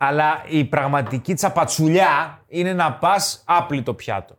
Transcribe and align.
Αλλά 0.00 0.42
η 0.46 0.64
πραγματική 0.64 1.34
τσαπατσουλιά 1.34 2.38
είναι 2.48 2.72
να 2.72 2.92
πας 2.92 3.42
άπλυτο 3.46 3.94
πιάτο. 3.94 4.36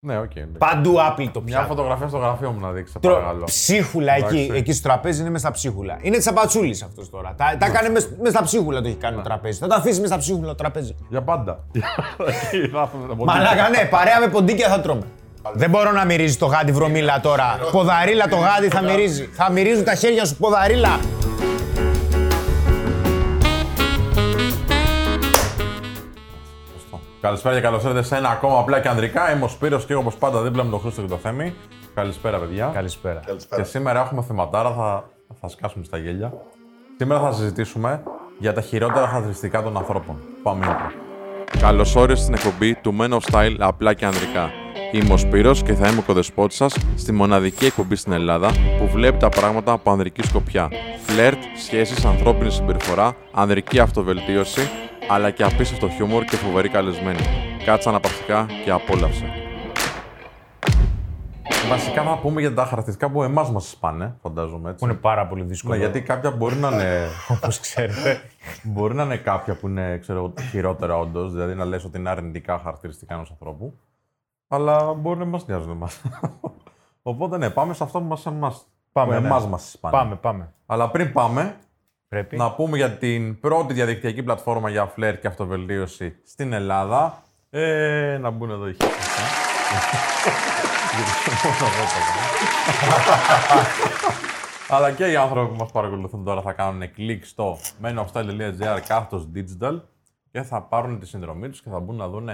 Ναι, 0.00 0.18
οκ. 0.18 0.36
εντάξει. 0.36 0.58
Παντού 0.58 1.02
άπλυτο 1.02 1.40
Μια 1.40 1.52
πιάτο. 1.56 1.68
φωτογραφία 1.68 2.08
στο 2.08 2.18
γραφείο 2.18 2.50
μου 2.50 2.60
να 2.60 2.70
δείξει, 2.70 2.92
σε 2.92 2.98
Τρο- 2.98 3.14
παρακαλώ. 3.14 3.44
Ψίχουλα 3.44 4.12
εκεί, 4.12 4.24
Εντάξει. 4.38 4.52
εκεί 4.58 4.72
στο 4.72 4.88
τραπέζι 4.88 5.20
είναι 5.20 5.30
μέσα 5.30 5.44
στα 5.46 5.54
ψίχουλα. 5.54 5.98
Είναι 6.00 6.18
τσαπατσούλης 6.18 6.82
αυτός 6.82 7.10
τώρα. 7.10 7.34
Τα, 7.36 7.56
τα 7.58 7.66
έκανε 7.66 7.88
μέσα 7.88 8.08
μέσα 8.18 8.30
στα 8.36 8.42
ψίχουλα 8.44 8.80
το 8.80 8.88
έχει 8.88 8.96
κάνει 8.96 9.16
το 9.16 9.22
τραπέζι. 9.22 9.58
Θα 9.58 9.66
το 9.66 9.74
αφήσεις 9.74 10.00
μέσα 10.00 10.12
στα 10.12 10.22
ψίχουλα 10.22 10.46
το 10.48 10.54
τραπέζι. 10.54 10.94
Για 11.08 11.22
πάντα. 11.22 11.64
Εκεί 11.72 12.68
θα 12.68 12.80
έχουμε 12.80 13.08
τα 13.08 13.14
ποντίκια. 13.14 13.24
Μαλάκα, 13.24 13.68
ναι, 13.68 13.84
παρέα 13.90 14.20
με 14.20 14.28
ποντίκια 14.28 14.68
θα 14.68 14.80
τρώμε. 14.80 15.02
Δεν 15.52 15.70
μπορώ 15.70 15.92
να 15.92 16.04
μυρίζει 16.04 16.36
το 16.36 16.46
γάντι 16.46 16.72
βρωμίλα 16.72 17.20
τώρα. 17.20 17.58
Ποδαρίλα 17.72 18.28
το 18.28 18.36
γάντι 18.36 18.68
θα 18.68 18.80
μυρίζει. 18.82 19.24
Θα 19.32 19.50
μυρίζουν 19.50 19.84
τα 19.84 19.94
χέρια 19.94 20.24
σου 20.24 20.36
ποδαρίλα. 20.36 20.98
Καλησπέρα 27.20 27.54
και 27.54 27.60
καλώς 27.60 27.82
ήρθατε 27.82 28.02
σε 28.02 28.16
ένα 28.16 28.28
ακόμα 28.28 28.58
απλά 28.58 28.80
και 28.80 28.88
ανδρικά. 28.88 29.32
Είμαι 29.32 29.44
ο 29.44 29.48
Σπύρος 29.48 29.84
και 29.84 29.94
όπως 29.94 30.16
πάντα 30.16 30.42
δίπλα 30.42 30.64
με 30.64 30.70
τον 30.70 30.80
Χρήστο 30.80 31.00
και 31.00 31.08
το 31.08 31.16
Θέμη. 31.16 31.54
Καλησπέρα, 31.94 32.38
παιδιά. 32.38 32.70
Καλησπέρα. 32.74 33.20
Και 33.56 33.62
σήμερα 33.62 34.00
έχουμε 34.00 34.22
θεματάρα, 34.22 34.72
θα, 34.72 35.04
θα 35.40 35.48
σκάσουμε 35.48 35.84
στα 35.84 35.98
γέλια. 35.98 36.32
Σήμερα 36.96 37.20
θα 37.20 37.32
συζητήσουμε 37.32 38.02
για 38.38 38.52
τα 38.52 38.60
χειρότερα 38.60 39.06
χαρακτηριστικά 39.06 39.62
των 39.62 39.76
ανθρώπων. 39.76 40.16
Πάμε 40.42 40.66
intro. 40.68 40.92
Καλώς 41.60 41.96
όρισες 41.96 42.24
στην 42.24 42.34
εκπομπή 42.34 42.74
του 42.74 42.96
Men 43.00 43.10
of 43.10 43.20
Style 43.32 43.56
απλά 43.58 43.94
και 43.94 44.04
ανδρικά. 44.04 44.50
Είμαι 44.92 45.12
ο 45.12 45.16
Σπύρος 45.16 45.62
και 45.62 45.74
θα 45.74 45.88
είμαι 45.88 45.98
ο 45.98 46.02
κοδεσπότης 46.02 46.56
σας 46.56 46.76
στη 46.96 47.12
μοναδική 47.12 47.64
εκπομπή 47.64 47.96
στην 47.96 48.12
Ελλάδα 48.12 48.50
που 48.78 48.88
βλέπει 48.92 49.18
τα 49.18 49.28
πράγματα 49.28 49.72
από 49.72 49.90
ανδρική 49.90 50.22
σκοπιά. 50.22 50.68
Φλερτ, 51.06 51.38
σχέσεις, 51.56 52.04
ανθρώπινη 52.04 52.50
συμπεριφορά, 52.50 53.16
ανδρική 53.32 53.78
αυτοβελτίωση, 53.78 54.70
αλλά 55.08 55.30
και 55.30 55.42
απίστευτο 55.42 55.88
χιούμορ 55.88 56.24
και 56.24 56.36
φοβερή 56.36 56.68
καλεσμένη. 56.68 57.20
Κάτσε 57.64 57.88
αναπαυτικά 57.88 58.46
και 58.64 58.70
απόλαυσε. 58.70 59.32
Βασικά 61.68 62.02
θα 62.02 62.18
πούμε 62.18 62.40
για 62.40 62.54
τα 62.54 62.64
χαρακτηριστικά 62.64 63.10
που 63.10 63.22
εμάς 63.22 63.50
μας 63.50 63.68
σπάνε, 63.68 64.16
φαντάζομαι 64.22 64.70
έτσι. 64.70 64.84
Που 64.84 64.90
είναι 64.90 65.00
πάρα 65.00 65.26
πολύ 65.26 65.42
δύσκολο. 65.42 65.74
Ναι, 65.74 65.80
γιατί 65.80 66.02
κάποια 66.02 66.30
μπορεί 66.30 66.54
να 66.54 66.68
είναι. 66.68 67.06
Όπως 67.34 67.60
ξέρετε. 67.60 68.20
μπορεί 68.62 68.94
να 68.94 69.02
είναι 69.02 69.16
κάποια 69.16 69.54
που 69.54 69.68
είναι 69.68 69.98
ξέρω, 69.98 70.18
εγώ, 70.18 70.32
χειρότερα 70.50 70.98
όντως, 70.98 71.32
δηλαδή 71.32 71.54
να 71.54 71.64
λες 71.64 71.84
ότι 71.84 71.98
είναι 71.98 72.10
αρνητικά 72.10 72.58
χαρακτηριστικά 72.58 73.14
ενός 73.14 73.30
ανθρώπου. 73.30 73.78
Αλλά 74.48 74.94
μπορεί 74.94 75.18
να 75.18 75.24
μας 75.24 75.46
νοιάζουν 75.46 75.70
εμάς. 75.70 76.02
Οπότε 77.02 77.36
ναι, 77.38 77.50
πάμε 77.50 77.74
σε 77.74 77.84
αυτό 77.84 78.00
που 78.00 78.04
μα 78.04 78.32
εμάς, 78.32 78.66
Πάμε, 78.92 79.14
που 79.14 79.20
ναι. 79.20 79.26
εμάς 79.26 79.46
μας 79.46 79.70
σπάνε. 79.70 79.96
Πάμε, 79.96 80.14
πάμε. 80.14 80.52
Αλλά 80.66 80.90
πριν 80.90 81.12
πάμε, 81.12 81.56
Πρέπει. 82.08 82.36
να 82.36 82.54
πούμε 82.54 82.76
για 82.76 82.90
την 82.90 83.40
πρώτη 83.40 83.72
διαδικτυακή 83.72 84.22
πλατφόρμα 84.22 84.70
για 84.70 84.86
φλερ 84.86 85.18
και 85.18 85.26
αυτοβελτίωση 85.26 86.16
στην 86.24 86.52
Ελλάδα. 86.52 87.22
Ε, 87.50 88.18
να 88.20 88.30
μπουν 88.30 88.50
εδώ 88.50 88.68
οι 88.68 88.74
χέρια. 88.74 88.96
Αλλά 94.70 94.92
και 94.92 95.10
οι 95.10 95.16
άνθρωποι 95.16 95.50
που 95.50 95.56
μας 95.56 95.70
παρακολουθούν 95.70 96.24
τώρα 96.24 96.42
θα 96.42 96.52
κάνουν 96.52 96.92
κλικ 96.92 97.24
στο 97.24 97.58
menofstyle.gr 97.82 98.80
κάθετος 98.86 99.28
digital 99.34 99.80
και 100.30 100.42
θα 100.42 100.62
πάρουν 100.62 100.98
τη 100.98 101.06
συνδρομή 101.06 101.48
τους 101.48 101.62
και 101.62 101.70
θα 101.70 101.80
μπουν 101.80 101.96
να 101.96 102.08
δουν 102.08 102.30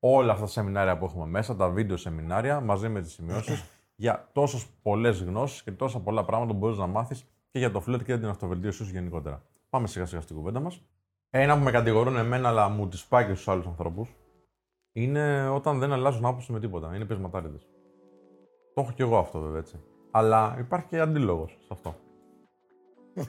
όλα 0.00 0.32
αυτά 0.32 0.44
τα 0.44 0.50
σεμινάρια 0.50 0.98
που 0.98 1.04
έχουμε 1.04 1.26
μέσα, 1.26 1.56
τα 1.56 1.68
βίντεο 1.68 1.96
σεμινάρια 1.96 2.60
μαζί 2.60 2.88
με 2.88 3.00
τις 3.00 3.12
σημειώσεις 3.12 3.64
για 3.96 4.28
τόσες 4.32 4.66
πολλές 4.82 5.22
γνώσεις 5.22 5.62
και 5.62 5.72
τόσα 5.72 6.00
πολλά 6.00 6.24
πράγματα 6.24 6.52
που 6.52 6.58
μπορείς 6.58 6.78
να 6.78 6.86
μάθεις 6.86 7.24
και 7.50 7.58
για 7.58 7.70
το 7.70 7.80
φλερ 7.80 7.98
και 7.98 8.04
για 8.04 8.18
την 8.18 8.28
αυτοβελτίωσή 8.28 8.84
σου 8.84 8.90
γενικότερα. 8.92 9.42
Πάμε 9.70 9.86
σιγά 9.86 10.06
σιγά 10.06 10.20
στην 10.20 10.36
κουβέντα 10.36 10.60
μας. 10.60 10.82
Ένα 11.30 11.58
που 11.58 11.64
με 11.64 11.70
κατηγορούν 11.70 12.16
εμένα 12.16 12.48
αλλά 12.48 12.68
μου 12.68 12.88
τις 12.88 13.04
πάει 13.06 13.26
και 13.26 13.34
στους 13.34 13.48
άλλους 13.48 13.66
ανθρώπους 13.66 14.16
είναι 14.92 15.48
όταν 15.48 15.78
δεν 15.78 15.92
αλλάζουν 15.92 16.24
άποψη 16.24 16.52
με 16.52 16.60
τίποτα. 16.60 16.94
Είναι 16.96 17.04
πεσματάριδες. 17.04 17.66
Το 18.74 18.80
έχω 18.80 18.92
κι 18.92 19.02
εγώ 19.02 19.18
αυτό 19.18 19.40
βέβαια 19.40 19.58
έτσι. 19.58 19.80
Αλλά 20.10 20.56
υπάρχει 20.58 20.86
και 20.86 21.00
αντίλογος 21.00 21.50
σε 21.60 21.68
αυτό. 21.72 21.94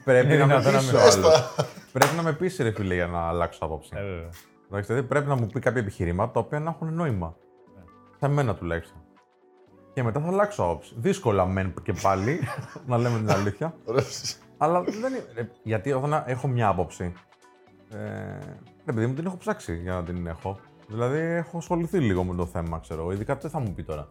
Πρέπει 0.04 0.26
να 0.36 0.46
με 0.46 0.58
δυνατόν 0.60 0.72
να 0.72 0.78
πείσει 0.78 0.92
μην- 0.92 1.00
ο 1.00 1.00
άλλος. 1.00 1.54
Πρέπει 1.92 2.14
να 2.16 2.22
με 2.22 2.32
πείσει 2.32 2.62
ρε 2.62 2.70
φίλε 2.70 2.94
για 2.94 3.06
να 3.06 3.20
αλλάξω 3.20 3.64
άποψη. 3.64 3.90
Ε, 3.96 4.00
βέβαια. 4.02 4.28
Εντάξει, 4.68 4.86
δηλαδή 4.92 5.08
πρέπει 5.08 5.28
να 5.28 5.34
μου 5.36 5.46
πει 5.46 5.60
κάποια 5.60 5.80
επιχειρήματα 5.80 6.32
τα 6.32 6.40
οποία 6.40 6.60
να 6.60 6.70
έχουν 6.70 6.94
νόημα. 6.94 7.36
Σε 8.18 8.28
μένα 8.28 8.54
τουλάχιστον. 8.54 9.00
Και 9.92 10.02
μετά 10.02 10.20
θα 10.20 10.26
αλλάξω 10.26 10.62
άποψη. 10.62 10.94
Δύσκολα 10.96 11.46
μεν 11.46 11.74
και 11.82 11.92
πάλι, 11.92 12.40
να 12.86 12.98
λέμε 12.98 13.18
την 13.18 13.30
αλήθεια. 13.30 13.74
Ωραίος. 13.84 14.36
Αλλά 14.58 14.82
δεν 14.82 14.94
είναι. 15.12 15.24
ρε, 15.34 15.50
Γιατί 15.62 15.92
όταν 15.92 16.22
έχω 16.26 16.48
μια 16.48 16.68
άποψη. 16.68 17.12
Ε, 17.90 17.98
ρε 18.84 18.92
παιδί 18.92 19.06
μου 19.06 19.14
την 19.14 19.26
έχω 19.26 19.36
ψάξει 19.36 19.76
για 19.76 19.92
να 19.92 20.02
την 20.02 20.26
έχω. 20.26 20.58
Δηλαδή 20.88 21.18
έχω 21.18 21.58
ασχοληθεί 21.58 21.98
λίγο 21.98 22.24
με 22.24 22.34
το 22.34 22.46
θέμα, 22.46 22.78
ξέρω 22.78 23.00
εγώ. 23.00 23.12
Ειδικά 23.12 23.36
τι 23.36 23.48
θα 23.48 23.58
μου 23.58 23.72
πει 23.74 23.82
τώρα. 23.82 24.08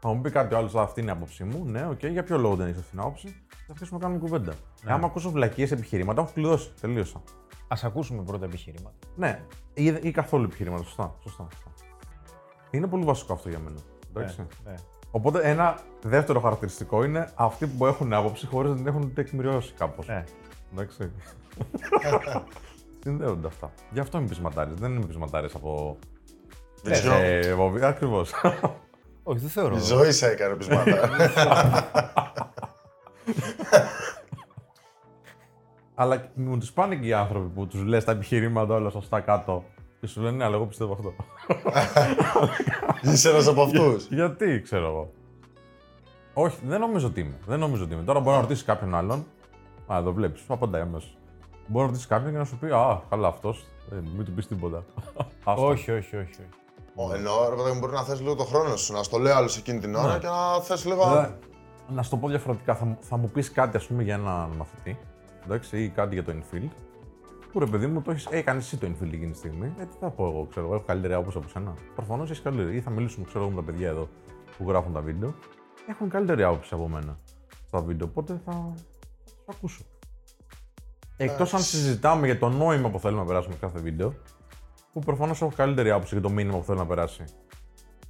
Θα 0.00 0.08
μου 0.08 0.20
πει 0.20 0.30
κάτι 0.30 0.54
άλλο, 0.54 0.70
αυτή 0.74 1.00
είναι 1.00 1.10
η 1.10 1.12
άποψή 1.12 1.44
μου. 1.44 1.64
Ναι, 1.64 1.86
οκ, 1.86 2.04
για 2.04 2.22
ποιο 2.22 2.38
λόγο 2.38 2.54
δεν 2.54 2.66
έχει 2.66 2.78
αυτή 2.78 2.90
την 2.90 3.00
άποψη. 3.00 3.28
Θα 3.48 3.72
αρχίσουμε 3.72 3.98
να 3.98 4.04
κάνουμε 4.04 4.20
κουβέντα. 4.20 4.52
Ναι. 4.84 4.92
Άμα 4.92 5.06
ακούσω 5.06 5.30
βλακίες 5.30 5.70
επιχειρήματα, 5.70 6.20
έχω 6.20 6.30
κλειδώσει. 6.34 6.72
Τελείωσα. 6.80 7.22
Α 7.68 7.76
ακούσουμε 7.82 8.22
πρώτα 8.22 8.44
επιχειρήματα. 8.44 8.96
Ναι, 9.16 9.42
ή, 9.74 9.84
ή 9.84 10.10
καθόλου 10.10 10.44
επιχειρήματα. 10.44 10.82
Σωστά, 10.82 11.14
σωστά, 11.22 11.46
σωστά. 11.50 11.70
Είναι 12.70 12.86
πολύ 12.86 13.04
βασικό 13.04 13.32
αυτό 13.32 13.48
για 13.48 13.58
μένα. 13.58 13.78
Εντάξει. 14.08 14.46
Ναι. 14.64 14.74
Οπότε 15.16 15.40
ένα 15.42 15.78
δεύτερο 16.02 16.40
χαρακτηριστικό 16.40 17.04
είναι 17.04 17.28
αυτοί 17.34 17.66
που 17.66 17.86
έχουν 17.86 18.12
άποψη 18.12 18.46
χωρίς 18.46 18.70
να 18.70 18.76
την 18.76 18.86
έχουν 18.86 19.14
τεκμηριώσει 19.14 19.72
κάπως. 19.78 20.06
Ναι. 20.06 20.24
Εντάξει. 20.72 21.12
Συνδέονται 23.02 23.46
αυτά. 23.46 23.72
Γι' 23.90 24.00
αυτό 24.00 24.18
είμαι 24.18 24.26
πεισματάρη. 24.26 24.70
Δεν 24.74 24.94
είμαι 24.94 25.06
πεισματάρης 25.06 25.54
από. 25.54 25.98
Βυζό. 26.84 27.12
Ε, 27.12 27.54
βοβ- 27.54 27.82
Ακριβώς. 27.82 28.32
Όχι, 29.22 29.38
δεν 29.38 29.48
θεωρώ. 29.50 29.76
Η 29.76 29.80
ζωή 29.80 30.12
σε 30.12 30.26
έκανε 30.30 30.54
πεισματά. 30.54 31.10
Αλλά 35.94 36.30
μου 36.34 36.58
τους 36.58 36.72
πάνε 36.72 36.96
και 36.96 37.06
οι 37.06 37.12
άνθρωποι 37.12 37.48
που 37.48 37.66
τους 37.66 37.82
λες 37.82 38.04
τα 38.04 38.12
επιχειρήματα 38.12 38.74
όλα 38.74 38.90
σωστά 38.90 39.20
κάτω 39.20 39.64
και 40.00 40.06
σου 40.06 40.20
λένε 40.20 40.36
Ναι, 40.36 40.44
αλλά 40.44 40.54
εγώ 40.56 40.66
πιστεύω 40.66 40.92
αυτό. 40.92 41.14
Είσαι 43.12 43.28
ένας 43.30 43.46
από 43.46 43.62
αυτούς. 43.62 44.06
Γιατί, 44.06 44.60
ξέρω 44.60 44.86
εγώ. 44.86 45.10
Όχι, 46.34 46.56
δεν 46.66 46.80
νομίζω 46.80 47.06
ότι 47.06 47.20
είμαι. 47.20 47.38
Δεν 47.46 47.58
νομίζω 47.58 47.84
ότι 47.84 47.94
είμαι. 47.94 48.02
Τώρα 48.02 48.20
μπορεί 48.20 48.34
να 48.36 48.40
ρωτήσει 48.40 48.64
κάποιον 48.64 48.94
άλλον. 48.94 49.26
Α, 49.92 49.96
εδώ 49.96 50.12
βλέπεις. 50.12 50.42
Απαντάει 50.48 50.80
αμέσως. 50.82 51.16
Μπορεί 51.66 51.84
να 51.84 51.90
ρωτήσει 51.90 52.06
κάποιον 52.08 52.32
και 52.32 52.38
να 52.38 52.44
σου 52.44 52.56
πει 52.58 52.66
Α, 52.66 53.00
καλά 53.10 53.28
αυτός. 53.28 53.66
μην 54.16 54.24
του 54.24 54.32
πεις 54.32 54.46
τίποτα. 54.46 54.84
Άστο. 55.44 55.66
Όχι, 55.66 55.90
όχι, 55.90 56.16
όχι. 56.16 56.40
όχι. 56.96 57.14
Εννοώ, 57.16 57.48
ρε 57.50 57.56
παιδί 57.56 57.70
μου, 57.70 57.78
μπορεί 57.78 57.92
να 57.92 58.02
θες 58.02 58.20
λίγο 58.20 58.34
το 58.34 58.44
χρόνο 58.44 58.76
σου, 58.76 58.92
να 58.92 59.02
στο 59.02 59.18
λέει 59.18 59.32
άλλο 59.32 59.48
εκείνη 59.58 59.78
την 59.78 59.94
ώρα 59.94 60.12
Ναι. 60.12 60.18
και 60.18 60.26
να 60.26 60.60
θες 60.60 60.84
λίγο. 60.84 61.04
Δηλαδή, 61.08 61.34
να 61.88 62.02
σου 62.02 62.10
το 62.10 62.16
πω 62.16 62.28
διαφορετικά, 62.28 62.74
θα, 62.74 62.84
μου- 62.84 62.98
θα 63.00 63.16
μου 63.16 63.30
πεις 63.30 63.52
κάτι 63.52 63.76
ας 63.76 63.86
πούμε, 63.86 64.02
για 64.02 64.14
έναν 64.14 64.50
μαθητή 64.58 64.98
εντάξει, 65.44 65.82
ή 65.82 65.88
κάτι 65.88 66.14
για 66.14 66.24
το 66.24 66.32
infield. 66.32 66.68
Που 67.56 67.62
ρε 67.64 67.70
παιδί 67.70 67.86
μου, 67.86 68.02
το 68.02 68.10
έχει 68.10 68.42
κάνει 68.42 68.58
εσύ 68.58 68.76
το 68.76 68.86
infield 68.86 69.12
εκείνη 69.12 69.30
τη 69.30 69.36
στιγμή. 69.36 69.72
Ε, 69.78 69.84
τι 69.84 69.96
θα 70.00 70.10
πω 70.10 70.26
εγώ, 70.26 70.46
ξέρω 70.50 70.66
εγώ, 70.66 70.74
έχω 70.74 70.84
καλύτερη 70.84 71.12
άποψη 71.12 71.38
από 71.38 71.48
σένα. 71.48 71.74
Προφανώς 71.94 72.30
έχεις 72.30 72.42
καλύτερη. 72.42 72.76
Ή 72.76 72.80
θα 72.80 72.90
μιλήσουμε, 72.90 73.26
ξέρω 73.26 73.44
εγώ, 73.44 73.52
με 73.52 73.56
τα 73.56 73.66
παιδιά 73.66 73.88
εδώ 73.88 74.08
που 74.58 74.68
γράφουν 74.68 74.92
τα 74.92 75.00
βίντεο. 75.00 75.34
Έχουν 75.88 76.08
καλύτερη 76.08 76.42
άποψη 76.42 76.74
από 76.74 76.88
μένα 76.88 77.18
στα 77.66 77.80
βίντεο. 77.80 78.06
Οπότε 78.06 78.40
θα, 78.44 78.52
θα 78.52 79.32
του 79.36 79.44
ακούσω. 79.46 79.84
Εκτός 81.16 81.54
αν 81.54 81.60
συζητάμε 81.60 82.26
για 82.26 82.38
το 82.38 82.48
νόημα 82.48 82.90
που 82.90 82.98
θέλουμε 82.98 83.20
να 83.20 83.26
περάσουμε 83.26 83.54
σε 83.54 83.60
κάθε 83.60 83.78
βίντεο, 83.78 84.14
που 84.92 85.00
προφανώς 85.00 85.42
έχω 85.42 85.52
καλύτερη 85.56 85.90
άποψη 85.90 86.14
για 86.14 86.22
το 86.22 86.30
μήνυμα 86.30 86.58
που 86.58 86.64
θέλω 86.64 86.78
να 86.78 86.86
περάσει 86.86 87.24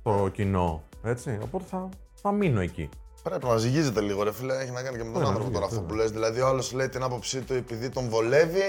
το 0.02 0.28
κοινό. 0.28 0.82
Έτσι. 1.02 1.38
Οπότε 1.42 1.64
θα, 1.64 1.88
θα 2.14 2.32
μείνω 2.32 2.60
εκεί. 2.60 2.88
Πρέπει 3.28 3.46
να 3.46 3.56
ζυγίζεται 3.56 4.00
λίγο, 4.00 4.22
ρε 4.22 4.32
φίλε. 4.32 4.56
Έχει 4.56 4.70
να 4.70 4.82
κάνει 4.82 4.96
και 4.96 5.04
με 5.04 5.10
τον 5.10 5.12
Βέβαια, 5.12 5.28
άνθρωπο 5.28 5.50
τώρα 5.50 5.64
αυτό 5.64 5.80
βέβαια. 5.80 5.90
που 5.90 6.02
λες. 6.02 6.10
Δηλαδή, 6.10 6.40
ο 6.40 6.46
άλλος 6.46 6.72
λέει 6.72 6.88
την 6.88 7.02
άποψή 7.02 7.40
του 7.40 7.54
επειδή 7.54 7.88
τον 7.88 8.08
βολεύει, 8.08 8.62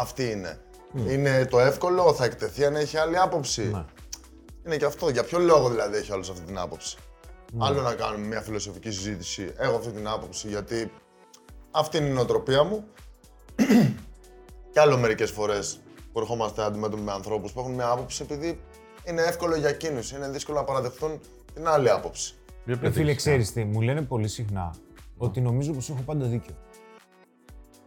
αυτή 0.00 0.30
είναι. 0.30 0.60
Είναι 0.94 1.46
το 1.46 1.60
εύκολο, 1.60 2.14
θα 2.14 2.24
εκτεθεί 2.24 2.64
αν 2.64 2.76
έχει 2.76 2.96
άλλη 2.96 3.18
άποψη. 3.18 3.62
Ναι. 3.62 3.84
Είναι 4.66 4.76
και 4.76 4.84
αυτό. 4.84 5.08
Για 5.08 5.24
ποιο 5.24 5.38
λόγο 5.38 5.68
δηλαδή 5.68 5.96
έχει 5.96 6.12
όλος 6.12 6.30
αυτή 6.30 6.42
την 6.42 6.58
άποψη; 6.58 6.96
Άλλο 7.58 7.80
να 7.80 7.94
κάνουμε 7.94 8.26
μια 8.26 8.40
φιλοσοφική 8.40 8.90
συζήτηση. 8.90 9.52
Έχω 9.56 9.76
αυτή 9.76 9.90
την 9.90 10.08
άποψη 10.08 10.48
γιατί 10.48 10.92
αυτή 11.70 11.96
είναι 11.96 12.06
η 12.06 12.12
νοοτροπία 12.12 12.62
μου. 12.62 12.84
και 14.72 14.80
άλλο 14.80 14.96
μερικές 14.98 15.30
φορές 15.30 15.80
που 16.12 16.20
ερχόμαστε 16.20 16.62
αντιμέτωποι 16.62 17.02
με 17.02 17.12
ανθρώπους 17.12 17.52
που 17.52 17.60
έχουν 17.60 17.72
μια 17.72 17.88
άποψη 17.88 18.22
επειδή 18.22 18.60
είναι 19.04 19.22
εύκολο 19.22 19.56
για 19.56 19.68
εκείνους. 19.68 20.12
Είναι 20.12 20.28
δύσκολο 20.28 20.58
να 20.58 20.64
παραδεχτούν 20.64 21.20
την 21.54 21.68
άλλη 21.68 21.90
άποψη. 21.90 22.34
Για 22.64 22.74
Ρε 22.74 22.80
ποια 22.80 22.90
φίλε, 22.90 22.92
τέτοια. 23.04 23.14
ξέρεις 23.14 23.52
τι, 23.52 23.64
μου 23.64 23.80
λένε 23.80 24.02
πολύ 24.02 24.28
συχνά 24.28 24.74
ότι 25.16 25.40
νομίζω 25.40 25.72
πως 25.72 25.90
έχω 25.90 26.00
πάντα 26.04 26.26
δίκιο. 26.26 26.54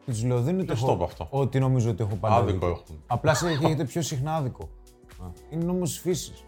Και 0.05 0.11
τους 0.11 0.23
λέω, 0.23 0.41
δεν 0.41 0.53
είναι 0.53 0.63
Ποιος 0.63 0.79
το 0.79 0.85
το 0.85 0.91
έχω- 0.91 1.01
είπε 1.03 1.11
αυτό; 1.11 1.27
ότι 1.29 1.59
νομίζω 1.59 1.89
ότι 1.89 2.03
έχω 2.03 2.15
πάντα 2.15 2.35
Άδικο 2.35 2.51
δίκιο. 2.51 2.67
έχουν. 2.69 3.03
Απλά 3.07 3.33
σε 3.33 3.47
έχετε 3.47 3.85
πιο 3.85 4.01
συχνά 4.01 4.35
άδικο. 4.35 4.69
Είναι 5.49 5.63
νόμος 5.63 5.89
της 5.89 5.99
φύσης. 5.99 6.43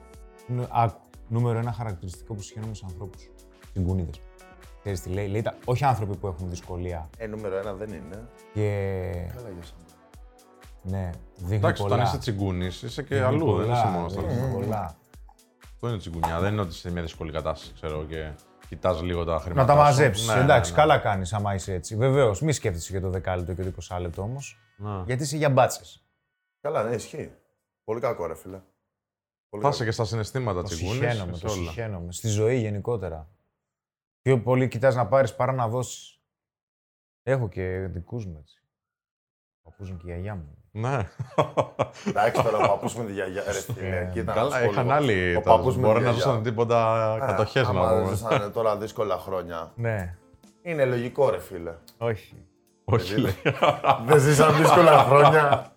Νου- 0.48 0.68
Άκου, 0.72 1.00
νούμερο 1.28 1.58
ένα 1.60 1.72
χαρακτηριστικό 1.72 2.34
που 2.34 2.42
συγχαίρομαι 2.42 2.74
σε 2.74 2.86
ανθρώπους. 2.90 3.30
Συγκούνιδες. 3.74 4.20
Ξέρεις 4.80 5.02
τι 5.02 5.10
λέει, 5.10 5.28
λέει 5.28 5.42
τα, 5.42 5.56
όχι 5.66 5.84
άνθρωποι 5.86 6.16
που 6.18 6.28
έχουν 6.28 6.50
δυσκολία 6.50 7.10
Ε, 7.18 7.28
νούμερο 7.28 7.58
ένα 7.58 7.74
δεν 7.74 7.88
είναι. 7.90 8.28
και 8.54 8.62
Καλά 9.36 9.50
για 9.50 9.64
σένα. 9.64 9.82
Ναι, 10.82 11.10
δείχνει 11.36 11.56
Εντάξει, 11.56 11.82
πολλά. 11.82 11.94
όταν 11.96 12.06
είσαι 12.08 12.18
τσιγκούνης, 12.18 12.82
είσαι 12.82 13.02
και 13.04 13.16
Δείχνει 13.16 13.28
αλλού, 13.30 13.46
δεν 13.46 13.56
πολλά, 13.66 13.78
είσαι 13.78 13.88
μόνος 13.88 14.12
στο 14.12 14.22
δείχνει 14.22 14.54
πολλά. 14.54 14.96
Αυτό 15.78 15.90
είναι 15.90 15.98
τσιγκουνιά. 15.98 16.40
Δεν 16.40 16.52
είναι 16.52 16.62
ότι 16.62 16.70
είσαι 16.70 16.80
σε 16.80 16.92
μια 16.92 17.02
δύσκολη 17.02 17.32
κατάσταση, 17.32 17.74
ξέρω 17.74 18.06
και 18.06 18.32
κοιτάς 18.68 19.02
λίγο 19.02 19.24
τα 19.26 19.40
χρήματα. 19.40 19.62
Να 19.62 19.68
τα 19.68 19.76
μαζέψεις. 19.76 20.28
Ναι, 20.28 20.34
Εντάξει, 20.34 20.72
ναι, 20.72 20.78
ναι. 20.78 20.84
καλά 20.84 21.00
κάνεις 21.00 21.34
άμα 21.34 21.54
είσαι 21.54 21.74
έτσι. 21.74 21.96
Βεβαίως, 21.96 22.42
μη 22.42 22.52
σκέφτεσαι 22.54 22.92
για 22.92 23.02
το 23.02 23.10
δεκάλεπτο 23.10 23.54
και 23.54 23.64
το 23.64 23.72
20 23.90 24.00
λεπτό 24.00 24.22
όμως. 24.22 24.58
Ναι. 24.78 25.04
Γιατί 25.06 25.24
είσαι 25.24 25.38
για 25.38 25.50
μπάτσες. 25.50 26.06
Καλά, 26.62 26.84
ναι, 26.84 26.96
ισχύει. 26.96 27.32
Πολύ 27.84 28.00
κακό, 28.00 28.26
ρε 28.26 28.36
φίλε. 28.36 28.62
Πολύ 29.50 29.64
Θα 29.64 29.70
κακό. 29.70 29.70
είσαι 29.70 29.84
και 29.86 29.92
στα 29.92 30.06
συναισθήματα 30.06 30.62
Το 30.62 30.68
τσιγκούνης. 30.68 31.00
συχαίνομαι, 31.00 31.38
το 31.38 31.50
συχαίνομαι. 31.50 32.12
Στη 32.12 32.28
ζωή 32.28 32.58
γενικότερα. 32.60 33.30
Πιο 34.22 34.42
πολύ 34.42 34.68
κοιτάς 34.68 34.96
να 34.96 35.08
πάρεις 35.08 35.36
παρά 35.36 35.52
να 35.52 35.68
δώσεις. 35.68 36.20
Έχω 37.24 37.50
και 37.50 37.88
δικούς 37.92 38.26
μου 38.26 38.38
έτσι. 38.40 38.62
Ο 39.62 39.70
παππούς 39.70 39.92
μου 39.92 39.98
και 39.98 40.04
η 40.08 40.12
γιαγιά 40.14 40.36
μου. 40.36 40.58
Ναι. 40.82 40.98
Εντάξει, 42.08 42.44
τώρα 42.44 42.58
ο 42.58 42.68
παππούς 42.68 42.96
με 42.96 43.04
τη 43.04 43.12
γιαγιά, 43.14 43.44
ρε 43.46 43.52
φίλε. 43.52 43.98
Ε, 43.98 44.10
κοίτα, 44.14 44.34
να 44.34 44.42
Καλά, 44.42 44.52
σου 44.58 44.66
πω 44.66 44.72
είχαν 44.72 44.84
λίγο. 44.86 44.96
άλλοι. 44.96 45.36
Ο 45.36 45.42
τα- 45.42 45.52
παππούς 45.52 45.76
με 45.76 45.82
Μπορεί 45.82 45.98
τη 45.98 46.04
να 46.04 46.10
γιαγιά. 46.10 46.26
ζούσαν 46.26 46.44
τίποτα 46.44 47.14
Ε, 47.22 47.26
κατοχές 47.26 47.64
να 47.64 47.70
άμα 47.70 47.90
πούμε. 47.90 48.16
ζήσανε 48.16 48.48
τώρα 48.50 48.78
δύσκολα 48.78 49.18
χρόνια. 49.18 49.72
Ναι. 49.76 50.16
Είναι 50.62 50.86
λογικό, 50.86 51.30
ρε 51.30 51.40
φίλε. 51.40 51.74
Όχι. 51.98 52.36
Όχι, 52.86 53.18
λέει. 53.20 53.34
Δεν 54.08 54.20
ζήσαν 54.20 54.56
δύσκολα 54.58 54.98
χρόνια. 54.98 55.72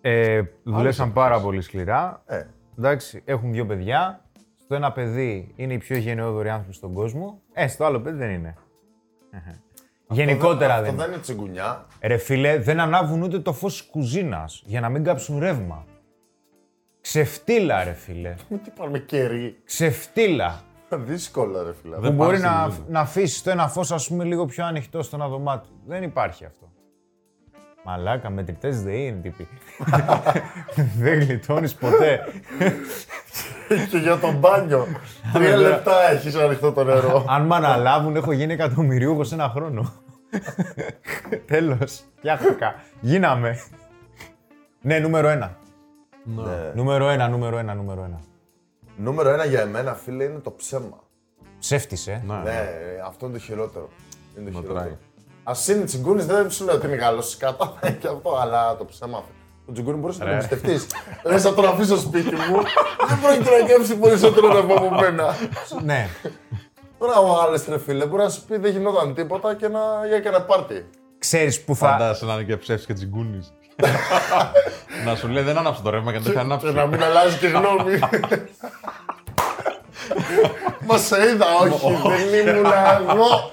Ε, 0.00 0.42
δουλέψαν 0.64 1.12
πάρα 1.12 1.40
πολύ 1.40 1.60
σκληρά. 1.60 2.22
Ε, 2.26 2.42
Εντάξει, 2.78 3.22
έχουν 3.24 3.52
δύο 3.52 3.66
παιδιά. 3.66 4.20
Στο 4.62 4.74
ένα 4.74 4.92
παιδί 4.92 5.52
είναι 5.56 5.72
οι 5.72 5.78
πιο 5.78 5.96
γενναιόδοροι 5.96 6.48
άνθρωποι 6.48 6.74
στον 6.74 6.92
κόσμο. 6.92 7.40
Ε, 7.52 7.66
στο 7.68 7.84
άλλο 7.84 8.00
παιδί 8.00 8.16
δεν 8.18 8.30
είναι. 8.30 8.54
Γενικότερα 10.14 10.74
αυτό 10.74 10.84
δεν 10.84 10.94
δεν 10.96 11.04
είναι. 11.04 11.14
είναι 11.14 11.22
τσιγκουνιά. 11.22 11.86
Ρε 12.00 12.16
φίλε, 12.16 12.58
δεν 12.58 12.80
ανάβουν 12.80 13.22
ούτε 13.22 13.38
το 13.38 13.52
φως 13.52 13.72
της 13.78 13.90
κουζίνας 13.90 14.62
για 14.66 14.80
να 14.80 14.88
μην 14.88 15.04
κάψουν 15.04 15.38
ρεύμα. 15.38 15.84
Ξεφτύλα, 17.00 17.84
ρε 17.84 17.92
φίλε. 17.92 18.34
Τι 18.64 18.70
πάμε 18.76 18.98
κερί. 18.98 19.56
Ξεφτύλα. 19.64 20.60
Δύσκολα, 20.88 21.62
ρε 21.62 21.72
φίλε. 21.82 21.94
που 21.94 22.02
Δεν 22.02 22.12
μπορεί 22.12 22.40
πάνε 22.40 22.54
να, 22.54 22.70
στην 22.70 22.84
να 22.88 23.00
αφήσεις 23.00 23.42
το 23.42 23.50
ένα 23.50 23.68
φως, 23.68 23.92
ας 23.92 24.08
πούμε, 24.08 24.24
λίγο 24.24 24.44
πιο 24.44 24.64
ανοιχτό 24.64 25.02
στο 25.02 25.16
ένα 25.16 25.28
δωμάτιο. 25.28 25.72
Δεν 25.86 26.02
υπάρχει 26.02 26.44
αυτό. 26.44 26.72
Μαλάκα, 27.84 28.30
μετρητές 28.30 28.82
δεν 28.82 28.94
είναι 28.94 29.20
τύποι. 29.22 29.48
δεν 31.02 31.20
γλιτώνεις 31.20 31.74
ποτέ. 31.74 32.20
Και 33.90 33.98
για 33.98 34.18
το 34.18 34.32
μπάνιο. 34.32 34.86
Τρία 35.32 35.56
λεπτά 35.56 36.10
έχεις 36.10 36.34
ανοιχτό 36.34 36.72
το 36.72 36.84
νερό. 36.84 37.24
Αν 37.28 37.46
με 37.46 37.54
αναλάβουν, 37.54 38.16
έχω 38.16 38.32
γίνει 38.32 38.52
εκατομμυριούχος 38.52 39.32
ένα 39.32 39.48
χρόνο. 39.48 39.92
Τέλος. 41.46 42.02
Φτιάχτηκα. 42.18 42.74
Γίναμε. 43.00 43.58
ναι, 44.80 44.98
νούμερο 44.98 45.28
ένα. 45.28 45.56
Ναι. 46.24 46.72
Νούμερο 46.74 47.08
ένα, 47.08 47.28
νούμερο 47.28 47.58
ένα, 47.58 47.74
νούμερο 47.74 48.02
ένα. 48.04 48.20
Νούμερο 48.96 49.28
ένα 49.30 49.44
για 49.44 49.60
εμένα, 49.60 49.94
φίλε, 49.94 50.24
είναι 50.24 50.38
το 50.38 50.50
ψέμα. 50.50 51.02
Ψεύτης, 51.58 52.06
ε. 52.06 52.22
Ναι. 52.26 52.34
Ναι, 52.34 52.68
αυτό 53.06 53.26
είναι 53.26 53.34
το 53.38 53.40
χειρότερο. 53.44 53.88
Είναι 54.38 54.50
το 54.50 54.58
Μετράει. 54.60 54.74
χειρότερο. 54.84 54.98
Α 55.44 55.52
είναι 55.74 55.84
τσιγκούνη, 55.84 56.22
δεν 56.22 56.50
σου 56.50 56.64
λέω 56.64 56.74
ότι 56.74 56.86
είναι 56.86 56.96
καλό 56.96 57.22
κατά 57.38 57.78
και 58.00 58.06
αυτό, 58.08 58.36
αλλά 58.40 58.76
το 58.76 58.84
ψέμα. 58.84 59.24
Το 59.66 59.72
τσιγκούνι 59.72 59.96
μπορείς 59.98 60.18
να 60.18 60.24
το 60.24 60.30
Ρε. 60.30 60.36
εμπιστευτείς. 60.36 60.86
Λες 61.24 61.44
να 61.44 61.54
τον 61.54 61.64
αφήσω 61.64 61.96
στο 61.96 62.08
σπίτι 62.08 62.34
μου, 62.34 62.56
δεν 63.08 63.20
πρόκειται 63.22 63.58
να 63.60 63.66
κέψει 63.66 63.96
περισσότερο 63.96 64.58
από 64.58 64.74
από 64.74 64.90
μένα. 65.00 65.34
ναι. 65.84 66.08
Τώρα 66.98 67.18
ο 67.18 67.40
άλλο 67.40 67.60
ρε 67.68 67.78
φίλε 67.78 68.06
μπορεί 68.06 68.22
να 68.22 68.28
σου 68.28 68.44
πει 68.44 68.56
δεν 68.56 68.72
γινόταν 68.72 69.14
τίποτα 69.14 69.54
και 69.54 69.68
να 69.68 69.80
για 70.08 70.20
και 70.20 70.28
ένα 70.28 70.42
πάρτι. 70.42 70.86
Ξέρεις 71.18 71.64
που 71.64 71.76
θα... 71.76 71.88
Φαντάζεσαι 71.88 72.24
να 72.24 72.32
είναι 72.32 72.42
και 72.42 72.56
ψεύση 72.56 72.86
και 72.86 72.92
τσιγκούνη. 72.92 73.38
να 75.06 75.14
σου 75.16 75.28
λέει 75.28 75.42
δεν 75.42 75.58
άναψε 75.58 75.82
το 75.82 75.90
ρεύμα 75.90 76.12
και 76.12 76.18
δεν 76.18 76.24
το 76.24 76.28
έχει 76.30 76.38
Και 76.38 76.44
ανάψει. 76.44 76.72
να 76.72 76.86
μην 76.86 77.02
αλλάζει 77.02 77.38
και 77.38 77.46
γνώμη. 77.46 77.98
Μα 80.86 80.98
σε 80.98 81.16
είδα, 81.30 81.46
όχι, 81.60 81.96
δεν 82.30 82.46
ήμουν 82.46 82.64
εγώ. 83.10 83.50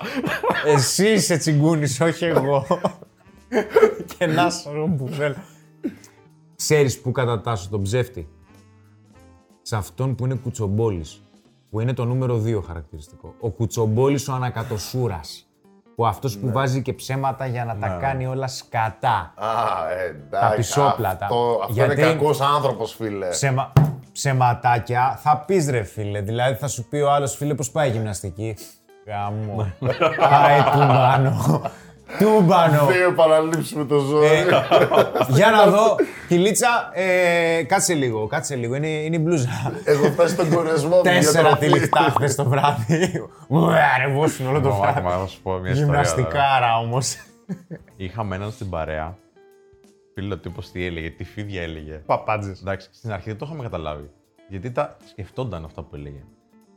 Εσύ 0.65 1.09
είσαι 1.09 1.37
τσιγκούνης, 1.37 2.01
όχι 2.01 2.25
εγώ. 2.25 2.65
και 4.17 4.25
να 4.25 4.49
σωρό 4.49 4.95
που 4.97 5.07
θέλω. 5.07 5.35
Ξέρεις 6.55 7.01
που 7.01 7.11
κατατάσσω 7.11 7.69
τον 7.69 7.81
ψεύτη; 7.81 8.29
Σε 9.61 9.75
αυτόν 9.75 10.15
που 10.15 10.25
είναι 10.25 10.35
κουτσομπόλης. 10.35 11.21
Που 11.71 11.79
είναι 11.79 11.94
το 11.94 12.06
νούμερο 12.06 12.41
2 12.45 12.62
χαρακτηριστικό. 12.68 13.33
Ο 13.39 13.50
κουτσομπόλης 13.50 14.27
ο 14.27 14.33
ανακατοσούρας. 14.33 15.45
Που 15.95 16.06
αυτός 16.06 16.38
που 16.38 16.51
βάζει 16.51 16.81
και 16.81 16.94
ψέματα 16.94 17.45
για 17.45 17.65
να 17.65 17.77
τα 17.77 17.88
κάνει 18.01 18.25
όλα 18.27 18.47
σκατά. 18.47 19.33
Α, 19.35 19.91
εντάξει. 19.91 20.29
Τα 20.50 20.53
πισόπλατα. 20.56 21.25
Αυτό, 21.25 21.59
αυτό 21.62 21.73
Γιατί- 21.73 22.01
είναι 22.01 22.12
κακός 22.12 22.41
άνθρωπος, 22.41 22.94
φίλε. 22.94 23.27
Ψεμα... 23.27 23.73
Ψεματάκια 24.12 25.19
θα 25.21 25.38
πεις 25.38 25.69
ρε 25.69 25.83
φίλε. 25.83 26.21
Δηλαδή 26.21 26.56
θα 26.56 26.68
σου 26.68 26.88
πει 26.88 26.97
ο 26.97 27.12
άλλος 27.12 27.35
φίλε 27.35 27.53
πώς 27.53 27.71
πάει 27.71 27.88
η 27.89 27.91
γυμναστική; 27.91 28.57
Γάμο. 29.06 29.71
Πάει 30.18 30.62
τούμπανο. 30.71 31.62
Τούμπανο. 32.19 32.85
Δύο 32.85 33.13
παραλήψεις 33.13 33.73
με 33.73 33.85
το 33.85 33.99
ζώο. 33.99 34.23
Ε, 34.23 34.45
Για 35.37 35.49
να 35.51 35.65
δω. 35.65 35.95
Κυλίτσα, 36.27 36.89
ε, 36.93 37.63
κάτσε 37.63 37.93
λίγο, 37.93 38.27
κάτσε 38.27 38.55
λίγο. 38.55 38.75
Είναι, 38.75 38.87
είναι 38.87 39.15
η 39.15 39.19
μπλούζα. 39.23 39.49
Έχω 39.83 40.05
φτάσει 40.05 40.33
στον 40.33 40.49
κορεσμό 40.53 40.95
μου. 40.95 41.01
Τέσσερα 41.01 41.41
για 41.41 41.49
το 41.49 41.57
τυλιχτά 41.57 41.99
χθες 42.15 42.35
το 42.35 42.43
βράδυ. 42.45 43.27
Ουε, 43.47 43.79
ρε, 44.05 44.13
βόσουν 44.13 44.47
όλο 44.47 44.61
το 44.61 44.69
Μα, 44.69 44.75
βράδυ. 44.79 45.01
μα, 45.01 45.11
θα 45.17 45.27
σου 45.27 45.41
πω 45.41 45.51
μια 45.57 45.71
ιστορία. 45.71 45.85
τώρα. 45.93 46.01
Γυμναστικάρα 46.01 46.77
όμως. 46.77 47.15
Είχαμε 47.97 48.35
έναν 48.35 48.51
στην 48.51 48.69
παρέα. 48.69 49.17
Φίλο 50.13 50.37
τύπος 50.37 50.71
τι 50.71 50.85
έλεγε, 50.85 51.09
τι 51.09 51.23
φίδια 51.23 51.61
έλεγε. 51.61 51.93
Παπάντζες. 52.05 52.59
Εντάξει, 52.61 52.89
στην 52.91 53.11
αρχή 53.11 53.29
δεν 53.29 53.37
το 53.37 53.45
είχαμε 53.47 53.63
καταλάβει. 53.63 54.09
Γιατί 54.49 54.71
τα 54.71 54.97
σκεφτόταν 55.09 55.65
αυτά 55.65 55.81
που 55.83 55.95
έλεγε. 55.95 56.23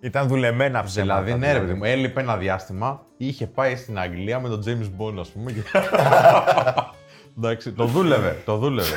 Ήταν 0.05 0.29
δουλεμένα 0.29 0.83
ψέματα. 0.83 1.23
Δηλαδή, 1.23 1.41
ναι, 1.47 1.53
ρε 1.53 1.59
παιδί 1.59 1.75
μου, 1.75 1.85
έλειπε 1.85 2.21
ένα 2.21 2.37
διάστημα, 2.37 3.03
είχε 3.17 3.47
πάει 3.47 3.77
στην 3.77 3.99
Αγγλία 3.99 4.41
με 4.41 4.49
τον 4.49 4.63
James 4.67 5.01
Bond, 5.01 5.17
ας 5.21 5.29
πούμε. 5.29 5.53
και- 5.53 5.63
Εντάξει, 7.39 7.73
το 7.73 7.85
δούλευε, 7.85 8.43
το 8.45 8.57
δούλευε. 8.57 8.97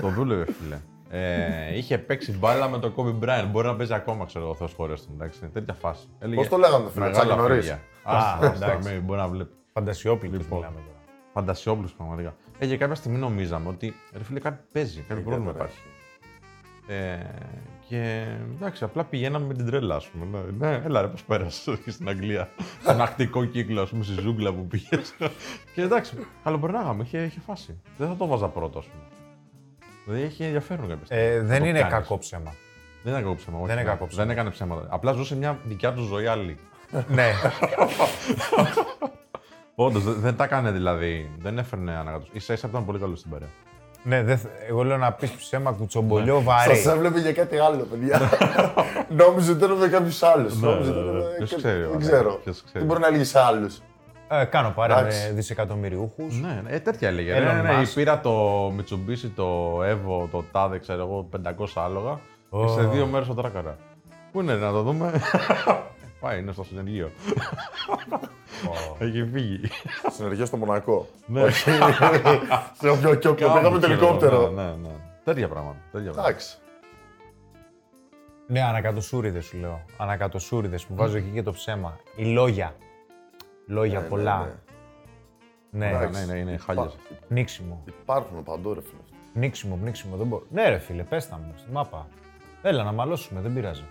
το 0.00 0.08
δούλευε, 0.08 0.44
φίλε. 0.52 0.78
Ε, 1.10 1.76
είχε 1.76 1.98
παίξει 1.98 2.32
μπάλα 2.38 2.68
με 2.68 2.78
τον 2.78 2.94
Kobe 2.96 3.24
Bryant. 3.24 3.46
Μπορεί 3.50 3.66
να 3.66 3.76
παίζει 3.76 3.94
ακόμα, 3.94 4.24
ξέρω 4.24 4.44
εγώ, 4.44 4.54
Θεός 4.54 4.72
χωρές 4.72 5.02
του. 5.02 5.08
Εντάξει, 5.14 5.40
τέτοια 5.52 5.74
φάση. 5.74 6.06
Έλεγε, 6.18 6.36
Πώς 6.40 6.48
το 6.48 6.56
λέγανε 6.56 6.84
το 6.84 6.90
φίλε, 6.90 7.04
μεγάλα 7.04 7.24
Τσάκη 7.24 7.40
Νωρίς. 7.40 7.56
φίδια. 7.56 7.74
Α, 8.02 8.16
Άστα, 8.16 8.46
άστα, 8.48 8.66
εντάξει. 8.66 8.92
μην- 8.92 9.02
μπορεί 9.02 9.20
να 9.20 9.28
βλέπει. 9.28 9.50
Φαντασιόπληκος 9.72 10.38
Λοιπόν. 10.38 10.58
μιλάμε 10.58 10.76
τώρα. 10.76 10.98
Φαντασιόπλους 11.32 11.92
πραγματικά. 11.92 12.34
Ε, 12.58 12.66
και 12.66 12.76
κάποια 12.76 12.94
στιγμή 12.94 13.18
νομίζαμε 13.18 13.68
ότι 13.68 13.94
ρε 14.16 14.24
φίλε 14.24 14.40
κάτι 14.40 14.62
παίζει, 14.72 15.00
κάτι 15.08 15.20
πρόβλημα 15.20 15.52
τώρα. 15.52 15.64
υπάρχει. 15.64 15.78
Ε, 16.90 17.18
και 17.88 18.26
εντάξει, 18.56 18.84
απλά 18.84 19.04
πηγαίναμε 19.04 19.46
με 19.46 19.54
την 19.54 19.66
τρέλα, 19.66 19.94
ας 19.94 20.06
πούμε. 20.06 20.44
Ναι, 20.58 20.68
ναι 20.68 20.82
έλα 20.84 21.00
ρε, 21.00 21.06
πώς 21.06 21.24
πέρασες 21.24 21.66
εκεί 21.66 21.90
στην 21.90 22.08
Αγγλία. 22.08 22.48
Στον 22.82 23.00
ακτικό 23.00 23.44
κύκλο, 23.44 23.82
ας 23.82 23.90
πούμε, 23.90 24.04
στη 24.04 24.20
ζούγκλα 24.20 24.52
που 24.52 24.66
πήγες. 24.66 25.14
και 25.74 25.82
εντάξει, 25.82 26.14
καλοπερνάγαμε, 26.44 27.02
είχε, 27.02 27.18
είχε 27.18 27.40
φάση. 27.40 27.80
Δεν 27.98 28.08
θα 28.08 28.16
το 28.16 28.26
βάζα 28.26 28.48
πρώτο, 28.48 28.78
ας 28.78 28.86
πούμε. 28.86 29.02
Δηλαδή 30.04 30.24
έχει 30.24 30.44
ενδιαφέρον 30.44 30.88
κάποια 30.88 31.04
στιγμή. 31.04 31.22
Ε, 31.22 31.36
να 31.36 31.42
δεν 31.42 31.60
το 31.60 31.66
είναι 31.66 31.78
κάνεις. 31.78 31.94
κακό 31.94 32.18
ψέμα. 32.18 32.54
Δεν 33.02 33.12
είναι 33.12 33.22
κακό 33.22 33.34
ψέμα. 33.34 33.56
όχι, 33.58 33.66
Δεν 33.66 33.74
είναι 33.74 33.84
ναι. 33.84 33.90
κακό 33.90 34.06
ψέμα. 34.06 34.22
Δεν 34.24 34.32
έκανε 34.32 34.50
ψέματα. 34.50 34.86
Απλά 34.88 35.12
ζούσε 35.12 35.36
μια 35.36 35.58
δικιά 35.64 35.92
του 35.92 36.02
ζωή 36.02 36.26
άλλη. 36.26 36.56
ναι. 37.08 37.32
Όντως, 39.74 40.02
δεν, 40.02 40.14
δεν 40.14 40.36
τα 40.36 40.44
έκανε 40.44 40.70
δηλαδή. 40.70 41.30
Δεν 41.38 41.58
έφερνε 41.58 41.96
ανακατοσύνη. 41.96 42.40
σα 42.40 42.52
ίσα 42.52 42.68
ήταν 42.68 42.84
πολύ 42.84 42.98
καλό 42.98 43.16
στην 43.16 43.30
παρέα. 43.30 43.48
Ναι, 44.02 44.22
δεν 44.22 44.38
θ- 44.38 44.46
εγώ 44.68 44.82
λέω 44.84 44.96
να 44.96 45.12
πεις 45.12 45.30
ψέμα 45.30 45.72
κουτσομπολιό 45.72 46.42
βαρύ. 46.42 46.74
Σας 46.76 46.94
έβλεπε 46.94 47.20
για 47.20 47.32
κάτι 47.32 47.58
άλλο, 47.58 47.86
παιδιά. 47.90 48.20
Νόμιζε 49.24 49.50
ότι 49.52 49.64
ήταν 49.64 49.76
με 49.76 49.88
κάποιους 49.88 50.22
άλλους. 50.22 50.60
Νόμιζε 50.60 50.90
ότι 50.90 50.98
ήταν 51.00 51.14
με 51.16 51.22
Ποιος 51.36 51.50
κα- 51.50 51.56
ξέρει, 51.56 51.78
Δεν 51.80 51.86
ωραία, 51.88 51.98
ξέρω. 52.08 52.40
ποιος 52.44 52.62
ξέρει. 52.64 52.78
Τι 52.78 52.84
μπορεί 52.84 53.00
να 53.00 53.06
έλεγε 53.06 53.24
σε 53.24 53.38
άλλους. 53.40 53.78
Ε, 54.28 54.44
κάνω 54.44 54.70
παρέα 54.74 54.96
με 54.96 55.00
Εντάξει. 55.02 55.32
δισεκατομμυριούχους. 55.32 56.40
Ναι, 56.40 56.60
ναι, 56.64 56.70
ε, 56.74 56.78
τέτοια 56.78 57.08
έλεγε. 57.08 57.34
Elon 57.38 57.42
Ναι, 57.42 57.52
ναι, 57.52 57.62
ναι, 57.62 57.82
Musk. 57.82 57.90
πήρα 57.94 58.20
το 58.20 58.66
Mitsubishi, 58.68 59.30
το 59.34 59.78
Evo, 59.82 60.28
το 60.30 60.44
TADE, 60.52 60.80
ξέρω 60.80 61.00
εγώ, 61.02 61.28
500 61.30 61.82
άλογα. 61.84 62.20
Ω. 62.50 62.64
Και 62.64 62.68
σε 62.80 62.82
δύο 62.86 63.06
μέρες 63.06 63.26
το 63.26 63.34
τράκαρα. 63.34 63.76
Πού 64.32 64.40
είναι, 64.40 64.54
να 64.54 64.70
το 64.72 64.82
δούμε. 64.82 65.10
Πάει, 66.20 66.38
είναι 66.40 66.52
στο 66.52 66.64
συνεργείο. 66.64 67.10
Έχει 68.98 69.28
φύγει. 69.32 69.60
Συνεργεία 70.10 70.46
στο 70.46 70.56
Μονακό. 70.56 71.06
Ναι. 71.26 71.50
Σε 71.50 72.88
όποιο 72.88 73.14
και 73.14 73.28
όποιο 73.28 73.52
πήγαμε 73.52 73.78
το 73.78 73.86
ελικόπτερο. 73.86 74.50
Ναι, 74.50 74.62
ναι. 74.62 74.94
Τέτοια 75.24 75.48
πράγματα. 75.48 75.78
Τέτοια 75.92 76.10
πράγματα. 76.12 76.28
Εντάξει. 76.28 76.58
Ναι, 78.46 78.62
ανακατοσούριδες 78.62 79.44
σου 79.44 79.56
λέω. 79.58 79.84
Ανακατοσούριδες 79.96 80.84
που 80.86 80.94
βάζω 80.94 81.16
εκεί 81.16 81.30
και 81.30 81.42
το 81.42 81.52
ψέμα. 81.52 81.98
Οι 82.16 82.24
λόγια. 82.24 82.74
Λόγια 83.66 84.00
Ναι, 84.00 84.06
πολλά. 84.06 84.38
ναι, 84.38 84.44
ναι. 84.44 84.52
Ναι, 85.70 85.90
Ναι, 85.90 85.96
Εντάξει. 86.04 86.26
ναι, 86.26 86.38
είναι 86.38 86.56
χάλια. 86.56 86.90
πνίξιμο. 87.28 87.82
Υπάρχουν 88.02 88.42
παντού, 88.42 88.74
ρε 88.74 88.80
φίλε. 88.80 89.00
Πνίξιμο, 89.32 89.76
πνίξιμο. 89.80 90.16
Δεν 90.16 90.26
μπορώ. 90.26 90.44
Ναι, 90.50 90.68
ρε 90.68 90.78
φίλε, 90.78 91.02
πες 91.02 91.28
τα 91.28 91.36
μου 91.36 91.54
στη 91.56 91.70
μάπα. 91.70 92.06
Έλα 92.62 92.82
να 92.84 92.92
μαλώσουμε, 92.92 93.40
δεν 93.40 93.52
πειράζει. 93.54 93.84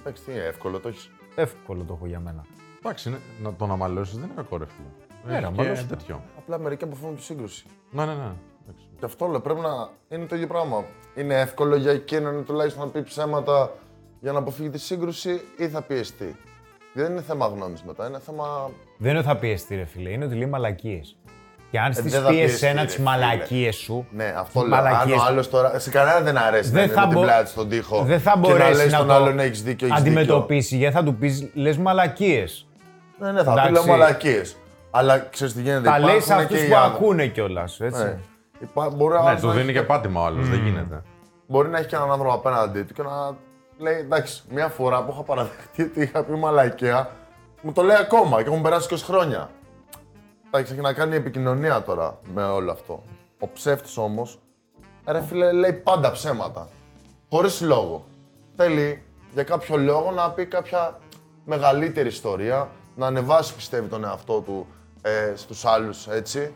Εντάξει, 0.00 0.22
τι 0.22 0.32
είναι, 0.32 0.40
εύκολο 0.42 0.78
το 0.80 0.88
έχεις. 0.88 1.10
Εύκολο 1.36 1.82
το 1.84 1.92
έχω 1.94 2.06
για 2.06 2.20
μένα. 2.20 2.44
Εντάξει, 2.78 3.08
είναι- 3.08 3.18
να 3.42 3.54
το 3.54 3.66
να 3.66 3.76
μαλώσεις 3.76 4.14
δεν 4.14 4.24
είναι 4.24 4.32
κακό, 4.36 4.56
ρε 4.56 4.64
φίλε. 4.66 4.86
Ναι, 5.26 5.32
Έχει 5.32 5.42
να 5.42 5.50
και 5.50 5.62
μαλώσουμε. 5.62 5.88
τέτοιο. 5.88 6.22
Απλά 6.38 6.58
μερικοί 6.58 6.84
αποφύγουν 6.84 7.16
τη 7.16 7.22
σύγκρουση. 7.22 7.66
Ναι, 7.90 8.04
ναι, 8.04 8.14
ναι. 8.14 8.32
Και 8.98 9.04
αυτό 9.04 9.26
λέω, 9.26 9.40
πρέπει 9.40 9.60
να 9.60 9.88
είναι 10.08 10.24
το 10.26 10.34
ίδιο 10.34 10.46
πράγμα. 10.46 10.84
Είναι 11.14 11.40
εύκολο 11.40 11.76
για 11.76 11.92
εκείνον 11.92 12.44
τουλάχιστον 12.44 12.84
να 12.86 12.90
πει 12.90 13.02
ψέματα 13.02 13.72
για 14.20 14.32
να 14.32 14.38
αποφύγει 14.38 14.70
τη 14.70 14.78
σύγκρουση 14.78 15.40
ή 15.56 15.68
θα 15.68 15.82
πιεστεί. 15.82 16.36
Δεν 16.94 17.10
είναι 17.12 17.20
θέμα 17.22 17.46
γνώμης 17.46 17.82
μετά, 17.82 18.06
είναι 18.08 18.18
θέμα. 18.18 18.70
Δεν 18.98 19.10
είναι 19.10 19.18
ότι 19.18 19.28
θα 19.28 19.36
πιεστεί, 19.36 19.74
ρε 19.76 19.84
φίλε, 19.84 20.10
είναι 20.10 20.24
ότι 20.24 20.34
λέει 20.34 20.48
μαλακίες. 20.48 21.16
Και 21.76 21.82
αν 21.82 21.92
στις 21.92 22.12
δεν 22.12 22.22
θα 22.22 22.28
πει 22.28 22.34
πιεστεί, 22.34 22.66
ένα 22.66 22.80
ρε 22.80 22.86
τις 22.86 22.94
φίλε. 22.94 23.04
μαλακίε 23.06 23.72
σου. 23.72 24.06
Ναι, 24.10 24.34
αυτό 24.38 24.60
τις 24.60 24.68
λέω. 24.68 24.78
Αν 24.78 24.84
μαλακίες- 24.84 25.18
ο 25.20 25.24
άλλο 25.24 25.46
τώρα. 25.46 25.78
Σε 25.78 25.90
κανένα 25.90 26.20
δεν 26.20 26.36
αρέσει 26.36 26.70
Δεν 26.70 26.86
να 26.88 26.92
θα 26.94 27.00
είναι 27.02 27.06
με 27.06 27.06
την 27.06 27.14
μπο- 27.20 27.22
πλάτη 27.22 27.48
στον 27.50 27.68
τοίχο. 27.68 28.02
Δεν 28.02 28.20
θα 28.20 28.30
και 28.30 28.38
να 28.40 28.46
μπορέσει 28.48 28.76
λέει 28.76 28.86
να, 28.86 28.96
στον 28.96 29.06
το 29.06 29.12
άλλον 29.14 29.38
έχεις 29.38 29.62
δίκιο, 29.62 29.86
έχεις 29.86 29.98
αντιμετωπίσει, 29.98 30.76
γιατί 30.76 30.94
θα 30.94 31.02
του 31.04 31.14
πεις 31.14 31.48
λες 31.54 31.76
μαλακίες. 31.76 32.66
δίκιο. 33.10 33.26
Ναι, 33.26 33.32
ναι, 33.32 33.42
θα 33.42 33.52
πει 33.52 33.58
Εντάξει. 33.60 33.72
λέω 33.72 33.86
μαλακίες. 33.96 34.56
Αλλά 34.90 35.18
ξέρεις 35.18 35.54
τι 35.54 35.60
γίνεται. 35.62 35.88
Τα 35.88 35.98
λέει 35.98 36.08
σε 36.08 36.16
υπάρχουν 36.16 36.44
αυτούς 36.44 36.58
και 36.58 36.64
οι 36.64 36.68
που 36.68 36.76
άδε- 36.76 36.94
ακούνε 36.94 37.26
κιόλας. 37.26 37.80
Έτσι. 37.80 38.02
Ναι. 38.02 38.16
Υπά- 38.60 38.94
Μπορεί, 38.94 39.14
ο 39.14 39.22
Ναι, 39.22 39.28
άλλος 39.28 39.40
του 39.40 39.46
να 39.46 39.52
δίνει 39.52 39.64
έχει 39.64 39.72
και 39.78 39.82
πάτημα 39.82 40.20
ο 40.20 40.24
άλλος, 40.24 40.48
δεν 40.48 40.58
γίνεται. 40.64 41.02
Μπορεί 41.46 41.68
να 41.68 41.78
έχει 41.78 41.86
και 41.88 41.96
έναν 41.96 42.10
άνθρωπο 42.10 42.34
απέναντί 42.34 42.82
του 42.82 42.94
και 42.94 43.02
να 43.02 43.10
λέει 43.78 43.94
εντάξει, 43.98 44.42
μια 44.50 44.68
φορά 44.68 45.02
που 45.04 45.10
είχα 45.12 45.22
παραδεχτεί 45.22 45.82
ότι 45.82 46.00
είχα 46.02 46.22
πει 46.24 46.32
μαλακία, 46.32 47.10
μου 47.62 47.72
το 47.72 47.82
λέει 47.82 47.96
ακόμα 48.00 48.42
και 48.42 48.48
έχουν 48.48 48.62
περάσει 48.62 48.88
20 48.90 48.96
χρόνια. 49.04 49.50
Εντάξει, 50.50 50.72
έχει 50.72 50.80
να 50.82 50.92
κάνει 50.92 51.16
επικοινωνία 51.16 51.82
τώρα 51.82 52.18
με 52.34 52.44
όλο 52.44 52.70
αυτό. 52.72 53.02
Ο 53.40 53.48
ψεύτης 53.48 53.96
όμως, 53.96 54.38
ρε 55.06 55.22
φίλε, 55.22 55.52
λέει 55.52 55.72
πάντα 55.72 56.10
ψέματα. 56.12 56.68
Χωρίς 57.30 57.60
λόγο. 57.60 58.04
Θέλει 58.56 59.02
για 59.32 59.42
κάποιο 59.42 59.76
λόγο 59.76 60.10
να 60.10 60.30
πει 60.30 60.46
κάποια 60.46 60.98
μεγαλύτερη 61.44 62.08
ιστορία, 62.08 62.70
να 62.96 63.06
ανεβάσει 63.06 63.54
πιστεύει 63.54 63.88
τον 63.88 64.04
εαυτό 64.04 64.40
του 64.40 64.66
ε, 65.02 65.32
στους 65.36 65.64
άλλους, 65.64 66.06
έτσι. 66.08 66.52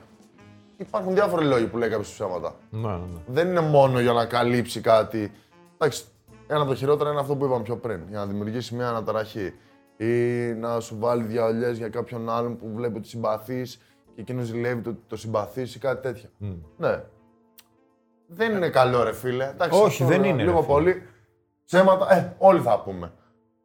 Υπάρχουν 0.76 1.14
διάφοροι 1.14 1.44
λόγοι 1.44 1.66
που 1.66 1.78
λέει 1.78 1.88
κάποιος 1.88 2.12
ψέματα 2.12 2.54
Ναι, 2.70 2.88
ναι, 2.88 2.96
ναι. 2.96 3.20
δεν 3.26 3.48
είναι 3.48 3.60
μόνο 3.60 4.00
για 4.00 4.12
να 4.12 4.24
καλύψει 4.24 4.80
κάτι. 4.80 5.32
Εντάξει, 5.78 6.04
ένα 6.46 6.60
από 6.60 6.70
τα 6.70 6.76
χειρότερα 6.76 7.10
είναι 7.10 7.20
αυτό 7.20 7.36
που 7.36 7.44
είπαμε 7.44 7.62
πιο 7.62 7.76
πριν. 7.76 8.00
Για 8.08 8.18
να 8.18 8.26
δημιουργήσει 8.26 8.74
μια 8.74 8.88
αναταραχή. 8.88 9.54
Ή 10.06 10.52
να 10.54 10.80
σου 10.80 10.96
βάλει 10.98 11.22
διαολιέ 11.22 11.70
για 11.70 11.88
κάποιον 11.88 12.30
άλλον 12.30 12.56
που 12.56 12.72
βλέπει 12.74 12.96
ότι 12.96 13.08
συμπαθείς 13.08 13.80
και 14.14 14.20
εκείνος 14.20 14.46
ζηλεύει 14.46 14.82
το, 14.82 14.94
το 15.06 15.16
συμπαθείς 15.16 15.74
ή 15.74 15.78
κάτι 15.78 16.02
τέτοιο. 16.02 16.28
Ναι. 16.76 17.02
Δεν 18.26 18.52
είναι 18.54 18.68
καλό, 18.68 19.02
ρε 19.02 19.12
φίλε. 19.12 19.48
Εντάξει, 19.48 19.78
Όχι, 19.82 20.02
αυτό, 20.02 20.14
δεν 20.14 20.24
είναι, 20.24 20.36
ρε 20.36 20.42
Λίγο 20.48 20.62
φίλε. 20.62 20.72
πολύ. 20.72 21.02
Ψέματα, 21.64 22.14
ε, 22.14 22.34
όλοι 22.38 22.60
θα 22.60 22.80
πούμε. 22.80 23.12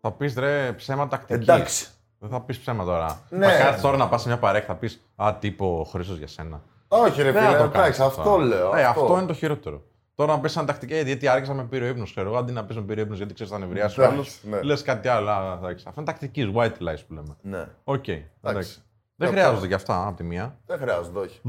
Θα 0.02 0.12
πεις 0.12 0.36
ρε 0.36 0.74
ψέμα 0.74 1.08
τακτικής. 1.08 1.48
Εντάξει. 1.48 1.88
Δεν 2.20 2.30
θα 2.30 2.42
πεις 2.42 2.60
ψέμα 2.60 2.84
τώρα. 2.86 3.20
Ναι. 3.30 3.48
Θα 3.48 3.64
κάτσει 3.64 3.82
τώρα 3.82 3.98
να 3.98 4.08
πας 4.10 4.22
σε 4.22 4.28
μια 4.28 4.40
παρέα 4.40 4.60
και 4.60 4.66
θα 4.66 4.76
πεις 4.76 5.06
Α, 5.16 5.36
τύπο 5.40 5.80
ο 5.80 5.84
Χρήσο 5.84 6.14
για 6.14 6.28
σένα. 6.28 6.64
Όχι, 6.88 7.22
ρε 7.22 7.32
Δεν 7.32 7.42
φίλε, 7.44 7.54
θα 7.54 7.58
το 7.58 7.64
εντάξει, 7.64 7.80
κάνεις 7.80 8.00
αυτό 8.00 8.38
λέω. 8.38 8.76
Ε, 8.76 8.84
αυτό 8.84 9.18
είναι 9.18 9.26
το 9.26 9.34
χειρότερο. 9.34 9.84
Τώρα 10.16 10.36
να 10.36 10.40
πει 10.40 10.48
σαν 10.50 10.66
τακτική, 10.66 10.94
«Ε, 10.94 11.02
γιατί 11.02 11.28
άρχισα 11.28 11.54
με 11.54 11.64
πήρε 11.66 11.86
ο 11.86 11.88
ύπνος, 11.88 12.12
ξέρω 12.12 12.30
εγώ, 12.30 12.38
αντί 12.38 12.52
να 12.52 12.66
πεις 12.66 12.76
με 12.76 12.82
πήρε 12.82 13.00
ο 13.00 13.04
ύπνος 13.04 13.18
γιατί 13.18 13.34
ξέρεις 13.34 13.52
θα 13.52 13.60
νευριάσεις 13.60 13.98
ο 13.98 14.04
άλλος. 14.04 14.14
Εντάξει, 14.14 14.48
ναι. 14.50 14.62
Λες 14.62 14.82
κάτι 14.82 15.08
άλλο. 15.08 15.30
Α, 15.30 15.54
εντάξει. 15.54 15.86
Αυτό 15.88 16.02
είναι 16.02 16.10
τακτικής, 16.12 16.50
white 16.56 16.78
lies 16.78 17.02
που 17.08 17.14
λέμε. 17.14 17.36
Ναι. 17.42 17.66
Οκ. 17.84 18.08
εντάξει. 18.08 18.82
Δεν 19.16 19.28
Ε, 19.28 19.32
χρειάζονται 19.32 19.68
κι 19.68 19.74
αυτά 19.74 20.08
από 20.08 20.18
τη 20.18 20.24
μία. 20.24 20.60
Δεν 20.66 20.78
χρειάζεται, 20.78 21.20
όχι. 21.20 21.40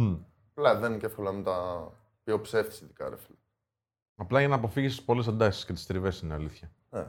Απλά 0.54 0.76
δεν 0.78 0.90
είναι 0.90 0.99
και 1.00 1.06
εύκολο 1.06 1.28
να 1.28 1.35
μην 1.35 1.44
τα 1.44 1.88
πει 2.25 2.30
ο 2.32 2.40
ψεύτης, 2.40 2.80
ειδικά, 2.80 3.08
ρε 3.08 3.16
φίλε. 3.16 3.37
Απλά 4.16 4.38
για 4.38 4.49
να 4.49 4.54
αποφύγεις 4.54 5.02
πολλές 5.02 5.26
εντάσει 5.26 5.66
και 5.66 5.73
τις 5.73 5.87
τριβές 5.87 6.20
είναι 6.20 6.35
αλήθεια. 6.35 6.70
Ναι. 6.90 7.04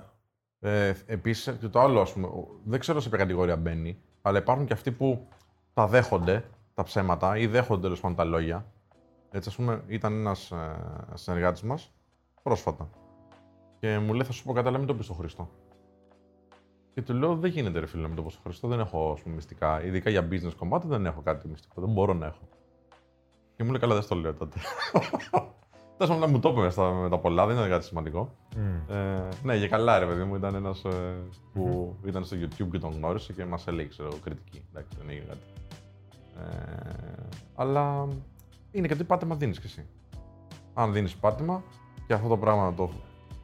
Ε, 0.59 0.93
Επίσης, 1.05 1.57
και 1.59 1.67
το 1.67 1.79
άλλο, 1.79 2.01
ας 2.01 2.13
πούμε, 2.13 2.27
ο- 2.27 2.59
δεν 2.63 2.79
ξέρω 2.79 2.99
σε 2.99 3.09
ποια 3.09 3.17
κατηγορία 3.17 3.55
μπαίνει, 3.55 4.01
αλλά 4.21 4.37
υπάρχουν 4.37 4.65
και 4.65 4.73
αυτοί 4.73 4.91
που 4.91 5.27
τα 5.73 5.87
δέχονται 5.87 6.43
τα 6.73 6.83
ψέματα 6.83 7.37
ή 7.37 7.47
δέχονται 7.47 7.81
τέλος 7.81 7.99
πάντων 7.99 8.17
τα 8.17 8.23
λόγια. 8.23 8.65
Έτσι, 9.31 9.49
ας 9.49 9.55
πούμε, 9.55 9.83
ήταν 9.87 10.13
ένας 10.13 10.51
ε, 10.51 10.75
συνεργάτης 11.13 11.61
μας 11.61 11.91
πρόσφατα. 12.43 12.89
Και 13.79 13.97
μου 13.99 14.13
λέει: 14.13 14.23
Θα 14.25 14.31
σου 14.31 14.43
πω 14.43 14.53
κάτι, 14.53 14.67
αλλά 14.67 14.77
μην 14.77 14.87
το 14.87 14.95
πεις 14.95 15.05
στον 15.05 15.17
Χριστό. 15.17 15.49
Και 16.93 17.01
του 17.01 17.13
λέω: 17.13 17.35
Δεν 17.35 17.49
γίνεται, 17.51 17.79
ρε 17.79 17.85
φίλε, 17.85 18.01
να 18.01 18.07
μην 18.07 18.17
το 18.17 18.23
πω 18.23 18.29
στον 18.29 18.41
Χριστό. 18.43 18.67
Δεν 18.67 18.79
έχω 18.79 19.11
ας 19.11 19.21
πούμε, 19.21 19.35
μυστικά. 19.35 19.83
Ειδικά 19.83 20.09
για 20.09 20.27
business 20.31 20.53
κομμάτι 20.57 20.87
δεν 20.87 21.05
έχω 21.05 21.21
κάτι 21.21 21.47
μυστικό. 21.47 21.81
Δεν 21.81 21.89
μπορώ 21.89 22.13
να 22.13 22.25
έχω. 22.25 22.47
Και 23.55 23.63
μου 23.63 23.69
λέει: 23.71 23.79
Καλά, 23.79 23.93
δεν 23.93 24.03
στο 24.03 24.15
λέω 24.15 24.33
τότε. 24.33 24.59
Τέλος 25.97 26.13
πάντων, 26.17 26.29
μου 26.29 26.39
το 26.39 26.49
είπε 26.49 26.59
με 26.59 26.69
στα- 26.69 26.91
με 26.91 27.09
τα 27.09 27.19
πολλά, 27.19 27.45
δεν 27.45 27.55
ήταν 27.57 27.69
κάτι 27.69 27.85
σημαντικό. 27.85 28.35
Ε, 28.93 29.27
ναι, 29.43 29.55
για 29.55 29.67
καλά, 29.67 29.99
ρε 29.99 30.05
παιδί 30.05 30.23
μου. 30.23 30.35
Ήταν 30.35 30.55
ένας 30.55 30.81
που 31.53 31.95
ήταν 32.05 32.23
στο 32.25 32.37
YouTube 32.39 32.67
και 32.71 32.79
τον 32.79 32.91
γνώρισε 32.91 33.33
και 33.33 33.45
μας 33.45 33.67
έλεγε 33.67 33.87
ξέρω, 33.89 34.07
εγώ, 34.07 34.17
κριτική. 34.23 34.65
Εντάξει, 34.69 34.97
δεν 34.99 35.09
έγινε 35.09 35.25
κάτι. 35.25 35.39
Ε, 36.37 37.23
αλλά 37.55 38.07
είναι 38.77 38.87
και 38.87 38.95
τι 38.95 39.03
πάτημα 39.03 39.35
δίνεις 39.35 39.59
κι 39.59 39.65
εσύ. 39.65 39.85
Αν 40.73 40.93
δίνεις 40.93 41.15
πάτημα 41.15 41.63
και 42.07 42.13
αυτό 42.13 42.27
το 42.27 42.37
πράγμα 42.37 42.73
το, 42.73 42.89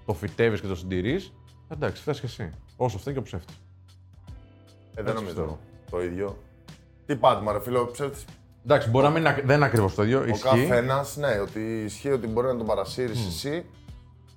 το 0.05 0.13
φυτεύεις 0.13 0.61
και 0.61 0.67
το 0.67 0.75
συντηρείς, 0.75 1.33
εντάξει, 1.69 2.01
φταίει 2.01 2.13
κι 2.15 2.25
εσύ. 2.25 2.51
Όσο 2.77 2.97
φταίει 2.97 3.13
και 3.13 3.19
ο 3.19 3.23
ψεύτης. 3.23 3.55
Ε, 3.55 5.03
δεν 5.03 5.05
Έτσι 5.07 5.13
νομίζω 5.13 5.33
πιστεύω. 5.35 5.59
το 5.91 6.03
ίδιο. 6.03 6.37
Τι 7.05 7.15
πάτημα, 7.15 7.51
ρε 7.51 7.59
φίλε, 7.59 7.77
ο 7.77 7.91
ψεύτης 7.91 8.25
Εντάξει, 8.65 8.89
μπορεί 8.89 9.05
να 9.05 9.09
μην 9.11 9.19
είναι 9.19 9.29
ακ- 9.29 9.45
δεν 9.45 9.55
είναι 9.55 9.65
ακριβώς 9.65 9.95
το 9.95 10.03
ίδιο. 10.03 10.19
Ο 10.19 10.25
Ισχύει. 10.25 10.43
καθένας, 10.43 11.17
ναι, 11.17 11.39
ότι 11.39 11.59
ισχύει 11.85 12.11
ότι 12.11 12.27
μπορεί 12.27 12.47
να 12.47 12.57
τον 12.57 12.65
παρασύρεις 12.65 13.27
εσύ. 13.27 13.65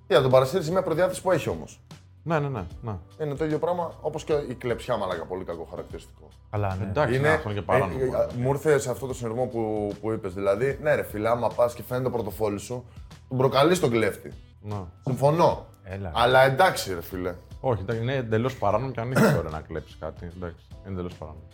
Και 0.07 0.15
να 0.15 0.23
τον 0.23 0.31
παρασύρεις 0.31 0.71
μια 0.71 0.83
προδιάθεση 0.83 1.23
που 1.23 1.31
έχει 1.33 1.49
όμως. 1.49 1.81
Ναι, 2.27 2.39
ναι, 2.39 2.49
ναι. 2.49 2.65
ναι. 2.83 2.97
Είναι 3.23 3.35
το 3.35 3.45
ίδιο 3.45 3.59
πράγμα 3.59 3.93
όπως 4.01 4.25
και 4.25 4.33
η 4.49 4.55
κλεψιά, 4.55 4.97
μαλάκα. 4.97 5.25
Πολύ 5.25 5.45
κακό 5.45 5.67
χαρακτηριστικό. 5.71 6.29
Καλά, 6.51 6.77
ναι. 6.81 6.85
Εντάξει, 6.85 7.15
είναι, 7.17 7.29
αυτό 7.29 7.51
είναι 7.51 7.59
και 7.59 7.65
παράνομο. 7.65 7.99
ε, 8.01 8.05
ε, 8.05 8.41
μου 8.41 8.49
ήρθε 8.49 8.79
σε 8.79 8.91
αυτό 8.91 9.07
το 9.07 9.15
συνειρμό 9.15 9.47
που, 9.47 9.93
που 10.01 10.13
είπες. 10.13 10.35
Δηλαδή, 10.35 10.79
ναι, 10.83 10.95
ρε 10.95 11.03
φίλε, 11.03 11.29
άμα 11.29 11.49
πας 11.49 11.75
και 11.75 11.83
φαίνεται 11.83 12.05
το 12.05 12.11
πορτοφόλι 12.11 12.59
σου, 12.59 12.85
τον 13.29 13.39
προκαλείς 13.39 13.81
τον 13.81 13.91
κλέφτη. 13.91 14.33
Ναι. 14.63 14.77
Συμφωνώ. 15.05 15.67
Έλα. 15.85 16.13
Αλλά 16.15 16.43
εντάξει, 16.45 16.95
ρε 16.95 17.03
φίλε. 17.03 17.35
Όχι, 17.61 17.81
εντάξει, 17.83 18.03
είναι 18.03 18.15
εντελώς 18.15 18.57
παράνομο 18.59 18.93
και 18.93 19.01
ανήθικο 19.01 19.41
ρε, 19.43 19.49
να 19.49 19.61
κλέψεις 19.61 19.97
κάτι. 20.01 20.31
Εντάξει, 20.37 20.67
είναι 20.71 20.93
εντελώς 20.93 21.15
παράνομο. 21.15 21.45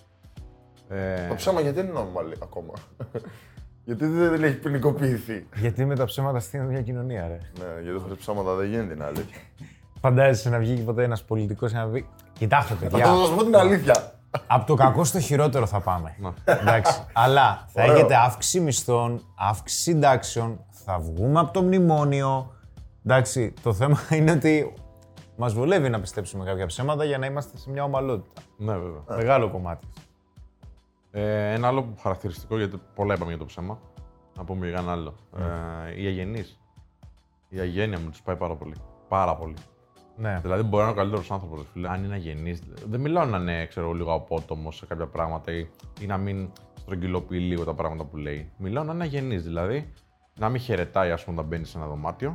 Ε, 0.89 1.29
Το 1.29 1.35
ψέμα 1.35 1.61
γιατί 1.61 1.81
είναι 1.81 1.91
νόμιμο 1.93 2.21
λέει, 2.21 2.37
ακόμα; 2.43 2.73
γιατί 3.85 4.07
δεν 4.07 4.43
έχει 4.43 4.57
ποινικοποιηθεί; 4.57 5.47
Γιατί 5.57 5.85
με 5.85 5.95
τα 5.97 6.05
ψέματα 6.05 6.41
στείνουν 6.41 6.67
μια 6.67 6.83
κοινωνία, 6.83 7.27
ρε. 7.29 7.39
ναι, 7.59 7.83
γιατί 7.83 7.99
χωρίς 7.99 8.17
ψέματα 8.19 8.55
δεν 8.55 8.69
γίνεται, 8.69 8.95
είναι 8.95 9.05
αλήθεια. 9.05 9.41
Φαντάζεσαι 10.03 10.51
να 10.51 10.59
βγει 10.59 10.75
και 10.77 10.83
ποτέ 10.83 11.03
ένας 11.05 11.25
πολιτικός 11.25 11.71
και 11.73 11.77
να 11.77 11.87
πει: 11.87 12.07
Κοιτάξτε, 12.33 12.75
Θα 12.75 12.81
παιδιά, 12.87 13.07
σα 13.07 13.35
πω 13.35 13.45
την 13.45 13.57
αλήθεια. 13.57 14.13
από 14.47 14.67
το 14.67 14.75
κακό 14.75 15.05
στο 15.05 15.21
χειρότερο 15.21 15.67
θα 15.67 15.81
πάμε. 15.81 16.17
Εντάξει. 16.45 17.05
Αλλά 17.13 17.65
θα 17.69 17.83
Ωραίο. 17.83 17.95
έχετε 17.95 18.17
αύξηση 18.17 18.61
μισθών, 18.61 19.23
αύξηση 19.37 19.83
συντάξεων, 19.83 20.65
θα 20.71 20.99
βγούμε 20.99 21.41
από 21.41 21.53
το 21.53 21.63
μνημόνιο. 21.63 22.53
Εντάξει, 23.07 23.55
το 23.63 23.73
θέμα 23.75 23.99
είναι 24.17 24.31
ότι 24.31 24.75
μας 25.37 25.53
βολεύει 25.55 25.89
να 25.89 26.01
πιστέψουμε 26.01 26.45
κάποια 26.45 26.67
ψέματα 26.67 27.05
για 27.05 27.19
να 27.19 27.27
είμαστε 27.27 27.57
σε 27.59 27.71
μια 27.71 27.85
ομαλότητα. 27.85 28.43
ναι, 28.57 28.73
βέβαια. 28.73 29.03
Μεγάλο 29.17 29.51
κομμάτι. 29.51 29.87
Ε, 31.11 31.53
ένα 31.53 31.67
άλλο 31.69 31.95
χαρακτηριστικό, 32.03 32.57
γιατί 32.57 32.81
πολλά 32.95 33.15
είπαμε 33.15 33.31
για 33.31 33.39
το 33.39 33.45
ψέμα. 33.45 33.79
Να 34.37 34.45
πούμε 34.45 34.69
για 34.69 34.79
ένα 34.79 34.93
άλλο. 34.93 35.15
Ε, 35.37 36.03
οι 36.03 36.07
αγενείς. 36.07 36.61
Η 37.49 37.59
αγένεια 37.59 37.99
μου 37.99 38.11
τους 38.11 38.23
πάει 38.23 38.37
πάρα 38.37 38.55
πολύ. 38.55 38.75
Πάρα 39.09 39.37
πολύ. 39.37 39.55
Ναι. 40.23 40.39
Δηλαδή, 40.43 40.63
μπορεί 40.63 40.83
να 40.83 40.91
είναι 40.91 40.91
ο 40.91 41.03
καλύτερος 41.03 41.31
άνθρωπος, 41.31 41.67
αν 41.89 42.05
είναι 42.05 42.15
αγενής. 42.15 42.63
Δεν 42.89 43.01
μιλάω 43.01 43.25
να 43.25 43.39
είναι, 43.39 43.67
ξέρω, 43.67 43.87
εγώ, 43.87 43.95
λίγο 43.95 44.13
απότομος 44.13 44.77
σε 44.77 44.87
κάποια 44.87 45.07
πράγματα 45.07 45.53
ή, 45.53 45.67
ή 46.01 46.07
να 46.07 46.17
μην 46.17 46.49
στρογγυλοποιεί 46.75 47.39
λίγο 47.43 47.65
τα 47.65 47.75
πράγματα 47.75 48.05
που 48.05 48.17
λέει. 48.17 48.51
Μιλάω 48.57 48.85
να 48.85 48.93
είναι 48.93 49.03
αγενής, 49.03 49.43
δηλαδή 49.43 49.93
να 50.39 50.49
μην 50.49 50.61
χαιρετάει, 50.61 51.11
ας 51.11 51.25
πούμε, 51.25 51.37
όταν 51.37 51.49
μπαίνει 51.49 51.65
σε 51.65 51.79
ένα 51.79 51.87
δωμάτιο, 51.87 52.35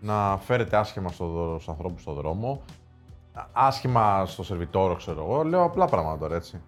να 0.00 0.36
φέρεται 0.38 0.76
άσχημα 0.76 1.08
στο, 1.08 1.50
στους 1.54 1.68
ανθρώπους 1.68 2.02
στον 2.02 2.14
δρόμο, 2.14 2.62
άσχημα 3.52 4.26
στο 4.26 4.42
σερβιτόρο, 4.42 4.94
ξέρω 4.94 5.24
εγώ. 5.24 5.44
Λέω 5.44 5.62
απλά 5.62 5.86
πράγματα 5.86 6.18
τώρα 6.18 6.36
έτσι. 6.36 6.60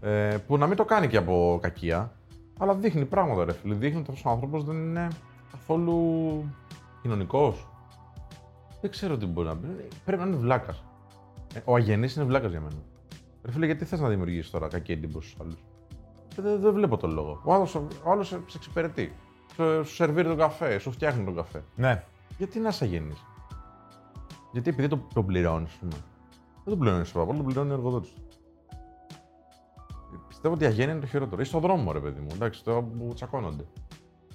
Ε, 0.00 0.36
που 0.46 0.58
να 0.58 0.66
μην 0.66 0.76
το 0.76 0.84
κάνει 0.84 1.08
και 1.08 1.16
από 1.16 1.58
κακία, 1.62 2.12
αλλά 2.58 2.74
δείχνει 2.74 3.04
πράγματα, 3.04 3.44
ρε 3.44 3.52
φίλε. 3.52 3.74
Δείχνει 3.74 3.98
ότι 3.98 4.10
αυτός 4.10 4.24
ο 4.24 4.30
άνθρωπος 4.30 4.64
δεν 4.64 4.76
είναι 4.76 5.08
καθόλου 5.50 6.42
κοινωνικός. 7.02 7.66
Δεν 8.86 8.94
ξέρω 8.94 9.16
τι 9.16 9.26
μπορεί 9.26 9.48
να 9.48 9.56
πει. 9.56 9.88
Πρέπει 10.04 10.22
να 10.22 10.28
είναι 10.28 10.36
βλάκας. 10.36 10.84
Ο 11.64 11.74
αγενής 11.74 12.16
είναι 12.16 12.24
βλάκας 12.24 12.50
για 12.50 12.60
μένα. 12.60 12.74
Ρε 13.44 13.52
φίλε, 13.52 13.66
γιατί 13.66 13.84
θες 13.84 14.00
να 14.00 14.08
δημιουργήσεις 14.08 14.50
τώρα 14.50 14.68
κακή 14.68 14.92
εντύπωση 14.92 15.28
στους 15.28 15.40
άλλους; 15.40 15.64
Δεν, 16.36 16.60
δεν 16.60 16.72
βλέπω 16.72 16.96
τον 16.96 17.12
λόγο. 17.12 17.40
Ο 17.44 17.54
άλλος 17.54 17.74
ο 17.74 17.88
άλλος 18.10 18.28
σε 18.28 18.40
σε 18.46 18.56
εξυπηρετεί. 18.56 19.12
Σου, 19.54 19.84
σου 19.84 19.94
σερβίρει 19.94 20.28
τον 20.28 20.36
καφέ, 20.36 20.78
σου 20.78 20.90
φτιάχνει 20.90 21.24
τον 21.24 21.34
καφέ. 21.34 21.64
Ναι. 21.76 22.04
Γιατί 22.38 22.58
να 22.58 22.68
είσαι 22.68 22.84
αγενής; 22.84 23.24
Γιατί 24.52 24.70
επειδή 24.70 24.88
το, 24.88 25.06
τον 25.14 25.26
πληρώνεις, 25.26 25.70
ας 25.70 25.76
πούμε. 25.76 25.92
Δεν 26.64 26.74
τον 26.74 26.78
πληρώνεις 26.78 27.14
ο 27.14 27.26
τον 27.26 27.44
πληρώνει 27.44 27.70
ο 27.70 27.74
εργοδότης. 27.74 28.14
Πιστεύω 30.28 30.54
ότι 30.54 30.64
η 30.64 30.66
αγένεια 30.66 30.92
είναι 30.92 31.00
το 31.00 31.06
χειρότερο. 31.06 31.42
Ή 31.42 31.44
στον 31.44 31.60
δρόμο, 31.60 31.92
ρε 31.92 32.00
παιδί 32.00 32.20
μου. 32.20 32.28
Εντάξει, 32.32 32.64
τώρα 32.64 32.82
που 32.82 33.12
τσακώνονται. 33.14 33.64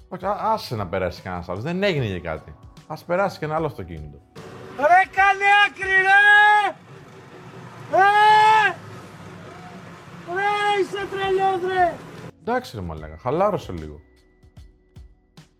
Εντάξει, 0.04 0.26
α- 0.26 0.52
άσε 0.52 0.76
να 0.76 0.86
περάσει 0.86 1.22
κανένας 1.22 1.48
άλλος. 1.48 1.62
Δεν 1.62 1.82
έγινε 1.82 2.06
και 2.06 2.20
κάτι. 2.20 2.54
Α 2.86 2.96
περάσει 3.06 3.38
και 3.38 3.44
ένα 3.44 3.54
άλλο 3.54 3.66
αυτοκίνητο. 3.66 4.18
Ρε 5.42 5.48
κάνε 5.48 5.62
άκρη 5.66 5.96
ρε! 6.08 6.68
Ε! 7.96 8.74
Ρε 10.34 10.80
είσαι 10.80 11.06
τρελός 11.10 11.72
ρε! 11.72 11.94
Εντάξει, 12.40 12.76
ρε 12.76 12.82
μαλάκα, 12.82 13.16
χαλάρωσε 13.18 13.72
λίγο. 13.72 14.00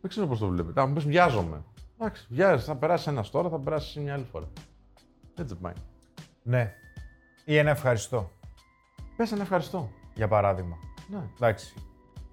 Δεν 0.01 0.11
ξέρω 0.11 0.27
πώς 0.27 0.39
το 0.39 0.47
βλέπετε. 0.47 0.81
Αν 0.81 0.89
μου 0.89 0.95
πει 0.95 1.01
βιάζομαι. 1.01 1.65
Εντάξει, 1.99 2.27
βιάζεσαι. 2.29 2.65
Θα 2.67 2.77
περάσει 2.77 3.11
ένας 3.11 3.31
τώρα, 3.31 3.49
θα 3.49 3.59
περάσει 3.59 4.01
μια 4.01 4.15
άλλη 4.15 4.27
φορά. 4.33 4.47
Έτσι 5.39 5.55
πάει. 5.55 5.73
Ναι. 6.43 6.75
Ή 7.45 7.57
ένα 7.57 7.71
ευχαριστώ, 7.71 8.31
Πες 9.17 9.33
ένα 9.33 9.43
ευχαριστώ. 9.43 9.91
για 10.15 10.29
παράδειγμα. 10.29 10.77
Ναι. 11.09 11.23
Εντάξει. 11.37 11.75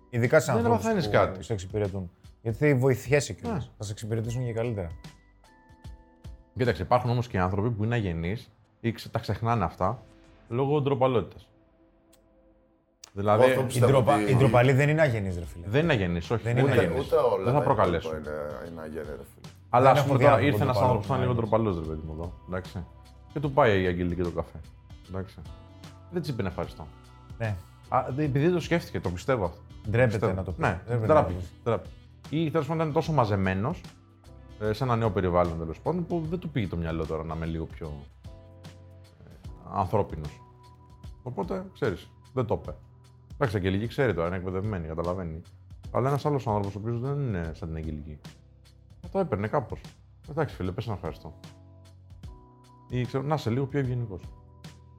Ειδικά 0.10 0.40
σε 0.40 0.52
Δεν 0.52 0.56
ανθρώπους 0.56 0.84
μαθαίνεις 0.84 1.06
που 1.06 1.12
κάτι. 1.12 1.44
σε 1.44 1.54
εξυπηρετούν. 1.54 2.12
Γιατί 2.42 2.58
θα 2.58 2.76
βοηθιέσαι 2.76 3.34
κιόλα. 3.34 3.54
Ναι. 3.56 3.64
Θα 3.78 3.84
σε 3.84 3.92
εξυπηρετήσουν 3.92 4.46
και 4.46 4.54
καλύτερα. 4.54 4.90
Κοίταξε, 6.60 6.82
υπάρχουν 6.82 7.10
όμως 7.10 7.28
και 7.28 7.40
άνθρωποι 7.40 7.70
που 7.70 7.84
είναι 7.84 7.96
αγενείς 7.96 8.50
ή 8.80 8.92
ξε- 8.92 9.12
τα 9.12 9.20
ξεχνάνε 9.20 9.64
αυτά 9.64 10.02
λόγω 10.50 10.82
ντροπαλότητας. 10.82 11.48
Δηλαδή, 13.14 13.42
Εγώ 13.42 13.50
αυτό 13.50 13.62
Η, 13.62 13.66
Πιστεύω 13.66 13.92
ντροπα... 13.92 14.16
ότι- 14.16 14.32
η 14.32 14.36
ντροπαλή 14.36 14.72
δεν 14.74 14.90
είναι 14.90 15.02
αγενής, 15.02 15.38
ρε 15.38 15.46
φίλε. 15.46 15.66
δεν 15.68 15.84
είναι 15.84 15.94
αγενεί, 15.94 16.18
όχι. 16.18 16.28
Δεν 16.28 16.40
Δεν 16.42 16.52
είναι 16.58 16.62
είναι 16.62 16.72
Ούτε, 16.72 16.80
αγενεί. 16.86 17.00
ούτε 17.00 17.16
όλα. 17.16 17.44
Δεν 17.44 17.54
θα 17.54 17.60
τα 17.60 17.66
προκαλέσουν. 17.66 18.12
υπόλοιπα 18.12 18.30
Είναι, 18.32 18.70
είναι 18.72 18.82
αγένεια, 18.82 19.02
ρε 19.04 19.24
φίλε. 19.34 19.54
Αλλά 19.70 19.88
Δεν 19.94 19.98
ας 20.02 20.06
πούμε 20.08 20.14
έχω 20.16 20.24
τώρα 20.24 20.38
δει 20.38 20.46
ήρθε 20.46 20.64
άνθρωπο 20.64 20.64
ένας 20.64 20.76
ντροπαλό 20.76 20.86
άνθρωπος 20.88 21.08
που 21.08 21.14
ήταν 21.14 21.22
λίγο 21.22 21.34
που 21.34 21.42
να 21.42 21.48
ντροπαλός, 21.48 21.76
ρε 21.80 21.86
παιδί 21.96 22.02
μου 22.08 22.14
εδώ. 22.14 22.34
Εντάξει. 22.48 22.86
Και 23.34 23.40
του 23.40 23.52
πάει 23.52 23.82
η 23.84 23.86
Αγγελική 23.88 24.22
το 24.22 24.32
καφέ. 24.32 24.58
Εντάξει. 25.10 25.36
Δεν 26.12 26.22
της 26.22 26.30
είπε 26.30 26.42
να 26.42 26.48
ευχαριστώ. 26.50 26.88
Ναι. 27.38 27.56
Α, 27.90 28.06
δε- 28.10 28.24
επειδή 28.24 28.46
δεν 28.46 28.54
το 28.54 28.60
σκέφτηκε, 28.60 29.00
το 29.00 29.10
πιστεύω 29.10 29.46
αυτό. 29.46 29.60
Ντρέπεται 29.90 30.08
Πιστεύω. 30.18 30.34
να 30.34 30.44
το 30.44 30.52
πει. 30.52 30.62
Ναι, 30.62 30.80
Ντρέπεται 30.86 30.96
να 30.96 31.08
το 31.08 31.14
τράπηκε. 31.14 31.40
πει. 31.40 31.46
τράπηκε. 31.64 31.90
Ή 32.30 32.52
τέλος 32.52 32.68
πάντων 32.68 32.82
ήταν 32.82 32.94
τόσο 32.94 33.12
μαζεμένος 33.12 33.82
σε 34.72 34.84
ένα 34.84 34.96
νέο 34.96 35.12
περιβάλλον 35.12 35.58
τέλος 35.58 35.80
πάντων 35.80 36.06
που 36.06 36.26
δεν 36.30 36.40
του 36.40 36.50
πήγε 36.50 36.68
το 36.68 36.78
μυαλό 36.78 37.06
τώρα 37.06 37.24
να 37.24 37.36
είμαι 37.36 37.46
λίγο 37.46 37.66
πιο 37.66 37.92
ε, 39.26 39.32
ανθρώπινος. 39.74 40.42
Οπότε 41.24 41.66
ξέρεις, 41.74 42.10
δεν 42.34 42.46
το 42.46 42.60
είπε. 42.62 42.76
Εντάξει, 43.34 43.56
η 43.56 43.60
Αγγελική 43.60 43.88
ξέρει 43.88 44.14
τώρα, 44.14 44.28
είναι 44.28 44.36
εκπαιδευμένη, 44.36 44.88
καταλαβαίνει. 44.88 45.42
Αλλά 45.92 46.10
ένας 46.10 46.26
άλλος 46.26 46.48
άνθρωπος 46.48 46.76
ο 46.76 46.80
οποίος 46.80 47.00
δεν 47.00 47.20
είναι 47.20 47.52
σαν 47.54 47.68
την 47.68 47.78
Αγγελική. 47.78 48.20
Θα 49.02 49.10
το 49.10 49.20
έπαιρνε 49.20 49.48
κάπως. 49.48 49.82
Εντάξει, 50.30 50.56
φίλε, 50.56 50.72
πες 50.72 50.88
να 50.88 50.94
ευχαριστώ. 50.94 51.40
Ή 52.90 53.06
ξέρω, 53.06 53.24
να 53.24 53.36
είσαι 53.36 53.50
λίγο 53.50 53.66
πιο 53.66 53.80
ευγενικός. 53.80 54.22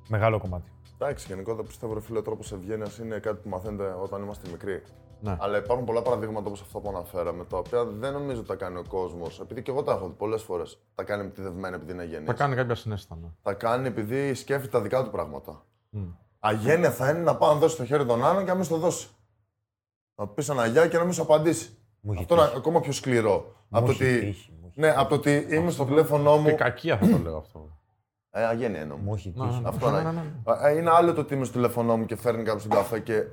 Μεγάλο 0.09 0.39
κομμάτι. 0.39 0.71
Εντάξει, 0.99 1.27
γενικότερα 1.29 1.67
πιστεύω 1.67 1.95
ρε 1.95 2.01
φίλε, 2.01 2.19
ο 2.19 2.23
τρόπος 2.23 2.53
ευγένειας 2.53 2.99
είναι 2.99 3.19
κάτι 3.19 3.43
που 3.43 3.49
μαθαίνετε 3.49 3.95
όταν 4.03 4.23
είμαστε 4.23 4.51
μικροί. 4.51 4.83
Ναι. 5.21 5.37
Αλλά 5.41 5.59
υπάρχουν 5.59 5.87
πολλά 5.87 6.03
παραδείγματα 6.03 6.47
όπως 6.47 6.61
αυτά 6.61 6.79
που 6.81 6.89
αναφέραμε, 6.89 7.45
τα 7.45 7.57
οποία 7.59 7.85
δεν 7.85 8.13
νομίζω 8.13 8.39
ότι 8.39 8.49
τα 8.49 8.55
κάνει 8.55 8.79
ο 8.79 8.85
κόσμος. 8.89 9.41
Επειδή 9.41 9.63
και 9.63 9.71
εγώ 9.71 9.83
τα 9.83 9.93
έχω 9.93 10.07
δει 10.07 10.13
πολλές 10.13 10.43
φορές. 10.43 10.79
Τα 10.95 11.03
κάνει 11.03 11.23
επιτιδευμένα 11.23 11.77
επειδή 11.77 11.93
είναι 11.93 12.03
αγενή. 12.03 12.25
Θα 12.27 12.33
κάνει 12.33 12.55
κάποια 12.55 12.75
συνέστα. 12.75 13.19
Ναι. 13.23 13.29
Τα 13.43 13.53
κάνει 13.55 13.87
επειδή 13.87 14.35
σκέφτεται 14.35 14.69
τα 14.71 14.81
δικά 14.81 15.05
του 15.05 15.11
πράγματα. 15.11 15.65
Αγένεια 16.39 16.91
θα 16.91 17.11
είναι 17.11 17.19
να 17.19 17.37
πάει 17.37 17.53
να 17.53 17.59
δώσει 17.61 17.77
το 17.77 17.85
χέρι 17.85 18.07
των 18.07 18.25
άλλων 18.25 18.43
και 18.45 18.49
να 18.51 18.55
μην 18.55 18.65
στο 18.65 18.77
δώσει. 18.77 19.09
Να 20.15 20.27
του 20.29 20.35
πει 20.35 20.45
ένα 20.51 20.67
γεια 20.67 20.89
και 20.89 20.97
να 20.99 21.05
μην 21.05 21.13
σου 21.13 21.23
απαντήσει. 21.23 21.75
Μου 22.01 22.13
έχει 22.13 22.21
Αυτό 22.21 22.35
είναι 22.35 22.45
ακόμα 22.57 22.81
πιο 22.81 22.93
σκληρό. 22.93 23.55
Από 23.71 23.85
το 23.87 23.91
έχει 23.91 24.05
ότι. 24.05 24.21
τύχει, 24.21 24.53
μου 24.61 24.67
έχει- 24.69 24.81
Ναι, 24.81 24.91
από 24.97 25.09
το 25.09 25.15
ότι 25.15 25.47
είμαι 25.51 25.71
στο 25.71 25.85
τηλέφωνό 25.85 26.37
μου. 26.37 26.45
Και 26.45 26.53
κακία 26.53 26.99
θα 26.99 27.09
το 27.09 27.19
λέω 27.19 27.37
αυτό. 27.37 27.69
Ε, 28.31 28.45
αγένεια 28.45 28.81
εννοώ. 28.81 28.97
Μου 28.97 29.15
έχει 29.15 29.33
Ναι, 29.37 29.45
ναι, 29.45 29.51
τύχει. 29.51 29.63
ναι. 29.63 29.69
Αυτό 29.69 29.91
Ναι, 29.91 29.97
ναι. 30.03 30.11
ναι, 30.11 30.23
ναι. 30.57 30.69
Ε, 30.69 30.77
Είναι 30.77 30.91
άλλο 30.91 31.13
το 31.15 31.21
ότι 31.21 31.35
είμαι 31.35 31.45
στο 31.45 31.55
τηλέφωνό 31.55 31.97
μου 31.97 32.05
και 32.05 32.17
φέρνει 32.17 32.43
κάποιο 32.43 32.61
τον 32.69 32.71
καφέ 32.79 33.01
και 33.01 33.25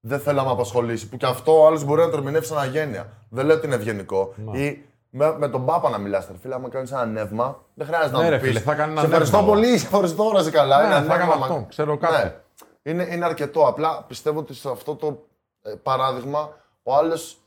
δεν 0.00 0.20
θέλω 0.20 0.36
να 0.36 0.44
με 0.44 0.50
απασχολήσει. 0.50 1.08
Που 1.08 1.16
και 1.16 1.26
αυτό 1.26 1.60
ο 1.62 1.66
άλλος 1.66 1.84
μπορεί 1.84 2.00
να 2.00 2.10
το 2.10 2.16
ερμηνεύσει 2.16 2.48
σαν 2.48 2.58
αγένεια. 2.58 3.08
Δεν 3.30 3.46
λέω 3.46 3.56
ότι 3.56 3.66
είναι 3.66 3.74
ευγενικό. 3.74 4.34
Ναι. 4.36 4.58
Ή 4.58 4.84
με, 5.10 5.38
με 5.38 5.48
τον 5.48 5.64
Πάπα 5.66 5.90
να 5.90 5.98
μιλάς, 5.98 6.28
φίλε. 6.40 6.54
Άμα 6.54 6.68
κάνεις 6.68 6.90
ένα 6.92 7.06
νεύμα, 7.06 7.64
δεν 7.74 7.86
χρειάζεται 7.86 8.16
Ναι, 8.16 8.22
να 8.22 8.28
ρε 8.28 8.34
μου 8.36 8.40
πεις. 8.40 8.48
φίλε, 8.50 8.60
θα 8.60 8.74
κάνει 8.74 8.90
ένα 8.92 9.00
Σε 9.00 9.06
ευχαριστώ 9.06 9.36
νεύμα, 9.36 9.52
πολύ, 9.52 9.78
σε 9.78 9.86
ευχαριστώ, 9.86 10.32
να 10.32 10.40
είσαι 10.40 10.50
καλά. 10.50 10.78
Ναι, 10.78 10.84
Είναι 10.84 10.94
θα 10.94 11.00
νεύμα, 11.00 11.14
έκανα 11.14 11.36
μα- 11.36 11.44
αυτό, 11.46 11.66
ξέρω 11.68 11.96
κάτι. 11.96 12.14
Ναι. 12.24 12.34
Είναι, 12.82 13.02
είναι 13.14 13.24
αρκετό. 13.24 13.66
Απλά 13.66 14.02
πιστεύω 14.02 14.38
ότι 14.38 14.54
σε 14.54 14.70
αυτό 14.70 14.94
το 14.96 15.26
ε, 15.62 15.70
παράδειγμα 15.82 16.56
ο 16.82 16.94
άλλος 16.94 17.38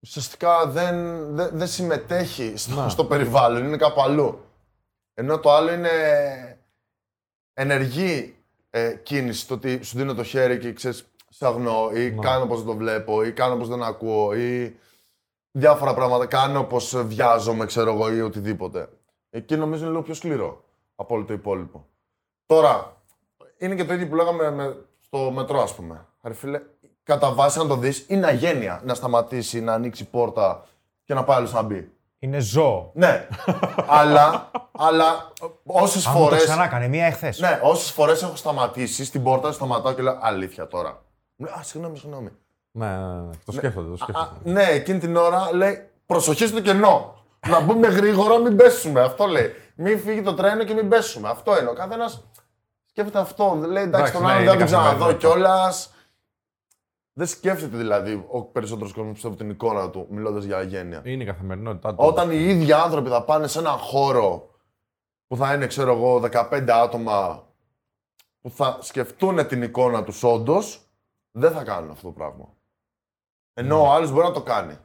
ουσιαστικά 0.00 0.66
δεν, 0.66 1.26
δεν, 1.34 1.50
δεν 1.52 1.66
συμμετέχει 1.68 2.52
στο, 2.56 2.82
Ναι. 2.82 2.88
στο 2.88 3.04
περιβάλλον, 3.04 3.64
είναι 3.66 3.76
κάπου 3.76 4.02
αλλού. 4.02 4.40
Ενώ 5.14 5.38
το 5.38 5.52
άλλο 5.52 5.72
είναι 5.72 5.90
ενεργή 7.54 8.36
ε, 8.70 8.94
κίνηση, 8.94 9.46
το 9.48 9.54
ότι 9.54 9.82
σου 9.82 9.96
δίνω 9.96 10.14
το 10.14 10.22
χέρι 10.22 10.58
και 10.58 10.72
ξέρεις, 10.72 11.04
σε 11.36 11.46
αγνώ 11.46 11.90
ή 11.94 12.10
Ναι. 12.10 12.22
κάνω 12.22 12.46
πως 12.46 12.56
δεν 12.58 12.66
το 12.66 12.76
βλέπω 12.76 13.22
ή 13.22 13.32
κάνω 13.32 13.56
πως 13.56 13.68
δεν 13.68 13.82
ακούω 13.82 14.34
ή 14.34 14.76
διάφορα 15.50 15.94
πράγματα, 15.94 16.26
κάνω 16.26 16.64
πως 16.64 16.96
βιάζομαι, 16.96 17.66
ξέρω 17.66 17.92
εγώ, 17.92 18.12
ή 18.12 18.20
οτιδήποτε. 18.20 18.88
Εκεί 19.30 19.56
νομίζω 19.56 19.82
είναι 19.82 19.90
λίγο 19.90 20.02
πιο 20.02 20.14
σκληρό 20.14 20.64
από 20.96 21.14
όλο 21.14 21.24
το 21.24 21.32
υπόλοιπο. 21.32 21.86
Τώρα, 22.46 22.96
είναι 23.58 23.74
και 23.74 23.84
το 23.84 23.92
ίδιο 23.92 24.08
που 24.08 24.14
λέγαμε 24.14 24.50
με, 24.50 24.76
στο 25.00 25.30
μετρό, 25.30 25.62
ας 25.62 25.74
πούμε. 25.74 26.06
Ρε 26.22 26.34
φίλε, 26.34 26.60
κατά 27.02 27.32
βάση, 27.32 27.58
αν 27.58 27.68
το 27.68 27.76
δεις, 27.76 28.04
είναι 28.08 28.26
αγένεια 28.26 28.80
να 28.84 28.94
σταματήσει, 28.94 29.60
να 29.60 29.72
ανοίξει 29.72 30.04
πόρτα 30.04 30.64
και 31.04 31.14
να 31.14 31.24
πάει 31.24 31.36
άλλος 31.36 31.52
να 31.52 31.62
μπει. 31.62 31.90
Είναι 32.18 32.38
ζώο. 32.38 32.90
Ναι, 32.94 33.28
αλλά, 34.00 34.50
αλλά 34.72 35.32
όσες 35.66 36.06
Αν 36.06 36.12
μου 36.12 36.18
το 36.18 36.24
φορές... 36.24 36.44
ξανά 36.44 36.64
έκανε 36.64 36.88
μία 36.88 37.06
εχθές. 37.06 37.38
Ναι, 37.38 37.60
όσες 37.62 37.90
φορές 37.90 38.22
έχω 38.22 38.36
σταματήσει 38.36 39.04
στην 39.04 39.22
πόρτα, 39.22 39.52
σταματάω 39.52 39.92
και 39.92 40.02
λέω 40.02 40.18
Αλήθεια 40.20 40.66
τώρα. 40.66 41.04
Μου 41.36 41.46
λέει 41.46 41.54
Α, 41.58 41.62
συγγνώμη, 41.62 41.98
συγγνώμη. 41.98 42.28
Ναι, 42.70 42.96
ναι, 42.96 43.20
ναι. 43.20 43.30
Το 43.44 43.52
σκέφτονται, 43.52 43.86
το 43.88 43.92
Α, 43.94 43.96
σκέφτονται. 43.96 44.50
ναι, 44.50 44.62
εκείνη 44.62 44.98
την 44.98 45.16
ώρα 45.16 45.52
λέει 45.54 45.88
Προσοχή 46.06 46.46
στο 46.46 46.60
κενό. 46.60 47.24
να 47.48 47.60
μπούμε 47.60 47.86
γρήγορα, 47.88 48.38
μην 48.38 48.56
πέσουμε. 48.56 49.00
Αυτό 49.00 49.26
λέει. 49.26 49.50
Μην 49.76 49.98
φύγει 50.00 50.22
το 50.22 50.34
τρένο 50.34 50.64
και 50.64 50.74
μην 50.74 50.88
πέσουμε. 50.88 51.28
Αυτό 51.28 51.58
είναι. 51.60 51.68
Ο 51.68 51.72
καθένας 51.72 52.24
σκέφτεται 52.86 53.18
αυτό. 53.18 53.54
Λέει 53.54 53.82
εντάξει, 53.82 53.86
Εντάξει, 53.86 54.12
τον 54.12 54.22
ναι, 54.22 54.28
άλλον 54.28 54.40
είναι 54.42 54.50
δεν 54.50 54.58
τον 54.58 54.66
ξαναδώ 54.66 54.90
καθημερινό. 54.90 55.18
κιόλας. 55.18 55.90
Δεν 57.12 57.26
σκέφτεται 57.26 57.76
δηλαδή 57.76 58.26
ο 58.30 58.42
περισσότερος 58.42 58.92
κόσμος 58.92 59.12
πιστεύω 59.12 59.34
την 59.34 59.50
εικόνα 59.50 59.90
του, 59.90 60.06
μιλώντας 60.10 60.44
για 60.44 60.56
αγένεια. 60.56 61.00
Είναι 61.04 61.22
η 61.22 61.26
καθημερινότητά 61.26 61.90
του. 61.90 61.96
Όταν 61.98 62.30
οι 62.30 62.36
ίδιοι 62.44 62.72
άνθρωποι 62.72 63.08
θα 63.08 63.22
πάνε 63.24 63.46
σε 63.46 63.58
έναν 63.58 63.76
χώρο 63.78 64.50
που 65.26 65.36
θα 65.36 65.54
είναι, 65.54 65.66
ξέρω 65.66 65.92
εγώ, 65.92 66.20
15 66.50 66.68
άτομα 66.82 67.46
που 68.40 68.50
θα 68.50 68.78
σκεφτούν 68.80 69.46
την 69.46 69.62
εικόνα 69.62 70.04
τους 70.04 70.22
όντως, 70.22 70.85
δεν 71.36 71.52
θα 71.52 71.64
κάνουν 71.64 71.90
αυτό 71.90 72.06
το 72.06 72.12
πράγμα. 72.12 72.54
Ενώ 73.54 73.80
ο 73.82 73.90
άλλος 73.92 74.12
μπορεί 74.12 74.26
να 74.26 74.32
το 74.32 74.42
κάνει. 74.42 74.76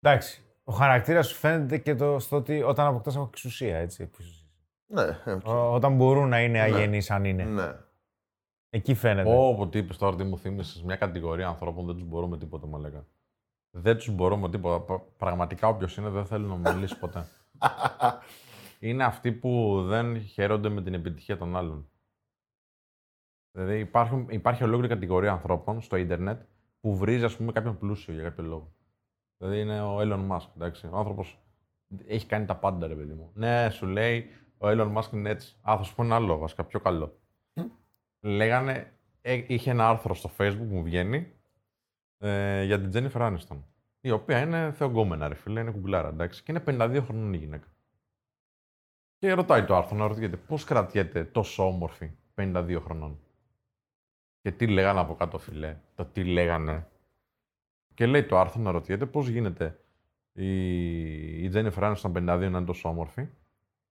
Εντάξει. 0.00 0.42
Ο 0.64 0.72
χαρακτήρας 0.72 1.26
σου 1.28 1.34
φαίνεται 1.34 1.78
και 1.78 1.94
το, 1.94 2.18
στο 2.18 2.36
ότι 2.36 2.62
όταν 2.62 2.86
αποκτάς 2.86 3.16
εξουσία, 3.16 3.76
έτσι. 3.78 4.10
Ναι, 4.86 5.18
οκ. 5.26 5.46
Ό, 5.46 5.72
όταν 5.74 5.96
μπορούν 5.96 6.28
να 6.28 6.42
είναι 6.42 6.60
αγενείς 6.60 7.10
αν 7.10 7.24
είναι. 7.24 7.44
ναι. 7.44 7.72
Εκεί 8.70 8.94
φαίνεται. 8.94 9.36
Όπω 9.36 9.68
τι 9.68 9.78
είπες 9.78 9.96
τώρα, 9.96 10.16
τι 10.16 10.24
μου 10.24 10.38
θύμισες 10.38 10.82
μια 10.82 10.96
κατηγορία 10.96 11.48
ανθρώπων 11.48 11.86
δεν 11.86 11.94
τους 11.94 12.04
μπορώ 12.04 12.26
με 12.26 12.38
τίποτα, 12.38 12.66
μου 12.66 12.78
λέγα. 12.78 13.06
Δεν 13.70 13.96
τους 13.96 14.10
μπορώ 14.10 14.36
με 14.36 14.50
τίποτα. 14.50 14.80
Πρα- 14.84 14.98
Πραγματικά 15.16 15.68
όποιος 15.68 15.96
είναι 15.96 16.08
δεν 16.08 16.26
θέλει 16.26 16.44
να 16.46 16.54
μου 16.54 16.72
μιλήσει 16.74 16.98
ποτέ. 16.98 17.26
είναι 18.88 19.04
αυτοί 19.04 19.32
που 19.32 19.82
δεν 19.86 20.20
χαίρονται 20.20 20.68
με 20.68 20.82
την 20.82 20.94
επιτυχία 20.94 21.36
των 21.36 21.56
άλλων. 21.56 21.88
Δηλαδή 23.56 23.78
υπάρχουν, 23.78 24.26
υπάρχει 24.30 24.64
ολόκληρη 24.64 24.94
κατηγορία 24.94 25.32
ανθρώπων 25.32 25.80
στο 25.80 25.96
ίντερνετ 25.96 26.42
που 26.80 26.96
βρίζει 26.96 27.24
ας 27.24 27.36
πούμε, 27.36 27.52
κάποιον 27.52 27.78
πλούσιο 27.78 28.14
για 28.14 28.22
κάποιο 28.22 28.44
λόγο. 28.44 28.72
Δηλαδή 29.38 29.60
είναι 29.60 29.82
ο 29.82 29.98
Elon 30.00 30.28
Musk. 30.30 30.46
Εντάξει. 30.56 30.86
Ο 30.86 30.96
άνθρωπος 30.96 31.38
έχει 32.06 32.26
κάνει 32.26 32.46
τα 32.46 32.56
πάντα, 32.56 32.86
ρε 32.86 32.94
παιδί 32.94 33.12
μου. 33.12 33.30
Ναι, 33.34 33.70
σου 33.70 33.86
λέει 33.86 34.30
ο 34.58 34.68
Elon 34.68 34.94
Musk 34.94 35.12
είναι 35.12 35.30
έτσι. 35.30 35.56
Α, 35.70 35.76
θα 35.76 35.82
σου 35.82 35.94
πω 35.94 36.02
ένα 36.02 36.14
άλλο 36.14 36.38
βασικά, 36.38 36.64
πιο 36.64 36.80
καλό. 36.80 37.18
Λέγανε, 38.20 38.92
ε, 39.20 39.42
είχε 39.46 39.70
ένα 39.70 39.88
άρθρο 39.88 40.14
στο 40.14 40.30
facebook 40.38 40.66
που 40.68 40.74
μου 40.74 40.82
βγαίνει 40.82 41.32
ε, 42.18 42.62
για 42.64 42.80
την 42.80 42.90
Jennifer 42.94 43.20
Aniston. 43.20 43.62
Η 44.00 44.10
οποία 44.10 44.40
είναι 44.40 44.72
θεογκόμενα, 44.72 45.28
ρε 45.28 45.34
φίλε, 45.34 45.60
είναι 45.60 45.70
κουμπλάρα, 45.70 46.08
εντάξει. 46.08 46.42
Και 46.42 46.52
είναι 46.52 46.62
52 46.66 47.00
χρονών 47.04 47.32
η 47.32 47.36
γυναίκα. 47.36 47.66
Και 49.18 49.32
ρωτάει 49.32 49.64
το 49.64 49.76
άρθρο 49.76 49.96
να 49.96 50.06
ρωτιέται 50.06 50.36
πώς 50.36 50.64
κρατιέται 50.64 51.24
τόσο 51.24 51.66
όμορφη 51.66 52.10
52 52.34 52.78
χρονών; 52.84 53.18
Και 54.44 54.52
τι 54.52 54.66
λέγανε 54.66 55.00
από 55.00 55.14
κάτω, 55.14 55.38
φιλέ. 55.38 55.76
Το 55.94 56.04
τι 56.04 56.24
λέγανε. 56.24 56.86
Και 57.94 58.06
λέει 58.06 58.24
το 58.24 58.38
άρθρο 58.38 58.62
να 58.62 58.70
ρωτιέται 58.70 59.06
πώς 59.06 59.28
γίνεται 59.28 59.80
η, 60.32 61.44
η 61.44 61.50
Jennifer 61.54 61.94
Aniston 61.94 62.12
52 62.12 62.22
να 62.22 62.34
είναι 62.44 62.64
τόσο 62.64 62.88
όμορφη 62.88 63.28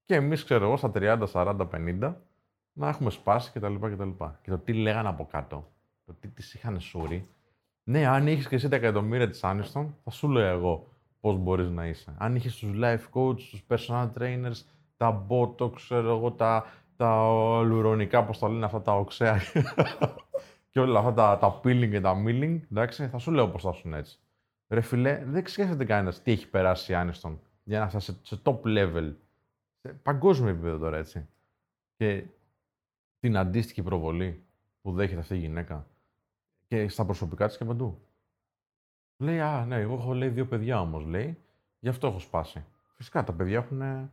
και 0.05 0.15
εμείς, 0.15 0.43
ξέρω 0.43 0.65
εγώ, 0.65 0.77
στα 0.77 0.91
30, 0.95 1.23
40, 1.31 1.67
50 2.01 2.13
να 2.73 2.89
έχουμε 2.89 3.09
σπάσει 3.09 3.51
κτλ. 3.51 3.75
Και, 3.75 4.25
και 4.41 4.49
το 4.49 4.57
τι 4.57 4.73
λέγανε 4.73 5.07
από 5.07 5.25
κάτω, 5.25 5.71
το 6.05 6.13
τι 6.19 6.27
τη 6.27 6.51
είχαν 6.53 6.79
σούρει. 6.79 7.27
Ναι, 7.83 8.05
αν 8.05 8.27
είχες 8.27 8.47
και 8.47 8.55
εσύ 8.55 8.69
τα 8.69 8.75
εκατομμύρια 8.75 9.29
της 9.29 9.43
Άνιστον, 9.43 9.95
θα 10.03 10.09
σου 10.09 10.29
λέω 10.29 10.47
εγώ 10.47 10.87
πώς 11.19 11.37
μπορείς 11.37 11.69
να 11.69 11.87
είσαι. 11.87 12.13
Αν 12.17 12.35
είχες 12.35 12.55
τους 12.55 12.71
life 12.75 13.09
coach, 13.13 13.37
τους 13.37 13.63
personal 13.67 14.09
trainers, 14.19 14.61
τα 14.97 15.25
botox, 15.29 15.71
ξέρω 15.75 16.15
εγώ, 16.15 16.31
τα, 16.31 16.65
τα 16.95 17.61
λουρονικά, 17.61 18.23
πώς 18.23 18.39
τα 18.39 18.49
λένε 18.49 18.65
αυτά, 18.65 18.81
τα 18.81 18.95
οξέα 18.95 19.39
και 20.69 20.79
όλα 20.79 20.99
αυτά 20.99 21.13
τα, 21.13 21.37
τα 21.37 21.59
peeling 21.63 21.89
και 21.89 22.01
τα 22.01 22.23
milling, 22.25 22.59
εντάξει, 22.71 23.07
θα 23.07 23.17
σου 23.17 23.31
λέω 23.31 23.49
πώς 23.49 23.61
θα 23.61 23.71
σου 23.71 23.89
έτσι. 23.93 24.19
Ρε 24.67 24.81
φιλέ, 24.81 25.23
δεν 25.25 25.47
σκέφτεται 25.47 25.85
κανένας 25.85 26.21
τι 26.21 26.31
έχει 26.31 26.49
περάσει 26.49 26.91
η 26.91 26.95
Άνιστον 26.95 27.39
για 27.63 27.79
να 27.79 27.89
φτάσει 27.89 28.11
σε, 28.11 28.35
σε 28.35 28.41
top 28.43 28.61
level. 28.63 29.13
Σε 29.81 29.93
παγκόσμιο 29.93 30.49
επίπεδο 30.49 30.77
τώρα, 30.77 30.97
έτσι. 30.97 31.27
Και 31.95 32.25
την 33.19 33.37
αντίστοιχη 33.37 33.83
προβολή 33.83 34.43
που 34.81 34.91
δέχεται 34.91 35.19
αυτή 35.19 35.35
η 35.35 35.37
γυναίκα 35.37 35.87
και 36.67 36.87
στα 36.87 37.05
προσωπικά 37.05 37.47
της 37.47 37.57
και 37.57 37.65
παντού. 37.65 38.01
Λέει, 39.17 39.39
Α, 39.39 39.65
ναι, 39.65 39.79
εγώ 39.79 39.93
έχω 39.93 40.13
λέει 40.13 40.29
δύο 40.29 40.45
παιδιά 40.45 40.79
όμως, 40.79 41.05
λέει. 41.05 41.37
Γι' 41.79 41.89
αυτό 41.89 42.07
έχω 42.07 42.19
σπάσει. 42.19 42.65
Φυσικά 42.95 43.23
τα 43.23 43.33
παιδιά 43.33 43.57
έχουν 43.57 44.11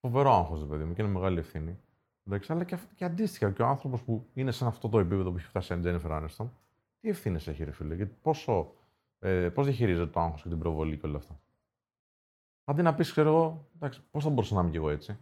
φοβερό 0.00 0.34
άγχος, 0.34 0.60
ρε 0.60 0.66
παιδί 0.66 0.84
μου, 0.84 0.94
και 0.94 1.02
είναι 1.02 1.10
μεγάλη 1.10 1.38
ευθύνη. 1.38 1.78
Εντάξει, 2.26 2.52
αλλά 2.52 2.64
και, 2.64 2.74
αυ- 2.74 2.94
και 2.94 3.04
αντίστοιχα 3.04 3.50
και 3.50 3.62
ο 3.62 3.66
άνθρωπος 3.66 4.02
που 4.02 4.26
είναι 4.34 4.50
σε 4.50 4.66
αυτό 4.66 4.88
το 4.88 4.98
επίπεδο 4.98 5.30
που 5.30 5.36
έχει 5.36 5.46
φτάσει 5.46 5.74
η 5.74 5.78
Τζένιφερ 5.78 6.12
Άνεστον, 6.12 6.52
τι 7.00 7.08
ευθύνες 7.08 7.46
έχει, 7.48 7.64
ρε 7.64 7.70
φίλε, 7.72 7.94
γιατί 7.94 8.16
πόσο. 8.22 8.74
Ε, 9.18 9.48
Πώς 9.48 9.66
διαχειρίζεται 9.66 10.10
το 10.10 10.20
άγχος 10.20 10.42
και 10.42 10.48
την 10.48 10.58
προβολή 10.58 10.98
και 10.98 11.06
όλα 11.06 11.16
αυτά; 11.16 11.40
Αντί 12.64 12.82
να 12.82 12.94
πεις, 12.94 13.10
ξέρω 13.10 13.28
εγώ, 13.28 13.68
εντάξει, 13.74 14.02
πώς 14.10 14.24
θα 14.24 14.30
μπορούσα 14.30 14.54
να 14.54 14.60
είμαι 14.60 14.70
κι 14.70 14.76
εγώ 14.76 14.90
έτσι. 14.90 15.18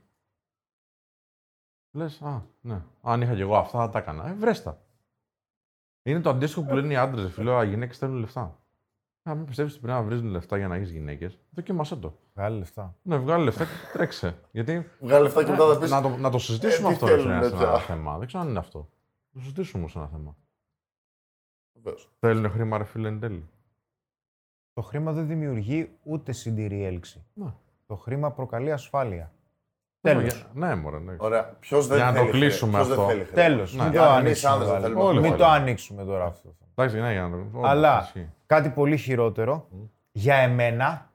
Λες, 1.92 2.22
Α, 2.22 2.42
ναι. 2.60 2.82
Αν 3.02 3.20
είχα 3.20 3.34
κι 3.34 3.40
εγώ 3.40 3.56
αυτά, 3.56 3.78
θα 3.78 3.88
τα 3.88 3.98
έκανα. 3.98 4.28
Ε, 4.28 4.34
βρέστα. 4.34 4.82
Είναι 6.02 6.20
το 6.20 6.30
αντίστοιχο 6.30 6.62
που 6.64 6.74
λένε 6.74 6.92
οι 6.92 6.96
άντρες, 6.96 7.22
ρε 7.24 7.30
φίλε, 7.30 7.64
οι 7.64 7.68
γυναίκες 7.68 7.98
θέλουν 7.98 8.16
λεφτά. 8.16 8.60
Αν 9.30 9.36
μην 9.36 9.46
πιστεύεις 9.46 9.72
ότι 9.72 9.82
πρέπει 9.82 9.98
να 9.98 10.04
βρει 10.04 10.22
λεφτά 10.22 10.56
για 10.56 10.68
να 10.68 10.74
έχεις 10.74 10.90
γυναίκες, 10.90 11.38
δοκίμασέ 11.50 11.96
το. 11.96 12.18
Βγάλει 12.34 12.58
λεφτά. 12.58 12.96
Ναι, 13.02 13.16
βγάλει 13.16 13.44
λεφτά 13.44 13.64
και 13.64 13.70
τρέξε. 13.92 14.38
Γιατί 14.52 14.88
Βγάλε 15.00 15.22
λεφτά 15.22 15.44
και 15.44 15.50
μετά 15.50 15.72
θα 15.72 15.78
πεις. 15.78 15.90
να, 15.90 16.02
το, 16.02 16.08
να 16.08 16.30
το 16.30 16.38
συζητήσουμε 16.38 16.88
Ε, 16.88 16.90
τι 16.90 16.94
αυτό 16.94 17.06
ρε, 17.06 17.12
θέλουν, 17.22 17.26
φίλε, 17.26 17.42
σε 17.48 17.54
ένα 17.54 17.72
έτσι, 17.72 17.82
α. 17.82 17.86
θέμα. 17.86 18.18
Δεν 18.18 18.26
ξέρω 18.26 18.42
αν 18.42 18.48
είναι 18.48 18.58
αυτό. 18.58 18.78
Να 18.78 19.32
το 19.32 19.40
συζητήσουμε 19.40 19.82
όμω 19.84 19.92
ένα 19.96 20.06
θέμα. 20.06 20.36
Θέλουν 22.18 22.50
χρήμα, 22.50 22.78
ρε 22.78 22.84
φίλε, 22.84 23.08
εν 23.08 23.20
τέλει. 23.20 23.48
Το 24.72 24.82
χρήμα 24.82 25.12
δεν 25.12 25.26
δημιουργεί 25.26 25.90
ούτε 26.02 26.32
συντηρεί 26.32 26.84
έλξη. 26.84 27.24
Ναι. 27.34 27.52
Το 27.86 27.96
χρήμα 27.96 28.30
προκαλεί 28.32 28.72
ασφάλεια. 28.72 29.32
Για- 30.12 30.18
Τέλος. 30.20 30.44
Ναι, 30.54 30.74
μωρέ, 30.74 30.98
ναι. 30.98 31.12
Ωραία. 31.16 31.56
Ποιος 31.60 31.86
δεν 31.86 31.96
Για 31.96 32.06
να 32.06 32.12
το 32.12 32.18
θέλει 32.18 32.30
κλείσουμε 32.30 32.70
χρήμα, 32.78 32.84
ποιος 32.84 32.98
αυτό. 32.98 33.06
Δεν 33.06 33.16
θέλει 33.16 33.24
χρήμα. 33.28 33.42
Τέλος. 33.48 33.74
Ναι. 33.74 33.82
Μην 33.82 33.92
Για 33.92 34.00
το 34.00 34.06
να 34.06 34.12
εμείς 34.12 34.24
ανοίξουμε. 34.24 34.52
άνδρες 34.52 34.68
δεν 34.70 34.80
πάλι. 34.80 34.84
θέλουμε 34.92 35.08
Όλοι 35.08 35.20
Μην 35.20 35.30
θέλουμε. 35.30 35.44
το 35.44 35.50
ανοίξουμε 35.50 36.04
τώρα 36.04 36.24
αυτό. 36.24 36.54
Εντάξει, 36.74 37.00
ναι, 37.00 37.12
για 37.12 37.22
να 37.22 37.30
το. 37.30 37.66
Αλλά 37.68 38.00
Ισχύει. 38.04 38.28
κάτι 38.46 38.68
πολύ 38.68 38.96
χειρότερο 38.96 39.68
για 40.12 40.34
εμένα 40.36 41.10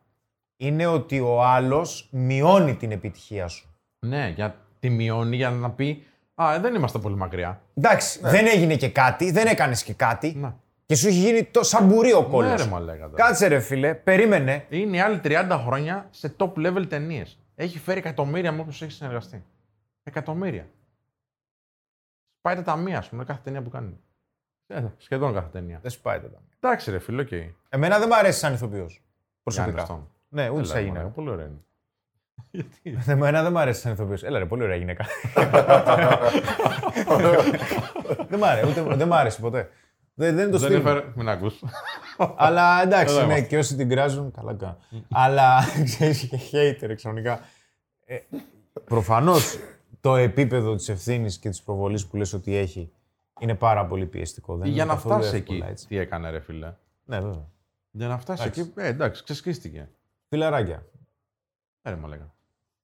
είναι 0.58 0.86
ότι 0.86 1.20
ο 1.20 1.44
άλλος 1.44 2.08
μειώνει 2.12 2.76
την 2.76 2.92
επιτυχία 2.92 3.48
σου. 3.48 3.76
Ναι, 4.00 4.32
για 4.36 4.56
τη 4.80 4.90
μειώνει 4.90 5.36
για 5.36 5.50
να 5.50 5.70
πει 5.70 6.04
Α, 6.36 6.54
ε, 6.54 6.60
δεν 6.60 6.76
είμαστε 6.76 7.00
πολύ 7.00 7.16
μακριά. 7.16 7.62
Εντάξει, 7.74 8.20
δεν 8.24 8.46
έγινε 8.48 8.76
και 8.76 8.90
κάτι, 8.90 9.32
δεν 9.32 9.48
έκανες 9.48 9.84
και 9.84 9.94
κάτι 9.94 10.36
Ναι. 10.40 10.54
και 10.86 10.96
σου 10.96 11.08
έχει 11.08 11.18
γίνει 11.18 11.44
το 11.44 11.64
σαμπουρί 11.64 12.14
ο 12.14 12.22
Ναι, 12.22 12.28
κώλος. 12.28 12.64
ρε, 12.64 12.70
μα 12.70 12.80
λέγατε. 12.80 13.16
Κάτσε 13.16 13.48
ρε 13.48 13.60
φίλε, 13.60 13.94
περίμενε. 13.94 14.66
Είναι 14.70 14.98
οι 14.98 15.00
άλλοι 15.00 15.20
30 15.24 15.58
χρόνια 15.66 16.08
σε 16.10 16.36
top 16.38 16.52
level 16.58 16.84
ταινίες. 16.90 17.40
Έχει 17.56 17.80
φέρει 17.80 18.00
εκατομμύρια 18.00 18.52
με 18.52 18.62
όποιους 18.62 18.82
έχει 18.82 18.92
συνεργαστεί. 18.92 19.44
Εκατομμύρια. 20.04 20.68
Πάει 22.42 22.56
τα 22.56 22.62
ταμεία, 22.64 22.98
ας 22.98 23.10
πούμε, 23.10 23.24
κάθε 23.26 23.42
ταινία 23.44 23.62
που 23.62 23.70
κάνει. 23.70 24.00
Ε, 24.68 24.84
σχεδόν 24.98 25.34
κάθε 25.34 25.48
ταινία. 25.52 25.80
Δεν 25.82 25.92
σπάει 25.92 26.20
τα 26.20 26.30
ταμεία. 26.30 26.48
Εντάξει, 26.60 26.92
ρε 26.92 27.00
φίλο, 27.00 27.22
οκ. 27.22 27.32
Εμένα 27.70 28.00
δεν 28.00 28.08
μου 28.12 28.18
αρέσει 28.18 28.40
σαν 28.40 28.54
ηθοποιός. 28.54 28.92
Γιάννη 29.44 29.44
Προσωπικά. 29.44 29.82
αυτόν. 29.82 30.10
Ναι, 30.30 30.50
ούτε 30.50 30.58
Έλα, 30.60 30.68
σαν 30.68 30.76
ρε, 30.76 30.82
γυναίκα. 30.82 30.98
μαλάκα, 31.00 31.16
Πολύ 31.16 31.30
ωραία 31.30 31.46
είναι. 31.46 31.58
Γιατί. 32.52 32.98
Εμένα 33.12 33.42
δεν 33.44 33.52
μου 33.52 33.60
αρέσει 33.60 33.82
σαν 33.82 33.92
ηθοποιός. 33.92 34.24
Έλα 34.24 34.40
ρε, 34.40 34.46
πολύ 34.46 34.64
ωραία 34.64 34.76
γυναίκα. 34.76 35.06
δεν 38.30 38.40
μ' 38.40 38.44
άρεσε, 38.44 38.70
ούτε, 38.82 38.96
δεν 38.96 39.08
μ' 39.08 39.14
άρεσε 39.14 39.42
ποτέ. 39.42 39.70
Δεν, 40.16 40.36
δεν 40.36 40.44
είναι 40.44 40.52
το 40.52 40.58
Δεν 40.58 40.70
στυλ. 40.70 40.82
μου. 40.82 40.88
έφερε. 40.88 41.12
Μην 41.16 41.30
ακούς. 41.30 41.64
Αλλά 42.36 42.82
εντάξει, 42.82 43.14
Εδώ 43.16 43.26
ναι, 43.26 43.32
είμαστε. 43.34 43.48
και 43.48 43.58
όσοι 43.58 43.76
την 43.76 43.90
κράζουν, 43.90 44.32
καλά 44.32 44.54
κάνουν. 44.54 44.78
Αλλά 45.12 45.60
ξέρεις 45.86 46.28
και 46.28 46.38
hater 46.52 46.92
ξαφνικά. 46.96 47.40
Ε, 48.06 48.18
Προφανώς 48.86 49.58
το 50.02 50.16
επίπεδο 50.16 50.76
της 50.76 50.90
ευθύνης 50.90 51.38
και 51.40 51.50
της 51.50 51.62
προβολής 51.64 52.08
που 52.08 52.16
λες 52.16 52.34
ότι 52.34 52.56
έχει 52.56 52.92
είναι 53.40 53.56
πάρα 53.56 53.86
πολύ 53.86 54.06
πιεστικό. 54.06 54.56
Δεν 54.58 54.66
Για 54.66 54.76
είναι 54.76 54.84
να 54.84 54.94
καθόλου 54.94 55.16
φτάσει 55.22 55.36
εύκολα, 55.36 55.58
εκεί, 55.60 55.72
έτσι. 55.72 55.88
τι 55.88 55.98
έκανε, 55.98 56.30
ρε 56.30 56.40
φίλε; 56.40 56.74
Ναι, 57.06 57.20
βέβαια. 57.20 57.48
Για 57.92 58.08
να 58.08 58.18
φτάσει 58.18 58.42
Εντάξει. 58.42 58.60
εκεί, 58.62 58.72
ε, 58.76 58.88
εντάξει, 58.88 59.24
ξεσκίστηκε. 59.24 59.90
Φιλαράκια. 60.30 60.86
Ε, 61.82 61.90
ρε, 61.90 61.96
μαλάκα. 61.96 62.34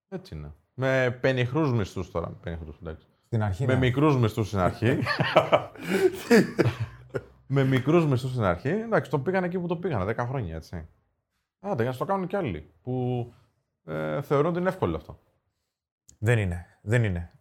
Έτσι 0.10 0.36
είναι. 0.36 0.52
Με 0.74 1.18
πενιχρούς 1.22 1.72
μισθούς 1.72 2.12
τώρα. 2.12 2.28
Πενιχρούς, 2.44 2.78
εντάξει. 2.82 3.06
Στην 3.26 3.44
αρχή. 3.44 3.66
Με 3.66 3.74
ναι. 3.74 3.80
μικρούς 3.80 4.18
μισθούς 4.18 4.48
στην 4.48 4.60
αρχή. 4.60 4.98
με 7.52 7.64
μικρούς 7.64 8.06
μισθούς 8.06 8.32
στην 8.32 8.44
αρχή. 8.44 8.70
Εντάξει, 8.70 9.10
το 9.10 9.20
πήγαν 9.20 9.44
εκεί 9.44 9.60
που 9.60 9.68
το 9.68 9.76
πήγανε, 9.76 10.14
10 10.18 10.26
χρόνια 10.28 10.56
έτσι. 10.56 10.88
Άντε, 11.60 11.82
για 11.84 11.92
να 11.92 11.98
το 11.98 12.06
κάνουν 12.06 12.28
κι 12.28 12.36
άλλοι. 12.36 12.72
Που 12.82 13.34
ε, 13.86 14.22
θεωρούν 14.22 14.46
ότι 14.50 14.60
είναι 14.60 14.70
εύκολο 14.70 14.96
αυτό. 14.96 15.20
Δεν 16.20 16.38
είναι. 16.40 16.66
Δεν 16.82 17.04
είναι. 17.04 17.32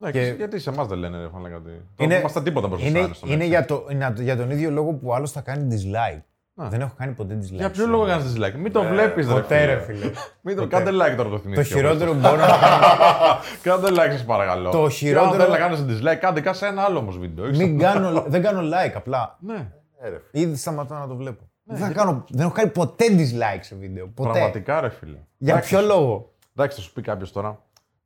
Εντάξει, 0.00 0.20
Και- 0.30 0.36
Γιατί 0.36 0.58
σε 0.58 0.70
εμάς 0.70 0.86
δεν 0.86 0.98
λένε, 0.98 1.18
ρε, 1.18 1.28
φανέλα, 1.28 1.54
κάτι. 1.58 1.68
Είναι- 1.70 1.82
Είναι, 1.98 2.14
είμαστε 2.14 2.42
τίποτα 2.42 2.68
μπροστά 2.68 2.86
Είναι, 2.88 3.08
στον 3.12 3.28
είναι 3.28 3.36
έτσι. 3.36 3.48
για, 3.48 3.64
το, 3.64 3.86
είναι 3.90 4.12
για 4.18 4.36
τον 4.36 4.50
ίδιο 4.50 4.70
λόγο 4.70 4.92
που 4.92 5.14
άλλος 5.14 5.30
θα 5.32 5.40
κάνει 5.40 5.74
dislike. 5.76 6.22
Α. 6.56 6.68
Δεν 6.68 6.80
έχω 6.80 6.94
κάνει 6.98 7.12
ποτέ 7.12 7.38
dislike. 7.42 7.52
Για 7.52 7.70
ποιο 7.70 7.86
λόγο 7.86 8.06
κάνεις 8.06 8.32
dislike; 8.36 8.54
Μην 8.58 8.72
το 8.72 8.82
βλέπεις, 8.82 9.26
ρε. 9.26 9.32
Ποτέ 9.32 9.64
ρε 9.64 9.78
φίλε. 9.80 9.98
φίλε. 9.98 10.10
Μην 10.40 10.56
το 10.56 10.66
κάντε 10.66 10.90
like 10.90 11.14
τώρα 11.16 11.22
το 11.22 11.28
το 11.28 11.38
θυμήθηκες. 11.38 11.72
χειρότερο 11.72 12.12
που 12.12 12.18
μπορώ 12.22 12.36
να 12.36 12.46
κάνω. 12.46 13.38
Κάντε 13.62 13.88
like, 13.90 14.10
σας 14.12 14.24
παρακαλώ. 14.24 14.70
Το 14.70 14.86
Και 14.86 14.94
χειρότερο- 14.94 15.32
Αν 15.32 15.38
θέλει 15.40 15.50
να 15.50 15.58
κάνει 15.58 15.86
dislike, 15.88 16.16
κάντε 16.20 16.40
κάτι 16.40 16.56
σε 16.56 16.66
ένα 16.66 16.82
άλλο 16.82 16.98
όμως 16.98 17.18
βίντεο. 17.18 17.44
όχι 17.44 17.56
Μην 17.64 17.80
σε- 17.80 17.86
κάνω, 17.86 18.24
δεν 18.26 18.42
κάνω 18.42 18.60
like 18.60 18.92
απλά. 18.94 19.36
Ναι. 19.40 19.70
Ε, 20.00 20.08
ρε, 20.08 20.20
φίλε. 20.30 20.44
Ήδη 20.44 20.56
σταματώ 20.56 20.94
να 20.94 21.06
το 21.08 21.16
βλέπω. 21.16 21.48
δεν, 21.64 21.76
θα 21.78 21.88
κάνω, 21.92 22.24
δεν 22.28 22.40
έχω 22.44 22.54
κάνει 22.54 22.70
ποτέ 22.70 23.04
dislike 23.10 23.60
σε 23.60 23.74
βίντεο. 23.74 24.06
Ποτέ. 24.14 24.30
Πραγματικά, 24.30 24.80
ρε 24.80 24.88
φίλε. 24.88 25.18
Για 25.38 25.52
Εντάξει, 25.52 25.68
ποιο 25.74 25.86
λόγο; 25.86 26.32
Εντάξει, 26.56 26.76
θα 26.76 26.82
σου 26.82 26.92
πει 26.92 27.02
κάποιος 27.02 27.32
τώρα. 27.32 27.58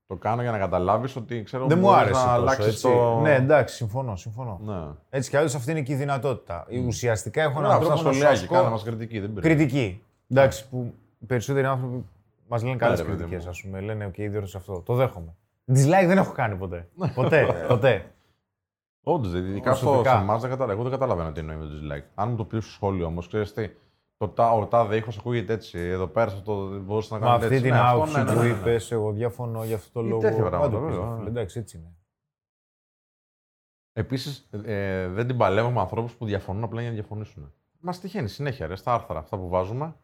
Το 0.09 0.16
κάνω 0.16 0.42
για 0.42 0.51
να 0.51 0.59
καταλάβεις 0.59 1.16
ότι 1.16 1.42
ξέρω 1.42 1.66
Δεν 1.66 1.79
μου 1.79 1.85
μπορείς 1.85 2.01
άρεσε 2.01 2.21
να 2.21 2.27
τόσο, 2.27 2.35
αλλάξεις 2.40 2.66
έτσι. 2.66 2.83
το. 2.83 3.18
Ναι, 3.21 3.35
εντάξει, 3.35 3.75
συμφωνώ. 3.75 4.16
συμφωνώ. 4.16 4.61
ναι. 4.64 4.75
Έτσι 5.11 5.31
κι 5.31 5.37
αλλιώς 5.37 5.55
αυτή 5.55 5.71
είναι 5.71 5.83
και 5.83 5.92
η 5.92 5.97
δυνατότητα. 5.97 6.66
Ουσιαστικά 6.87 7.42
έχω 7.42 7.59
έναν 7.59 7.71
Γράψε 7.71 7.87
ένα 7.87 7.94
τρόπο 7.94 8.09
να 8.09 8.12
σου 8.12 8.18
σχολιάκι, 8.21 8.47
κάνε 8.47 8.59
ασκώ 8.59 8.71
μας 8.71 8.83
κριτική. 8.83 9.21
Δεν 9.21 9.33
πειράζει. 9.35 9.55
κριτική. 9.55 10.03
Εντάξει, 10.31 10.68
που 10.68 10.94
οι 11.18 11.25
περισσότεροι 11.27 11.66
άνθρωποι 11.66 12.05
μας 12.49 12.62
λένε 12.62 12.77
καλές 12.77 12.99
ρε 12.99 13.05
παιδί 13.05 13.16
κριτικές, 13.16 13.44
μου. 13.44 13.51
ας 13.51 13.61
πούμε. 13.62 13.81
Λένε, 13.81 14.07
OK, 14.07 14.16
διόρθωσε 14.16 14.57
αυτό. 14.57 14.81
Το 14.81 14.94
δέχομαι. 14.94 15.35
Dislike 15.73 16.07
δεν 16.07 16.18
έχω 16.18 16.33
κάνει 16.33 16.55
ποτέ. 16.57 16.88
ποτέ. 17.14 17.47
ποτέ. 17.68 18.05
Όντως, 19.03 19.33
ειδικά 19.33 19.75
στο 19.75 19.85
Προσωπικά. 19.87 20.14
σε 20.16 20.23
εμάς 20.23 20.40
δεν 20.40 20.51
καταλαβαίνω. 20.51 20.81
Εγώ 20.81 20.88
δεν 20.90 20.99
καταλαβαίνω 20.99 21.33
τι 21.33 21.40
εννοεί 21.40 21.57
με 21.57 21.64
το 21.64 21.71
dislike. 21.71 22.05
Αν 22.14 22.31
μου 22.31 22.37
το 22.37 22.44
πεις 22.44 22.64
στο 22.64 22.73
σχόλιο 22.73 23.07
όμως, 23.07 23.27
ξέρεις 23.27 23.53
τι. 23.53 23.68
Το 24.18 24.28
τα, 24.28 24.50
ο 24.52 24.66
τάδε 24.66 24.96
ήχος 24.96 25.18
ακούγεται 25.18 25.52
έτσι. 25.52 25.78
Εδώ 25.78 26.07
πέρα 26.07 26.31
σε 26.31 26.37
αυτό 26.37 26.66
δεν 26.68 26.81
μπορούσες 26.81 27.11
να 27.11 27.18
Με 27.18 27.24
κάνει 27.24 27.37
αυτή 27.42 27.54
έτσι. 27.54 27.61
την 27.66 27.72
Ναι, 27.74 27.81
αυτό, 27.81 27.96
άποψη 27.96 28.16
ναι, 28.16 28.22
ναι, 28.22 28.33
που 28.33 28.38
ναι, 28.38 28.44
ναι. 28.46 28.48
είπες, 28.54 28.90
εγώ 28.90 29.12
διαφωνώ 29.12 29.64
για 29.64 29.76
αυτό 29.76 30.00
το 30.00 30.07
Ή 30.07 30.09
λόγο. 30.09 30.20
τέτοια 30.20 30.42
Να 30.42 30.48
πράγματα, 30.48 30.70
το 30.72 30.78
πεις, 30.87 30.94
βέβαια, 30.94 31.04
ρε 31.04 31.12
φίλε. 31.14 31.22
ναι. 31.22 31.28
Εντάξει, 31.28 31.59
έτσι 31.59 31.76
είναι. 31.76 31.92
Επίσης, 33.92 34.48
ε, 34.64 35.09
δεν 35.09 35.26
την 35.26 35.37
παλεύω 35.37 35.70
με 35.70 35.81
ανθρώπους 35.81 36.12
που 36.12 36.24
διαφωνούν 36.24 36.62
απλά 36.64 36.81
για 36.81 36.88
να 36.90 36.94
διαφωνήσουν. 36.94 37.52
Μας 37.81 38.00
τυχαίνει 38.00 38.28
συνέχεια 38.28 38.66
ρε, 38.66 38.76
στα 38.76 38.94
άρθρα 38.94 39.18
αυτά 39.18 39.37
που 39.37 39.48
βάζουμε. 39.48 39.94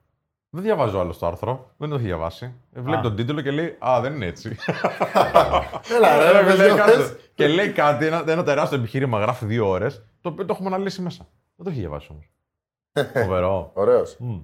Δεν 0.50 0.62
διαβάζει 0.62 0.96
ο 0.96 1.00
άλλο 1.00 1.14
το 1.16 1.26
άρθρο, 1.26 1.70
δεν 1.76 1.88
το 1.88 1.94
έχει 1.94 2.04
διαβάσει. 2.04 2.54
Ε, 2.72 2.80
Βλέπει 2.80 2.98
Α. 2.98 3.02
τον 3.02 3.16
τίτλο 3.16 3.40
και 3.40 3.50
λέει 3.50 3.76
Α, 3.86 4.00
δεν 4.00 4.14
είναι 4.14 4.26
έτσι. 4.26 4.56
Έλα, 5.96 6.16
ρε, 6.18 6.32
Ρε, 6.32 6.40
ρε, 6.40 6.46
λέει 6.46 6.56
παιδιά, 6.56 6.74
κάτι- 6.76 6.96
πες. 6.96 7.16
και 7.34 7.48
λέει 7.48 7.72
κάτι, 7.72 8.06
ένα, 8.06 8.24
ένα 8.26 8.42
τεράστιο 8.44 8.78
επιχείρημα, 8.78 9.18
γράφει 9.20 9.46
δύο 9.46 9.68
ώρες, 9.68 10.02
το 10.20 10.28
οποίο 10.28 10.44
το 10.44 10.52
έχουμε 10.52 10.68
αναλύσει 10.74 11.02
μέσα. 11.02 11.26
Δεν 11.56 11.64
το 11.64 11.70
έχει 11.70 11.80
διαβάσει 11.80 12.08
όμως. 12.10 12.28
Φοβερό. 13.02 13.70
Ωραίος. 13.74 14.16
Μμ. 14.18 14.40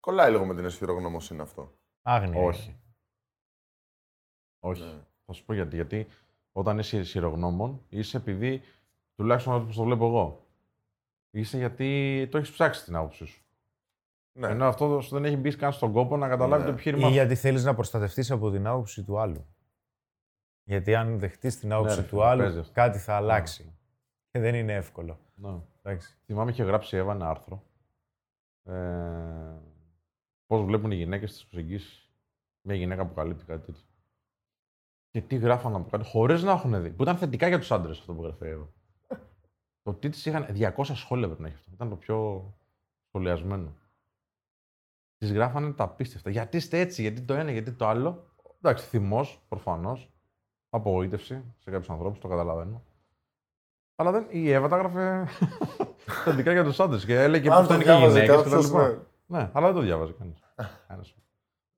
Κολλάει 0.00 0.30
λίγο 0.30 0.44
με 0.44 0.54
την 0.54 0.64
αισθηρογνωμοσύνη 0.64 1.40
αυτό. 1.40 1.72
Άγνοια. 2.02 2.42
Όχι. 2.42 2.76
Όχι. 4.60 4.82
Ναι. 4.82 5.00
Θα 5.26 5.32
σου 5.32 5.44
πω 5.44 5.52
γιατί. 5.54 5.74
Γιατί 5.74 6.06
όταν 6.52 6.78
είσαι 6.78 6.98
ισχυρογνώμων, 6.98 7.80
είσαι 7.88 8.16
επειδή, 8.16 8.62
τουλάχιστον 9.16 9.54
όπω 9.54 9.74
το 9.74 9.82
βλέπω 9.82 10.06
εγώ, 10.06 10.46
είσαι 11.30 11.56
γιατί 11.56 12.28
το 12.30 12.38
έχεις 12.38 12.50
ψάξει 12.50 12.84
την 12.84 12.96
άποψή 12.96 13.24
σου. 13.24 13.42
Ναι. 14.32 14.48
Ενώ 14.48 14.66
αυτό 14.66 15.00
σου 15.00 15.14
δεν 15.14 15.24
έχει 15.24 15.36
μπει 15.36 15.56
καν 15.56 15.72
στον 15.72 15.92
κόπο 15.92 16.16
να 16.16 16.28
καταλάβει 16.28 16.62
Ναι. 16.62 16.68
το 16.68 16.72
επιχείρημα. 16.74 17.08
Ή 17.08 17.12
γιατί 17.12 17.34
θέλεις 17.34 17.64
να 17.64 17.74
προστατευτείς 17.74 18.30
από 18.30 18.50
την 18.50 18.66
άποψη 18.66 19.02
του 19.02 19.18
άλλου. 19.18 19.46
Γιατί 20.64 20.94
αν 20.94 21.18
δεχτείς 21.18 21.58
την 21.58 21.72
άποψη 21.72 21.94
Ναι, 21.94 22.00
ρε 22.00 22.06
του 22.08 22.14
φίλε, 22.16 22.26
άλλου, 22.26 22.42
παίζεις 22.42 22.60
αυτό. 22.60 22.72
κάτι 22.72 22.98
θα 22.98 23.14
αλλάξει. 23.16 23.72
Και 24.30 24.38
δεν 24.38 24.54
είναι 24.54 24.72
εύκολο. 24.74 25.18
Ναι. 25.34 25.54
Εντάξει. 25.82 26.16
Θυμάμαι 26.24 26.50
είχε 26.50 26.62
γράψει 26.62 26.96
η 26.96 26.98
Εύα 26.98 27.12
ένα 27.12 27.28
άρθρο. 27.28 27.62
Ε, 28.64 29.62
Πώς 30.46 30.62
βλέπουν 30.64 30.90
οι 30.90 30.94
γυναίκες 30.96 31.32
τις 31.32 31.46
προσεγγίσεις; 31.46 32.10
Μια 32.66 32.76
γυναίκα 32.76 33.06
που 33.06 33.14
καλύπτει 33.14 33.44
κάτι 33.44 33.64
τέτοιο. 33.66 33.84
Και 35.10 35.20
τι 35.20 35.36
γράφανε 35.36 35.76
από 35.76 35.90
κάτω, 35.90 36.04
χωρίς 36.04 36.42
να 36.42 36.52
έχουν 36.52 36.82
δει. 36.82 36.90
Που 36.90 37.02
ήταν 37.02 37.16
θετικά 37.16 37.48
για 37.48 37.58
τους 37.58 37.70
άντρες 37.72 37.98
αυτό 37.98 38.14
που 38.14 38.22
γράφει 38.22 38.44
η 38.44 38.48
Εύα. 38.48 38.72
το 39.82 39.94
τι 39.94 40.08
της 40.08 40.26
είχαν. 40.26 40.46
200 40.76 40.94
σχόλια 40.94 41.26
πρέπει 41.26 41.42
να 41.42 41.48
έχει 41.48 41.56
αυτό. 41.56 41.70
Ήταν 41.74 41.88
το 41.88 41.96
πιο 41.96 42.48
σχολιασμένο. 43.08 43.76
Της 45.16 45.32
γράφανε 45.32 45.72
τα 45.72 45.84
απίστευτα. 45.84 46.30
Γιατί 46.30 46.56
είστε 46.56 46.80
έτσι, 46.80 47.02
γιατί 47.02 47.22
το 47.22 47.34
ένα, 47.34 47.50
γιατί 47.50 47.72
το 47.72 47.86
άλλο. 47.86 48.34
Εντάξει, 48.56 48.86
θυμός 48.86 49.44
προφανώς. 49.48 50.08
Απογοήτευση 50.68 51.54
σε 51.58 51.70
κάποιους 51.70 51.90
ανθρώπους, 51.90 52.18
το 52.18 52.28
καταλαβαίνω. 52.28 52.82
Αλλά 53.96 54.10
δεν, 54.10 54.26
η 54.30 54.50
Εύα 54.52 54.68
τα 54.68 54.76
έγραφε 54.76 55.24
θετικά 56.24 56.52
για 56.52 56.64
τους 56.64 56.80
άντρες 56.80 57.04
και 57.04 57.20
έλεγε 57.20 57.50
Αν 57.52 57.62
πώ 57.62 57.68
το 57.68 57.74
ήταν 57.74 57.78
και 57.78 57.90
οι 57.90 57.96
διάβαζε 57.96 58.20
γυναίκες 58.22 58.42
κάποιος, 58.42 58.66
κτλ. 58.70 58.76
ναι. 58.76 58.88
Ναι, 59.26 59.50
αλλά 59.52 59.66
δεν 59.66 59.74
το 59.74 59.80
διάβαζε 59.80 60.14
κανείς. 60.18 60.38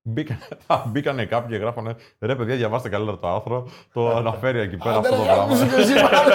Μπήκανε, 0.09 0.41
α, 0.67 0.77
μπήκανε 0.87 1.25
κάποιοι 1.27 1.57
και 1.57 1.63
γράφανε 1.63 1.97
ρε 2.21 2.37
παιδιά, 2.37 2.57
διαβάστε 2.57 2.89
καλύτερα 2.89 3.19
το 3.19 3.29
άρθρο. 3.29 3.69
Το 3.93 4.17
αναφέρει 4.17 4.59
εκεί 4.59 4.77
πέρα 4.77 4.97
αυτό 4.97 5.17
το 5.17 5.23
πράγμα. 5.23 5.43
Άντε, 5.43 5.65
ρε, 5.77 5.83
εσύ, 5.83 5.93
μάλλον. 5.93 6.33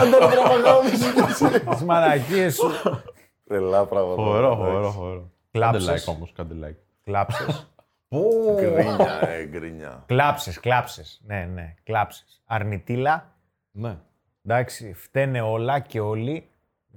Άντε, 0.00 0.18
ρε, 0.18 0.30
τραβαγάω, 0.34 0.82
μισή 0.82 1.12
και 1.12 1.20
εσύ. 1.28 1.60
Τι 1.78 1.84
μαλακίε 1.84 2.50
σου. 2.50 2.70
Τρελά 3.48 3.84
πράγματα. 3.84 4.22
Φοβερό, 4.22 4.46
Εντάξει. 4.46 4.64
φοβερό, 4.64 4.90
φοβερό. 4.90 5.30
Κάντε 5.50 5.78
Κλάψες. 5.78 6.04
like 6.08 6.14
όμως, 6.14 6.32
κάντε 6.32 6.54
like. 6.68 6.76
Κλάψες. 7.04 7.72
Γκρίνια, 8.56 9.28
ε, 9.28 9.44
γκρίνια. 9.46 10.02
κλάψες, 10.06 10.60
κλάψες. 10.60 11.20
Ναι, 11.26 11.48
ναι, 11.54 11.74
κλάψες. 11.84 12.42
Αρνητήλα. 12.46 13.32
Ναι. 13.70 13.96
Εντάξει, 14.50 14.92
φταίνε 14.92 15.40
όλα 15.40 15.78
και 15.78 16.00
όλοι. 16.00 16.48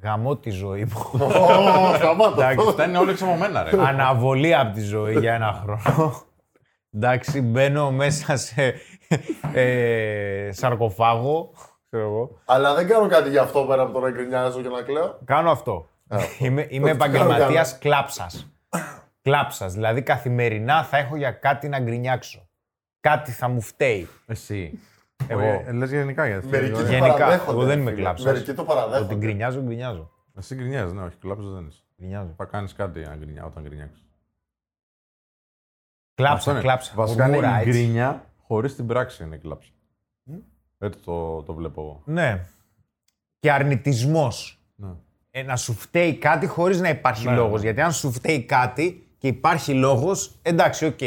Γαμώ 0.03 0.37
τη 0.37 0.49
ζωή 0.49 0.83
μου. 0.83 1.25
Ω, 1.25 1.93
Σταμάτα. 1.95 2.49
Εντάξει, 2.49 2.71
Φτάνει 2.71 2.97
όλοι 2.97 3.13
ξεμωμένα, 3.13 3.63
ρε. 3.63 3.81
αναβολή 3.81 4.55
από 4.55 4.73
τη 4.73 4.81
ζωή 4.81 5.19
για 5.19 5.33
ένα 5.33 5.61
χρόνο. 5.63 6.13
Εντάξει, 6.93 7.41
μπαίνω 7.41 7.91
μέσα 7.91 8.35
σε 8.37 8.73
ε, 9.53 10.49
σαρκοφάγο. 10.51 11.53
Ξέρω 11.89 12.03
εγώ. 12.05 12.41
Αλλά 12.45 12.73
δεν 12.75 12.87
κάνω 12.87 13.07
κάτι 13.07 13.29
γι' 13.29 13.37
αυτό 13.37 13.61
πέρα 13.61 13.81
από 13.81 13.91
το 13.91 13.99
να 13.99 14.09
γκρινιάζω 14.09 14.61
και 14.61 14.69
να 14.69 14.81
κλαίω. 14.81 15.19
Κάνω 15.25 15.51
αυτό. 15.51 15.87
είμαι 16.39 16.67
είμαι 16.69 16.91
το 16.91 16.97
κάνω 16.97 17.13
επαγγελματίας 17.15 17.69
καλά. 17.69 17.79
κλάψας. 17.79 18.51
Κλάψας. 19.21 19.73
Δηλαδή 19.73 20.01
καθημερινά 20.01 20.83
θα 20.83 20.97
έχω 20.97 21.15
για 21.15 21.31
κάτι 21.31 21.67
να 21.69 21.79
γκρινιάξω. 21.79 22.47
Κάτι 22.99 23.31
θα 23.31 23.47
μου 23.47 23.61
φταίει. 23.61 24.09
Εσύ. 24.27 24.79
Εγώ. 25.27 25.41
Ε, 25.41 25.71
λες 25.71 25.91
γενικά 25.91 26.27
γιατί. 26.27 26.47
Μερικοί 26.47 26.71
το 26.73 26.81
Γενικά, 26.86 27.13
παραδέχονται, 27.13 27.51
εγώ 27.51 27.63
δεν 27.65 27.79
είμαι 27.79 27.89
φίλε. 27.89 28.01
κλάψας. 28.01 28.25
Μερικοί 28.31 28.53
το 28.53 28.62
Ότι 28.62 28.73
παραδέχονται. 28.73 29.15
γκρινιάζω, 29.15 29.62
γκρινιάζω. 29.62 30.12
Εσύ 30.38 30.55
γκρινιάζεις, 30.55 30.93
ναι, 30.93 31.01
όχι, 31.03 31.15
κλάψας 31.17 31.49
δεν 31.51 31.65
είσαι. 31.67 31.81
γκρινιάζω. 31.97 32.34
Θα 32.38 32.45
κάνεις 32.45 32.73
κάτι 32.73 33.03
αν 33.03 33.17
γκρινιά, 33.19 33.45
όταν 33.45 33.63
γκρινιάξεις. 33.63 34.05
Κλάψα, 36.13 36.60
κλάψα. 36.60 36.91
Βασικά 36.95 37.27
είναι 37.27 37.36
Μουρμούρα, 37.36 37.57
η 37.63 37.67
έτσι. 37.69 37.71
γκρίνια 37.81 38.25
χωρίς 38.41 38.75
την 38.75 38.88
πράξη 38.88 39.23
είναι 39.23 39.36
η 39.36 39.39
κλάψα. 39.39 39.73
Έτσι 40.77 40.99
το, 40.99 41.43
το 41.43 41.53
βλέπω 41.53 41.81
εγώ. 41.81 42.01
Ναι. 42.05 42.45
Και 43.39 43.51
αρνητισμός. 43.51 44.60
Ναι. 44.75 44.89
Ε, 45.31 45.43
να 45.43 45.55
σου 45.55 45.73
φταίει 45.73 46.15
κάτι 46.17 46.47
χωρίς 46.47 46.79
να 46.81 46.89
υπάρχει 46.89 47.27
Ναι, 47.27 47.36
λόγος. 47.36 47.60
ναι. 47.60 47.65
Γιατί 47.65 47.81
αν 47.81 47.91
σου 47.91 48.12
φταίει 48.12 48.43
κάτι 48.43 49.07
και 49.17 49.27
υπάρχει 49.27 49.73
λόγος, 49.73 50.39
εντάξει, 50.41 50.86
οκ. 50.86 50.99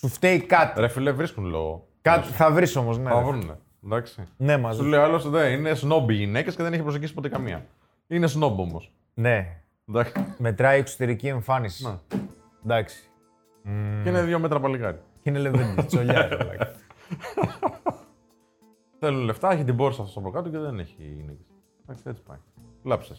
Σου 0.00 0.08
φταίει 0.08 0.40
κάτι. 0.40 0.80
Ρε 0.80 0.88
φίλε, 0.88 1.12
βρίσκουν 1.12 1.44
λόγο. 1.44 1.85
Κάτι 2.06 2.28
θα 2.28 2.50
βρεις 2.50 2.76
όμως, 2.76 2.98
ναι. 2.98 3.10
Θα 3.10 3.18
ρε. 3.18 3.24
βρούνε. 3.24 3.58
Εντάξει. 3.84 4.22
Ναι, 4.36 4.56
μαζί. 4.56 4.78
Σου 4.78 4.84
λέει 4.86 5.00
άλλο 5.00 5.18
δεν 5.18 5.52
είναι 5.52 5.74
σνόμπι 5.74 6.14
οι 6.14 6.16
γυναίκες 6.16 6.56
και 6.56 6.62
δεν 6.62 6.72
έχει 6.72 6.82
προσεγγίσει 6.82 7.14
ποτέ 7.14 7.28
καμία. 7.28 7.66
Είναι 8.06 8.26
σνόμπ 8.26 8.58
όμως. 8.58 8.92
Ναι. 9.14 9.60
Εντάξει. 9.88 10.12
Μετράει 10.38 10.76
η 10.76 10.80
εξωτερική 10.80 11.26
εμφάνιση. 11.26 11.84
Να. 11.84 12.00
Εντάξει. 12.64 13.10
Και 14.02 14.08
είναι 14.08 14.22
δύο 14.22 14.38
μέτρα 14.38 14.60
παλιγάρι. 14.60 14.98
Και 15.22 15.30
είναι 15.30 15.38
λεβέντι, 15.38 15.82
τσολιά. 15.86 16.28
ρε, 16.28 16.36
μαλάκα. 16.36 16.70
Θέλουν 18.98 19.20
λεφτά, 19.24 19.52
έχει 19.52 19.64
την 19.64 19.76
πόρσα 19.76 20.02
αυτό 20.02 20.18
από 20.18 20.30
κάτω 20.30 20.48
και 20.48 20.58
δεν 20.58 20.78
έχει 20.78 20.94
γυναίκες. 20.98 21.46
Εντάξει, 21.82 22.02
έτσι 22.06 22.22
πάει. 22.22 22.38
Κλάψε. 22.82 23.16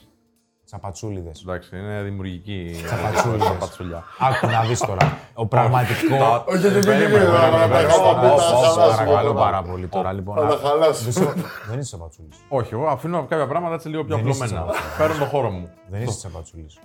Τσαπατσούλιδες. 0.67 1.41
Εντάξει, 1.41 1.77
είναι 1.77 2.01
δημιουργική. 2.01 2.81
Τσαπατσούλιδες. 2.85 3.47
Τσαπατσουλιά. 3.47 4.03
Άκου 4.19 4.47
να 4.47 4.61
δεις 4.63 4.79
τώρα. 4.79 5.17
Ο 5.33 5.45
πραγματικό. 5.45 6.15
Όχι, 6.47 6.65
όχι, 6.65 6.77
όχι, 6.77 6.85
Περίμενε, 6.85 7.23
όχι, 7.25 7.39
περίμενε, 7.39 7.63
όχι, 7.63 7.69
περίμενε. 7.71 7.93
όχι, 7.93 8.25
όχι, 8.25 8.33
Ω, 8.33 8.39
θα 8.39 8.57
ω, 8.57 8.71
χαλάσουμε 8.71 9.05
Παρακαλώ 9.05 9.31
τώρα. 9.33 9.43
πάρα 9.45 9.61
πολύ 9.61 9.87
τώρα 9.87 10.13
λοιπόν. 10.13 10.35
Θα 10.35 10.41
τα 10.41 10.47
Δεν 10.47 10.57
χαλάσουμε. 10.67 11.09
είσαι- 11.09 11.33
Δεν 11.69 11.79
είσαι 11.79 11.87
τσαπατσούλης. 11.95 12.35
Όχι, 12.49 12.73
εγώ 12.73 12.87
αφήνω 12.87 13.25
κάποια 13.25 13.47
πράγματα 13.47 13.73
έτσι 13.73 13.87
λίγο 13.89 14.03
πιο 14.03 14.15
Δεν 14.15 14.27
είσαι 14.27 14.43
απλωμένα. 14.43 14.71
τσαπατσούλης. 14.71 14.97
Παίρνω 14.97 15.15
τον 15.17 15.27
χώρο 15.27 15.49
μου. 15.49 15.69
Δεν 15.89 16.01
είσαι 16.01 16.17
τσαπατσούλης. 16.17 16.79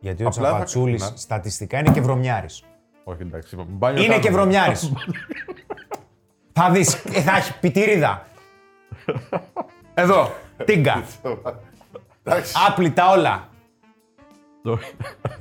Γιατί 0.00 0.24
ο 0.24 0.26
Απλά 0.26 0.42
θα- 0.42 0.48
τσαπατσούλης 0.50 1.10
Ναι. 1.10 1.16
στατιστικά 1.16 1.78
είναι 1.78 1.90
και 1.90 2.00
βρωμιάρης. 2.00 2.62
Όχι, 3.04 3.22
εντάξει. 3.22 3.54
είπα, 3.54 3.64
μπάνιο 3.68 4.02
Είναι 4.02 4.14
και 4.14 4.20
κάνουμε. 4.20 4.42
βρωμιάρης. 4.42 4.92
θα 6.58 6.70
δεις, 6.70 6.94
θα 6.94 7.36
έχει 7.36 7.58
πιτήριδα. 7.58 8.26
Εδώ, 9.94 10.30
τίγκα. 10.64 11.02
Εντάξει. 12.24 12.54
Άπλυτα 12.68 13.10
όλα. 13.10 13.48
Το- 14.62 14.78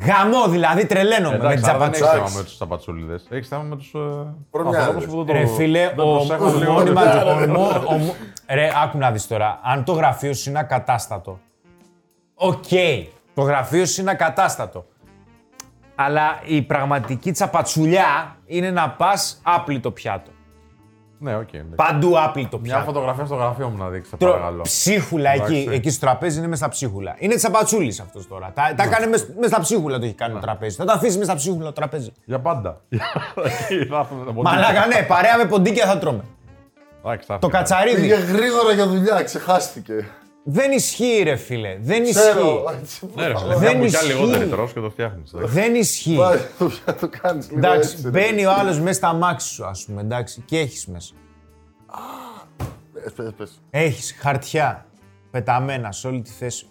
Γαμώ 0.05 0.47
δηλαδή, 0.47 0.85
τρελαίνομαι 0.85 1.37
με 1.37 1.43
Εντάξει, 1.43 1.57
την 1.63 1.69
αλλά 1.69 1.77
δεν 1.79 1.87
έχει 1.87 2.01
τσαπατσούλη. 2.01 2.27
θέμα 2.27 2.37
με 2.37 2.43
τους 2.43 2.55
τσαπατσούληδες. 2.55 3.19
Έχεις 3.29 3.47
θέμα 3.47 3.63
με 3.63 3.75
τους. 3.75 3.91
Βρωμιάρηδες. 4.51 5.05
που 5.05 5.15
δεν 5.15 5.25
το. 5.25 5.33
Ρε 5.33 5.45
φίλε, 5.45 5.93
δεν 5.95 5.99
ο, 5.99 6.11
προσέχουν 6.15 6.47
ο, 6.55 6.57
λίγο 6.57 6.71
μόνιμα- 6.71 7.19
το- 7.19 7.29
ο, 7.31 7.47
μο- 7.47 7.83
ο 7.87 7.97
μο- 7.97 8.15
Ρε, 8.49 8.69
άκου 8.83 8.97
να 8.97 9.11
δεις 9.11 9.27
τώρα. 9.27 9.59
Αν 9.63 9.83
το 9.83 9.91
γραφείο 9.91 10.33
σου 10.33 10.49
είναι 10.49 10.59
ακατάστατο. 10.59 11.39
Οκ. 12.35 12.63
Το 13.33 13.41
γραφείο 13.41 13.85
σου 13.85 14.01
είναι 14.01 14.11
ακατάστατο. 14.11 14.85
Αλλά 15.95 16.39
η 16.45 16.61
πραγματική 16.61 17.31
τσαπατσουλιά 17.31 18.37
είναι 18.45 18.71
να 18.71 18.89
πας 18.89 19.39
άπλυτο 19.43 19.91
πιάτο. 19.91 20.31
Ναι, 21.21 21.35
οκ. 21.35 21.53
εντάξει. 21.53 21.75
Παντού 21.75 22.19
άπλυτο 22.19 22.59
Μια 22.59 22.73
πιάτο. 22.73 22.85
φωτογραφία 22.85 23.25
στο 23.25 23.35
γραφείο 23.35 23.69
μου 23.69 23.77
να 23.77 23.89
δείξει, 23.89 24.11
Τρο- 24.17 24.31
παρακαλώ. 24.31 24.61
Ψίχουλα 24.61 25.29
εκεί, 25.29 25.41
Εντάξει. 25.55 25.67
εκεί 25.71 25.89
στο 25.89 26.05
τραπέζι 26.05 26.37
είναι 26.37 26.47
μέσα 26.47 26.61
στα 26.63 26.71
ψίχουλα. 26.71 27.15
Είναι 27.19 27.35
τσαπατσούλης 27.35 27.95
αυτός 28.01 28.27
τώρα. 28.27 28.51
Τα, 28.53 28.73
τα 28.75 28.83
έκανε 28.83 29.05
μέσα 29.07 29.25
στα 29.47 29.59
ψίχουλα 29.59 29.99
το 29.99 30.05
έχει 30.05 30.13
κάνει 30.13 30.33
το 30.33 30.39
τραπέζι. 30.39 30.75
Θα 30.75 30.85
τα 30.85 30.93
αφήσεις 30.93 31.17
μέσα 31.17 31.29
στα 31.31 31.35
ψίχουλα 31.39 31.65
το 31.65 31.71
τραπέζι. 31.73 32.11
Για 32.25 32.39
πάντα. 32.39 32.81
Εκεί 32.89 33.85
θα 33.85 33.97
έρθουν 33.99 34.25
τα 34.25 34.31
ποντίκια. 34.33 34.41
Μαλάκα, 34.59 34.85
ναι, 34.87 35.03
παρέα 35.07 35.37
με 35.37 35.45
ποντίκια 35.45 35.85
θα 35.85 35.97
τρώμε. 35.97 36.23
Εντάξει, 37.05 37.25
θα 37.27 37.37
Το 37.39 37.47
έρθει. 37.47 37.57
κατσαρίδι. 37.57 38.01
Πήγε 38.01 38.13
γρήγορα 38.15 38.73
για 38.73 38.87
δουλειά, 38.87 39.23
ξεχάστηκε. 39.23 40.07
Δεν 40.51 40.71
ισχύει, 40.71 41.21
ρε 41.23 41.35
φίλε. 41.35 41.77
Δεν 41.81 42.03
Ξέρω. 42.09 42.39
ισχύει. 42.39 42.79
έτσι, 42.81 43.09
Ναι, 43.15 43.27
ρε, 43.27 43.33
που- 43.33 43.39
φίλε, 43.39 43.55
Δεν 43.55 43.59
μια 43.77 43.79
μπουκιά 43.79 43.99
ισχύει. 44.01 44.13
λιγότερη 44.13 44.45
τρως 44.49 44.73
και 44.73 44.79
το 44.79 44.89
φτιάχνεις. 44.89 45.33
εντάξει. 45.33 45.53
Δεν 45.53 45.75
ισχύει. 45.75 46.15
Πάρε 46.15 46.49
το 46.59 46.65
πια 46.65 46.95
το 46.95 47.09
κάνεις 47.21 47.47
λίγο 47.47 47.57
Εντάξει, 47.59 47.89
έτσι. 47.91 48.01
ρε. 48.03 48.09
μπαίνει 48.09 48.45
ο 48.45 48.51
άλλος 48.51 48.79
μέσα 48.79 48.93
στα 48.93 49.13
μάξι 49.13 49.47
σου, 49.53 49.65
ας 49.65 49.85
πούμε, 49.85 50.01
εντάξει, 50.01 50.41
και 50.45 50.59
έχεις 50.59 50.87
μέσα. 50.87 51.13
Πες, 52.93 53.13
πες, 53.15 53.31
πες. 53.37 53.61
Έχεις 53.69 54.15
χαρτιά 54.19 54.85
πεταμένα 55.31 55.91
σε 55.91 56.07
όλη 56.07 56.21
τη 56.21 56.29
θέση. 56.31 56.67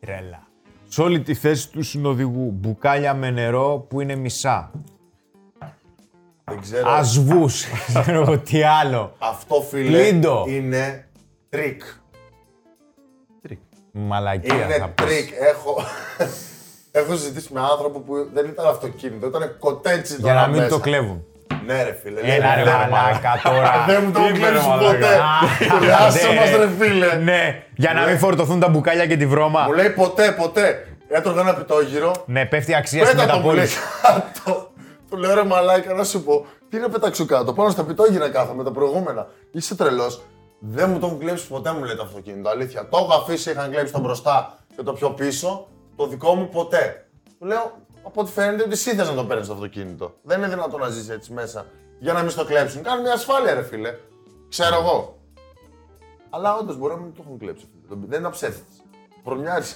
Τρέλα. 0.00 0.46
Σε 0.88 1.02
όλη 1.02 1.20
τη 1.20 1.34
θέση 1.34 1.70
του 1.70 1.82
συνοδηγού. 1.82 2.50
Μπουκάλια 2.50 3.14
με 3.14 3.30
νερό 3.30 3.86
που 3.88 4.00
είναι 4.00 4.14
μισά. 4.14 4.70
Δεν 6.44 6.60
ξέρω. 6.60 6.90
Ασβούς. 6.90 7.64
ξέρω 8.04 8.20
εγώ 8.20 8.38
τι 8.38 8.62
άλλο. 8.62 9.14
Αυτό 9.18 9.54
φίλε 9.70 9.98
Πλίντο. 10.02 10.44
είναι 10.48 11.08
τρίκ. 11.48 11.82
Μαλακία 13.96 14.54
θα 14.54 14.74
Είναι 14.74 14.92
πεις. 14.94 15.04
τρίκ. 15.06 15.28
Έχω... 15.40 15.82
Έχω 17.00 17.16
συζητήσει 17.16 17.48
με 17.52 17.60
άνθρωπο 17.60 17.98
που 18.00 18.14
δεν 18.32 18.44
ήταν 18.46 18.66
αυτοκίνητο, 18.66 19.26
ήταν 19.26 19.56
κοτέτσι 19.58 20.14
Για 20.14 20.22
τώρα 20.28 20.40
να 20.40 20.46
μην 20.46 20.56
μέσα. 20.56 20.68
το 20.68 20.78
κλέβουν. 20.78 21.24
Ναι 21.66 21.82
ρε 21.82 21.98
φίλε. 22.02 22.20
Έλα 22.20 22.54
ρε 22.54 22.62
ναι, 22.64 22.70
μαλάκα 22.70 23.40
τώρα. 23.44 23.84
Δεν 23.86 24.02
μου 24.04 24.12
το 24.12 24.20
Είπε, 24.20 24.28
ρε, 24.28 24.34
κλέψει 24.48 24.68
μαλάκα. 24.68 24.86
ποτέ. 24.92 25.18
Του 25.68 25.80
λέει, 25.84 25.90
Άσε 26.06 26.28
Ναι. 26.28 26.34
μας 26.34 26.50
ρε 26.50 26.68
φίλε. 26.78 27.14
Ναι, 27.14 27.62
για 27.76 27.92
να 27.92 28.06
μην 28.06 28.18
φορτωθούν 28.18 28.60
τα 28.60 28.68
μπουκάλια 28.68 29.06
και 29.06 29.16
τη 29.16 29.26
βρώμα. 29.26 29.62
Μου 29.66 29.72
λέει 29.72 29.90
ποτέ, 29.90 30.32
ποτέ. 30.32 30.86
Έτρωγα 31.08 31.40
ένα 31.40 31.54
πιτόγυρο. 31.54 32.12
Ναι, 32.26 32.46
πέφτει 32.46 32.70
η 32.70 32.74
αξία 32.74 33.04
στην 33.06 33.18
Πέτα 33.18 33.32
το 33.32 33.38
μου 33.38 33.52
λέει 33.52 33.54
μεταπόληση. 33.54 33.78
κάτω. 34.02 34.70
Του 35.10 35.16
λέω 35.16 35.34
ρε 35.34 35.44
μαλάκα 35.44 35.92
να 35.94 36.04
σου 36.04 36.22
πω. 36.24 36.46
Τι 36.70 36.78
να 36.78 36.88
πετάξω 36.88 37.24
κάτω. 37.26 37.52
Πάνω 37.52 37.70
στα 37.70 37.84
πιτόγυρα 37.84 38.28
κάθομαι 38.30 38.64
τα 38.64 38.70
προηγούμενα. 38.70 39.26
Είσαι 39.52 39.74
τρελός. 39.74 40.22
Δεν 40.66 40.90
μου 40.90 40.98
το 40.98 41.06
έχουν 41.06 41.18
κλέψεις 41.18 41.48
ποτέ 41.48 41.72
μου 41.72 41.84
λέει 41.84 41.96
το 41.96 42.02
αυτοκίνητο. 42.02 42.48
Αλήθεια. 42.48 42.88
Το 42.88 42.96
έχω 42.96 43.14
αφήσει, 43.14 43.50
είχαν 43.50 43.70
κλέψει 43.70 43.92
το 43.92 44.00
μπροστά 44.00 44.58
και 44.76 44.82
το 44.82 44.92
πιο 44.92 45.10
πίσω. 45.10 45.66
Το 45.96 46.06
δικό 46.06 46.34
μου 46.34 46.48
ποτέ. 46.48 47.06
Του 47.38 47.46
λέω 47.46 47.72
από 48.02 48.20
ό,τι 48.20 48.30
φαίνεται 48.30 48.62
ότι 48.62 48.72
εσύ 48.72 48.94
θες 48.94 49.08
να 49.08 49.14
το 49.14 49.24
παίρνεις 49.24 49.46
το 49.46 49.52
αυτοκίνητο. 49.52 50.14
Δεν 50.22 50.38
είναι 50.38 50.48
δυνατόν 50.48 50.80
να 50.80 50.88
ζήσει 50.88 51.12
έτσι 51.12 51.32
μέσα 51.32 51.66
για 51.98 52.12
να 52.12 52.20
μην 52.20 52.30
στο 52.30 52.44
κλέψουν. 52.44 52.82
Κάνε 52.82 53.00
μια 53.02 53.12
ασφάλεια, 53.12 53.54
ρε 53.54 53.62
φίλε. 53.62 53.94
Ξέρω 54.48 54.76
εγώ. 54.80 55.18
Αλλά 56.30 56.56
όντως 56.56 56.76
μπορεί 56.76 56.94
να 56.94 57.00
μην 57.00 57.14
το 57.14 57.22
έχουν 57.26 57.38
κλέψει. 57.38 57.64
φίλε. 57.88 58.00
Δεν 58.06 58.18
είναι 58.18 58.28
αψεύτη. 58.28 58.62
Προμιάζει. 59.24 59.74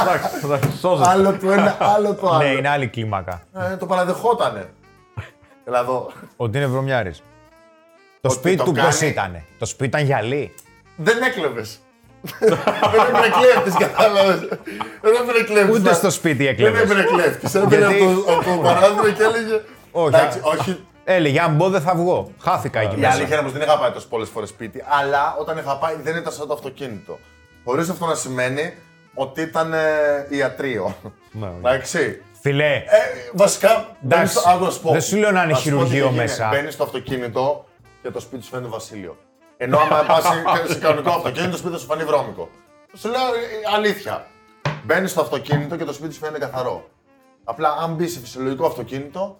Εντάξει, 0.00 0.40
εντάξει, 0.44 0.78
σώζεσαι. 0.78 1.10
άλλο 1.10 1.38
το 1.38 1.50
ένα, 1.50 1.76
άλλο 1.80 2.14
το 2.14 2.28
άλλο. 2.28 2.44
Ναι, 2.44 2.50
είναι 2.50 2.68
άλλη 2.68 2.88
κλίμακα. 2.88 3.42
Ε, 3.54 3.76
το 3.76 3.86
παραδεχότανε. 3.86 4.70
Έλα 5.64 5.78
εδώ. 5.80 6.10
Ότι 6.36 6.56
είναι 6.58 6.66
βρωμιάρης. 6.66 7.22
Το 8.26 8.32
Ότι 8.32 8.40
σπίτι 8.40 8.56
το 8.56 8.64
του 8.64 8.72
πώ 8.72 8.80
κάνει. 8.80 9.06
ήταν. 9.10 9.42
Το 9.58 9.66
σπίτι 9.66 9.84
ήταν 9.88 10.04
γυαλί. 10.04 10.54
Δεν 10.96 11.22
έκλεβες. 11.22 11.78
Δεν 12.38 12.52
έπαιρνε 13.08 13.28
κλέφτη, 13.40 13.84
κατάλαβες. 13.84 14.38
Δεν 15.00 15.14
έπαιρνε 15.22 15.42
κλέφτη. 15.46 15.70
Ούτε 15.72 15.94
στο 15.94 16.10
σπίτι 16.10 16.36
Δεν 16.44 16.46
έκλεβες. 16.52 16.80
έπαιρνε 16.82 17.02
κλέφτη. 17.02 17.58
Έπαιρνε 17.58 17.76
Γιατί- 17.76 18.02
από 18.04 18.22
το- 18.24 18.32
από 18.32 18.44
το 18.44 18.62
παράθυρο 18.62 19.10
και 19.10 19.22
έλεγε. 19.22 19.60
Όχι. 19.90 20.14
Εντάξει, 20.14 20.40
όχι. 20.42 20.84
Έλεγε, 21.04 21.40
αν 21.40 21.54
μπω 21.54 21.68
δεν 21.68 21.80
θα 21.80 21.94
βγω. 21.94 22.30
Χάθηκα 22.40 22.80
εκεί 22.80 22.94
Η 22.94 22.98
μέσα. 22.98 23.12
αλήθεια 23.12 23.36
είναι 23.36 23.44
πω 23.46 23.52
δεν 23.52 23.62
είχα 23.62 23.78
πάει 23.78 23.90
τόσο 23.90 24.06
πολλές 24.08 24.28
φορές 24.28 24.48
σπίτι, 24.48 24.84
αλλά 25.00 25.36
όταν 25.40 25.58
είχα 25.58 25.78
πάει 25.78 25.94
δεν 26.02 26.16
ήταν 26.16 26.32
σαν 26.32 26.46
το 26.46 26.52
αυτοκίνητο. 26.52 27.18
Χωρίς 27.64 27.88
αυτό 27.88 28.06
να 28.06 28.14
σημαίνει 28.14 28.74
ότι 29.14 29.40
ήταν 29.40 29.72
ε, 29.72 29.78
ιατρείο. 30.28 30.96
Ναι, 31.30 31.46
οκ. 31.46 31.52
Εντάξει. 31.58 32.22
Φίλε, 32.40 32.74
Ε, 32.74 32.82
βασικά, 33.32 33.96
μπαίνεις 34.00 34.30
στο- 34.30 34.48
άκου 34.50 34.64
να 34.64 34.70
σου 34.70 34.80
πω. 34.80 34.92
δεν 34.92 35.00
σου 35.00 35.16
λέω 35.16 35.30
να 35.30 35.42
είναι 35.42 35.52
Να 35.52 35.58
σου 35.58 35.62
πω 35.64 35.68
τι 35.70 35.74
χειρουργείο 35.76 36.06
έγινε. 36.06 36.22
μέσα. 36.22 36.48
Μπαίνεις 36.52 36.74
στο 36.74 36.82
αυτοκίνητο 36.82 37.65
και 38.06 38.12
το 38.12 38.20
σπίτι 38.20 38.42
σου 38.44 38.50
φαίνεται 38.50 38.68
βασίλειο. 38.68 39.16
Ενώ 39.56 39.78
άμα 39.78 40.04
πας 40.06 40.22
σε, 40.22 40.72
σε 40.72 40.78
κανονικό 40.78 41.10
αυτοκίνητο, 41.10 41.50
το 41.50 41.56
σπίτι 41.56 41.78
σου 41.78 41.86
φανεί 41.86 42.04
βρώμικο. 42.04 42.48
Σου 42.94 43.08
λέω 43.08 43.20
ε, 43.20 43.74
αλήθεια. 43.76 44.26
Μπαίνεις 44.84 45.10
στο 45.10 45.20
αυτοκίνητο 45.20 45.76
και 45.76 45.84
το 45.84 45.92
σπίτι 45.92 46.14
σου 46.14 46.20
φαίνεται 46.20 46.38
καθαρό. 46.38 46.90
Απλά 47.44 47.68
αν 47.82 47.94
μπεις 47.94 48.12
σε 48.12 48.20
φυσιολογικό 48.20 48.66
αυτοκίνητο, 48.66 49.38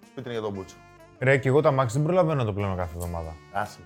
το 0.00 0.06
σπίτι 0.06 0.28
είναι 0.28 0.32
για 0.32 0.40
τον 0.40 0.52
πούτσο. 0.52 0.76
Ρε, 1.18 1.36
και 1.36 1.48
εγώ 1.48 1.60
το 1.60 1.70
αμάξι 1.70 1.96
δεν 1.96 2.06
προλαβαίνω 2.06 2.38
να 2.38 2.44
το 2.44 2.52
πλένω 2.52 2.74
κάθε 2.76 2.92
εβδομάδα. 2.94 3.36
Άσε. 3.52 3.78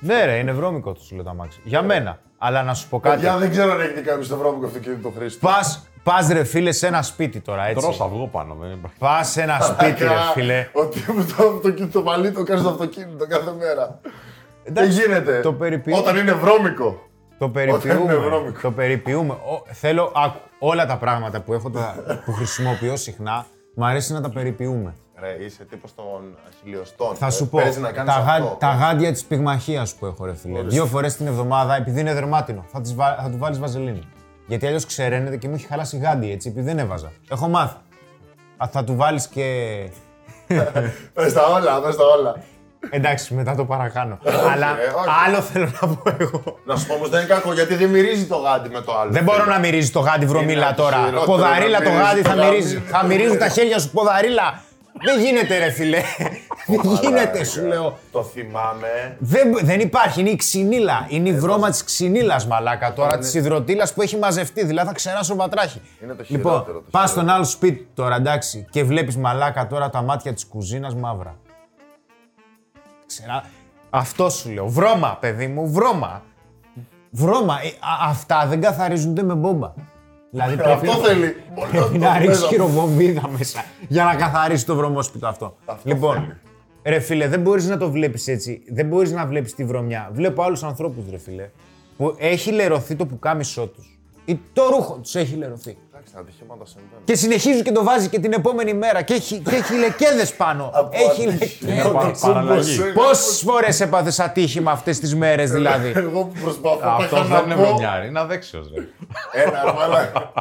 Ναι, 0.00 0.24
ρε, 0.24 0.38
είναι 0.38 0.52
βρώμικο 0.52 0.92
του 0.92 1.04
σου 1.04 1.14
λέω 1.14 1.24
τα 1.24 1.34
μάξι. 1.34 1.60
Για 1.64 1.82
μένα. 1.82 2.20
Αλλά 2.38 2.62
να 2.62 2.74
σου 2.74 2.88
πω 2.88 3.00
κάτι. 3.00 3.14
Παιδιά, 3.14 3.36
δεν 3.36 3.50
ξέρω 3.50 3.72
αν 3.72 3.80
έχετε 3.80 4.00
κάποιο 4.00 4.22
στο 4.22 4.36
βρώμικο 4.36 4.66
αυτοκίνητο 4.66 5.10
χρήστη. 5.10 5.40
Πας 5.40 5.88
πας, 6.02 6.28
ρε 6.28 6.44
φίλε 6.44 6.72
σε 6.72 6.86
ένα 6.86 7.02
σπίτι 7.02 7.40
τώρα, 7.40 7.66
έτσι. 7.66 7.82
Τρως 7.84 8.00
αυγό 8.00 8.26
πάνω, 8.26 8.56
δεν 8.60 8.70
υπάρχει. 8.70 8.98
Πας 8.98 9.28
σε 9.30 9.42
ένα 9.42 9.60
σπίτι, 9.60 10.02
ρε 10.04 10.10
φίλε. 10.32 10.68
Ότι 10.72 11.04
με 11.16 11.24
το 11.36 11.46
αυτοκίνητο 11.56 12.02
μαλλί 12.02 12.30
το 12.32 12.42
κάνεις 12.42 12.62
στο 12.62 12.70
αυτοκίνητο 12.70 13.26
κάθε 13.26 13.52
μέρα. 13.58 14.00
Δεν 14.64 14.84
Εντάξει, 14.84 15.00
γίνεται; 15.00 15.40
το 15.40 15.52
περιποιούμε. 15.52 15.98
Όταν 16.00 16.16
είναι 16.16 16.32
βρώμικο. 16.32 16.84
Το 17.38 17.44
Όταν 17.44 17.52
περιποιούμε. 17.52 18.00
είναι 18.12 18.14
βρώμικο. 18.14 18.60
Το 18.60 18.70
περιποιούμε. 18.70 19.32
Ο- 19.32 19.62
θέλω 19.72 20.12
άκου, 20.16 20.38
όλα 20.58 20.86
τα 20.86 20.96
πράγματα 20.96 21.40
που, 21.40 21.52
έχω, 21.52 21.70
τα, 21.70 21.94
που 22.24 22.32
χρησιμοποιώ 22.32 22.96
συχνά, 22.96 23.46
μου 23.74 23.84
αρέσει 23.84 24.12
να 24.12 24.20
τα 24.20 24.30
περιποιούμε. 24.30 24.94
Ρε, 25.20 25.44
είσαι 25.44 25.64
τύπος 25.64 25.94
των 25.94 26.04
χιλιοστών. 26.62 27.14
Θα 27.14 27.30
σου 27.30 27.44
Ε, 27.44 27.46
πω, 27.50 27.58
παίζει 27.62 27.80
να 27.80 27.92
κάνεις 27.92 28.14
τα, 28.14 28.20
γα- 28.20 28.32
αυτό. 28.32 28.56
τα 28.60 28.70
γάντια 28.72 29.12
της 29.12 29.24
πυγμαχίας 29.24 29.94
που 29.94 30.06
έχω, 30.06 30.24
ρε 30.24 30.34
φίλε. 30.34 30.62
Δύο 30.62 30.86
φορές 30.86 31.16
την 31.16 31.26
εβδομάδα, 31.26 31.76
επειδή 31.76 32.00
είναι 32.00 32.14
δερμάτινο, 32.14 32.64
θα, 32.72 32.80
τις 32.80 32.94
βα- 32.94 33.18
θα 33.22 33.30
του 33.30 33.38
βάλεις 33.38 33.58
βαζελίνη. 33.58 34.02
Γιατί 34.50 34.66
αλλιώς 34.66 34.86
ξεραίνεται 34.86 35.36
και 35.36 35.48
μου 35.48 35.54
έχει 35.54 35.66
χαλάσει 35.66 35.98
γάντι, 35.98 36.30
έτσι, 36.32 36.48
επειδή 36.48 36.66
δεν 36.66 36.78
έβαζα. 36.78 37.12
Έχω 37.30 37.48
μάθει. 37.48 37.74
Α, 38.56 38.68
θα 38.72 38.84
του 38.84 38.96
βάλεις 38.96 39.26
και. 39.28 39.44
Πες 41.14 41.32
τα 41.32 41.42
όλα, 41.46 41.80
πες 41.80 41.96
τα 41.96 42.04
όλα. 42.18 42.36
Εντάξει, 42.90 43.34
μετά 43.34 43.54
το 43.54 43.64
παρακάνω. 43.64 44.18
Αλλά 44.52 44.66
ε, 44.66 44.86
όχι. 44.96 45.08
άλλο 45.26 45.40
θέλω 45.40 45.70
να 45.80 45.88
πω 45.88 46.16
εγώ. 46.18 46.42
Να 46.64 46.76
σου 46.76 46.86
πω 46.86 46.94
όμως 46.94 47.08
δεν 47.08 47.20
είναι 47.20 47.28
κακό 47.28 47.52
γιατί 47.52 47.74
δεν 47.74 47.88
μυρίζει 47.88 48.26
το 48.26 48.36
γάντι 48.36 48.68
με 48.68 48.80
το 48.80 48.98
άλλο. 48.98 49.10
Δεν 49.10 49.24
μπορώ 49.24 49.44
να 49.44 49.58
μυρίζει 49.58 49.90
το 49.90 50.00
γάντι 50.00 50.26
βρωμίλα 50.26 50.66
Είναι 50.66 50.76
τώρα. 50.76 50.96
χειρότερο 50.96 51.24
Ποδαρίλα 51.24 51.78
να 51.78 51.84
το 51.84 51.90
μυρίζει 51.90 52.06
γάντι 52.08 52.22
το 52.22 52.28
θα 52.28 52.34
γάντι. 52.34 52.50
μυρίζει. 52.50 52.78
Θα 52.86 53.04
μυρίζουν 53.04 53.38
τα 53.38 53.48
χέρια 53.48 53.78
σου 53.78 53.90
ποδαρίλα. 53.90 54.60
Δεν 55.04 55.20
γίνεται 55.20 55.58
ρε 55.58 55.70
φίλε. 55.70 56.00
Δεν 56.66 56.80
γίνεται 57.00 57.44
σου 57.44 57.66
λέω; 57.66 57.98
Το 58.12 58.22
θυμάμαι. 58.22 59.16
Δεν, 59.18 59.58
δεν 59.62 59.80
υπάρχει, 59.80 60.20
είναι 60.20 60.30
η 60.30 60.36
ξυνήλα. 60.36 61.06
Είναι 61.08 61.28
η 61.28 61.32
βρώμα 61.38 61.70
της 61.70 61.84
ξυνήλας, 61.84 62.46
μαλάκα 62.46 62.92
τώρα, 62.92 63.18
της 63.18 63.34
υδροτήλας 63.34 63.92
που 63.92 64.02
έχει 64.02 64.16
μαζευτεί. 64.16 64.64
Δηλαδή 64.64 64.88
θα 64.88 64.94
ξεράσω 64.94 65.34
βατράχι. 65.36 65.80
Είναι 66.02 66.14
το 66.14 66.24
Λοιπόν, 66.28 66.52
χειρότερο, 66.52 66.78
το 66.78 66.84
πας 66.90 67.10
στον 67.10 67.28
άλλο 67.28 67.44
σπίτι 67.44 67.88
τώρα, 67.94 68.14
εντάξει, 68.16 68.66
και 68.70 68.84
βλέπεις 68.84 69.16
μαλάκα 69.16 69.66
τώρα 69.66 69.90
τα 69.90 70.02
μάτια 70.02 70.32
της 70.32 70.46
κουζίνας 70.46 70.94
μαύρα. 70.94 71.36
Ξερά... 73.06 73.44
Αυτό 73.90 74.30
σου 74.30 74.50
λέω. 74.50 74.66
Βρώμα, 74.68 75.16
παιδί 75.20 75.46
μου, 75.46 75.72
βρώμα. 75.72 76.22
Βρώμα. 77.10 77.58
Ε, 77.62 77.66
α- 77.68 78.08
αυτά 78.08 78.46
δεν 78.46 78.60
καθαρίζονται 78.60 79.22
με 79.22 79.34
μπόμπα. 79.34 79.72
Δηλαδή 80.30 80.56
πρέπει, 80.56 80.88
Αυτό 80.88 81.04
θέλει. 81.06 81.36
πρέπει 81.70 81.98
να 81.98 82.18
ρίξεις 82.18 82.44
χειροβομβίδα 82.46 83.28
μέσα 83.38 83.64
για 83.88 84.04
να 84.04 84.14
καθαρίσει 84.14 84.66
το 84.66 84.74
βρωμόσπιτο 84.74 85.26
αυτό. 85.26 85.56
λοιπόν, 85.82 86.36
ρε 86.84 86.98
φίλε, 87.00 87.28
δεν 87.28 87.40
μπορείς 87.40 87.66
να 87.68 87.76
το 87.76 87.90
βλέπεις 87.90 88.28
έτσι. 88.28 88.62
Δεν 88.72 88.86
μπορείς 88.86 89.12
να 89.12 89.26
βλέπεις 89.26 89.54
τη 89.54 89.64
βρωμιά. 89.64 90.08
Βλέπω 90.12 90.42
άλλους 90.42 90.62
ανθρώπους, 90.62 91.04
ρε 91.10 91.18
φίλε, 91.18 91.50
που 91.96 92.14
έχει 92.18 92.50
λερωθεί 92.52 92.94
το 92.96 93.06
πουκάμισό 93.06 93.66
τους 93.66 93.94
ή 94.24 94.40
το 94.52 94.62
ρούχο 94.68 94.94
τους 95.02 95.14
έχει 95.14 95.34
λερωθεί. 95.36 95.76
Εντάξει, 95.92 96.14
ατυχήματα 96.18 96.66
συμβαίνουν. 96.66 97.04
Και 97.04 97.14
συνεχίζει 97.14 97.62
και 97.62 97.72
το 97.72 97.84
βάζει 97.84 98.08
και 98.08 98.18
την 98.18 98.32
επόμενη 98.32 98.74
μέρα 98.74 99.02
και 99.02 99.14
έχει, 99.14 99.38
και 99.38 99.54
έχει 99.56 99.74
λεκέδες 99.78 100.34
πάνω. 100.34 100.70
έχει 101.08 101.24
λεκέδες. 101.24 101.92
πα- 101.92 102.16
παραλλαγή. 102.20 102.78
Πόσες 102.94 103.42
φορές 103.46 103.80
έπαθες 103.80 104.20
ατύχημα 104.20 104.70
αυτές 104.70 104.98
τις 104.98 105.14
μέρες 105.14 105.50
δηλαδή; 105.50 105.92
Εγώ 105.96 106.24
που 106.24 106.40
προσπαθώ 106.42 106.88
Αυτό 106.88 107.16
τα 107.16 107.22
δεν 107.24 107.44
είναι 107.44 107.54
να 107.54 107.60
πω. 107.60 107.66
βρωμιάρι, 107.66 108.08
είναι 108.08 108.20
αδέξιος, 108.20 108.70
ρε. 108.76 108.82
Ένα, 109.42 109.72
μαλάκα. 109.78 110.32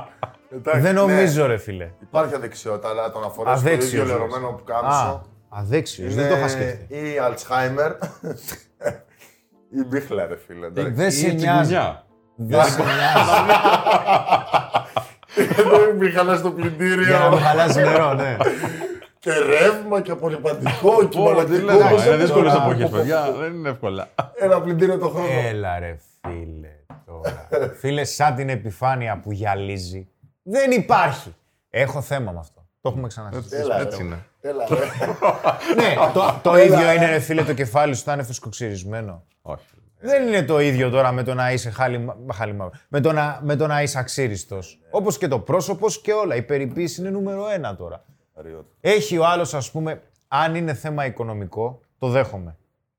Εντάξει, 0.52 0.80
Δεν 0.82 0.94
ναι, 0.94 1.00
νομίζω, 1.02 1.46
ρε 1.46 1.58
φίλε. 1.58 1.90
Υπάρχει 2.02 2.34
αδεξιότητα, 2.36 2.90
αλλά 2.90 3.12
το 3.12 3.20
να 3.20 3.30
φορέσει 3.30 3.64
το 3.64 3.70
Αδέξιος, 3.70 3.92
ίδιο 3.92 4.04
λες. 4.04 4.12
λερωμένο 4.14 4.48
που 4.48 4.64
Α, 4.74 4.82
κάμισο. 4.82 5.22
Αδέξιος. 5.50 6.16
Δεν 6.16 6.30
το 6.30 6.36
είχα 6.36 6.48
σκεφτεί. 6.48 6.96
Ή 6.96 7.18
Αλτσχάιμερ. 7.18 7.92
Ή 9.72 9.84
μπίχλα, 9.88 10.26
ρε 10.28 10.38
φίλε. 10.38 10.66
εντάξει. 10.66 10.92
Δεν 10.92 11.12
σε 11.12 11.28
Ή 11.28 11.34
νοιάζει. 11.34 11.62
τσιγκουνιά. 11.62 12.06
Δεν 12.36 12.64
σε 12.64 12.82
νοιάζει. 12.84 13.30
Δεν 15.70 15.96
μπίχαλα 15.98 16.36
στο 16.38 16.48
Για 16.48 16.58
να 16.58 16.70
πλυντήριο. 16.70 17.30
μην 17.30 17.40
χαλάσει 17.40 17.80
νερό, 17.82 18.14
ναι. 18.14 18.38
Και 19.20 19.32
ρεύμα 19.34 20.02
και 20.02 20.12
απολυπαντικό 20.12 21.08
και 21.08 21.18
Πω, 21.20 21.44
τι 21.46 21.52
λέτε, 21.52 21.64
μαλακτικό. 21.64 22.04
Είναι 22.08 22.16
δύσκολες 22.18 22.54
τώρα. 22.54 22.64
εποχές, 22.66 22.90
παιδιά. 22.90 23.32
Δεν 23.32 23.54
είναι 23.54 23.70
εύκολα. 23.70 24.08
Ένα 24.36 24.62
πλυντήριο 24.62 24.98
το 24.98 25.10
χρόνο. 25.10 25.28
Έλα 25.48 25.80
ρε 25.80 25.98
φίλε 26.22 26.70
τώρα. 27.06 27.48
φίλε, 27.80 28.04
σαν 28.04 28.36
την 28.36 28.50
επιφάνεια 28.50 29.20
που 29.20 29.32
γυαλίζει, 29.32 30.08
δεν 30.44 30.72
υπάρχει. 30.72 31.36
Έχω 31.70 32.02
θέμα 32.02 32.32
με 32.32 32.40
αυτό. 32.40 32.68
Το 32.82 32.90
έχουμε 32.90 33.08
ξανασυζητήσει. 33.08 33.62
Έλα, 33.62 33.80
Έτσι 33.80 33.98
ρε. 33.98 34.04
είναι. 34.04 34.26
Έλα, 34.42 34.66
ρε. 34.70 34.76
ναι, 35.76 35.96
το, 36.14 36.40
το 36.42 36.58
ίδιο 36.58 36.92
είναι 36.92 37.06
ρε 37.10 37.20
φίλε 37.20 37.44
το 37.44 37.54
κεφάλι 37.54 37.96
σου, 37.96 38.04
θα 38.04 38.14
είναι 38.14 38.24
φουσκοξυρισμένο. 38.24 39.24
Όχι. 39.42 39.64
Δεν 40.02 40.28
είναι 40.28 40.44
το 40.44 40.60
ίδιο 40.60 40.90
τώρα 40.90 41.12
με 41.12 41.24
το 41.24 41.34
να 41.34 41.52
είσαι 41.52 41.70
χάλι, 41.70 42.14
χάλι 42.34 42.56
με, 42.88 43.00
το 43.00 43.12
να, 43.12 43.40
με 43.44 43.56
το 43.56 43.68
να 43.68 43.82
είσαι 43.82 44.00
αξίριστος. 44.00 44.80
Όπως 44.92 45.18
και 45.18 45.28
το 45.28 45.40
πρόσωπο 45.40 45.88
και 46.04 46.14
όλα. 46.14 46.36
Η 46.36 46.42
περιποίηση 46.42 47.02
είναι 47.02 47.10
νούμερο 47.10 47.50
ένα 47.50 47.76
τώρα. 47.76 48.04
Αριότα. 48.38 48.68
Έχει 48.82 49.18
ο 49.18 49.26
άλλος, 49.26 49.54
ας 49.54 49.72
πούμε, 49.72 50.02
αν 50.28 50.56
είναι 50.56 50.74
θέμα 50.74 51.06
οικονομικό, 51.06 51.80
το 51.98 52.08
δέχομαι. 52.08 52.56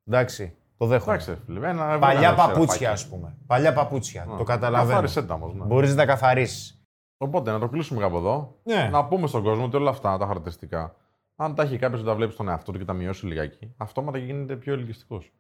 Εντάξει, 0.09 0.55
το 0.79 0.87
δέχομαι. 0.87 1.15
Εντάξει, 1.15 1.39
φίλε. 1.47 1.69
Ένα 1.69 1.99
Παλιά 1.99 2.29
ένα 2.29 2.35
παπούτσια, 2.37 2.67
σεραφάκι. 2.67 2.87
ας 2.87 3.07
πούμε. 3.07 3.35
Παλιά 3.47 3.73
παπούτσια. 3.73 4.27
το 4.39 4.45
καταλαβαίνω. 4.45 4.89
Καθάρισέ 4.89 5.23
τα 5.23 5.35
όμως, 5.35 5.55
ναι. 5.55 5.65
Μπορείς 5.65 5.91
να 5.91 5.97
τα 5.97 6.05
καθαρίσεις. 6.07 6.83
Οπότε 7.19 7.51
να 7.51 7.59
το 7.59 7.69
κλείσουμε 7.69 8.01
κάπου 8.01 8.17
εδώ. 8.17 8.57
Ναι. 8.63 8.89
Να 8.93 9.05
πούμε 9.05 9.27
στον 9.27 9.43
κόσμο 9.43 9.65
ότι 9.65 9.77
όλα 9.77 9.91
αυτά 9.91 10.19
τα 10.19 10.27
χαρακτηριστικά, 10.27 10.95
αν 11.43 11.55
τα 11.55 11.63
έχει 11.63 11.79
κάποιος 11.79 12.01
και 12.01 12.07
τα 12.07 12.15
βλέπει 12.15 12.33
στον 12.33 12.49
εαυτό 12.49 12.73
του 12.73 12.79
και 12.79 12.85
τα 12.85 12.93
μειώσει 12.93 13.27
λιγάκι, 13.27 13.75
αυτόματα 13.77 14.19
γίνεται 14.19 14.57
πιο 14.57 14.73
ελκυστικός. 14.73 15.33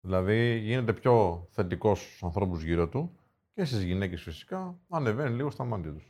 Δηλαδή 0.00 0.58
γίνεται 0.58 0.92
πιο 0.92 1.46
θετικός 1.50 2.00
στους 2.00 2.22
ανθρώπους 2.22 2.62
γύρω 2.62 2.88
του 2.88 3.10
και 3.54 3.64
στις 3.64 3.82
γυναίκες 3.82 4.22
φυσικά 4.22 4.78
ανεβαίνει 4.88 5.36
λίγο 5.36 5.50
στα 5.50 5.64
μάτια 5.64 5.92
τους. 5.92 6.04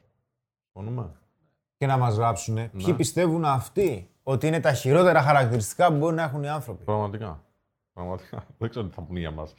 Συμφωνούμε; 0.62 1.12
Και 1.76 1.86
να 1.86 1.96
μας 1.96 2.16
γράψουν 2.16 2.70
ποιοι 2.70 2.94
πιστεύουν 2.94 3.44
αυτοί 3.44 4.10
ότι 4.22 4.46
είναι 4.46 4.60
τα 4.60 4.72
χειρότερα 4.72 5.22
χαρακτηριστικά 5.22 5.88
που 5.88 5.96
μπορεί 5.96 6.14
να 6.14 6.22
έχουν 6.22 6.42
οι 6.42 6.48
άνθρωποι; 6.48 6.84
Πραγματικά. 6.84 7.44
Πραγματικά. 7.92 8.46
Δεν 8.58 8.70
ξέρω 8.70 8.86
τι 8.86 8.94
θα 8.94 9.02
πούνε 9.02 9.18
για 9.18 9.30
μας. 9.30 9.54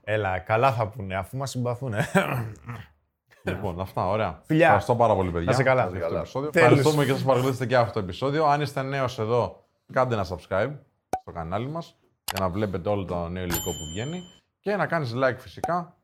Έλα, 0.00 0.38
καλά 0.38 0.72
θα 0.72 0.88
πούνε, 0.88 1.16
αφού 1.16 1.36
μας 1.36 1.50
συμπαθούν. 1.50 1.94
λοιπόν, 3.52 3.80
αυτά, 3.80 4.08
ωραία. 4.08 4.40
Φιλιά. 4.44 4.64
Ευχαριστώ 4.64 4.94
πάρα 4.94 5.14
πολύ, 5.14 5.30
παιδιά. 5.30 5.44
Να 5.44 5.50
είστε 5.50 5.62
καλά. 5.62 5.90
για 5.92 5.98
αυτό 5.98 6.12
το 6.12 6.18
επεισόδιο. 6.18 6.50
Τέλος. 6.50 6.68
Ευχαριστούμε 6.68 7.04
και 7.04 7.12
σας 7.12 7.22
παρακολουθήσετε 7.22 7.66
και 7.66 7.76
αυτό 7.76 7.92
το 7.92 7.98
επεισόδιο. 7.98 8.44
Αν 8.44 8.60
είστε 8.60 8.82
νέος 8.82 9.18
εδώ, 9.18 9.64
κάντε 9.92 10.14
ένα 10.14 10.26
subscribe 10.28 10.72
στο 11.20 11.32
κανάλι 11.32 11.68
μας 11.68 11.96
για 12.32 12.40
να 12.40 12.48
βλέπετε 12.48 12.88
όλο 12.88 13.04
το 13.04 13.28
νέο 13.28 13.42
υλικό 13.42 13.70
που 13.70 13.84
βγαίνει. 13.92 14.20
Και 14.60 14.76
να 14.76 14.86
κάνεις 14.86 15.12
like 15.14 15.36
φυσικά 15.38 15.96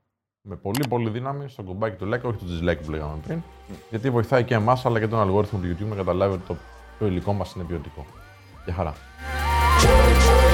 με 0.42 0.56
πολύ 0.56 0.86
πολύ 0.88 1.10
δύναμη 1.10 1.48
στο 1.48 1.62
κουμπάκι 1.62 1.96
του 1.96 2.08
like, 2.08 2.22
όχι 2.22 2.36
το 2.36 2.44
dislike 2.48 2.78
που 2.84 2.90
λέγαμε 2.90 3.18
πριν. 3.26 3.42
Γιατί 3.90 4.10
βοηθάει 4.10 4.44
και 4.44 4.54
εμάς 4.54 4.86
αλλά 4.86 4.98
και 4.98 5.08
τον 5.08 5.20
αλγόριθμο 5.20 5.58
του 5.58 5.66
YouTube 5.66 5.88
να 5.88 5.94
καταλάβει 5.94 6.34
ότι 6.34 6.46
το, 6.46 6.56
το 6.98 7.06
υλικό 7.06 7.32
μας 7.32 7.54
είναι 7.54 7.64
ποιοτικό. 7.64 8.06
Γεια 8.64 8.74
χαρά. 8.74 8.94
Joy, 9.82 9.86
joy, 9.86 10.49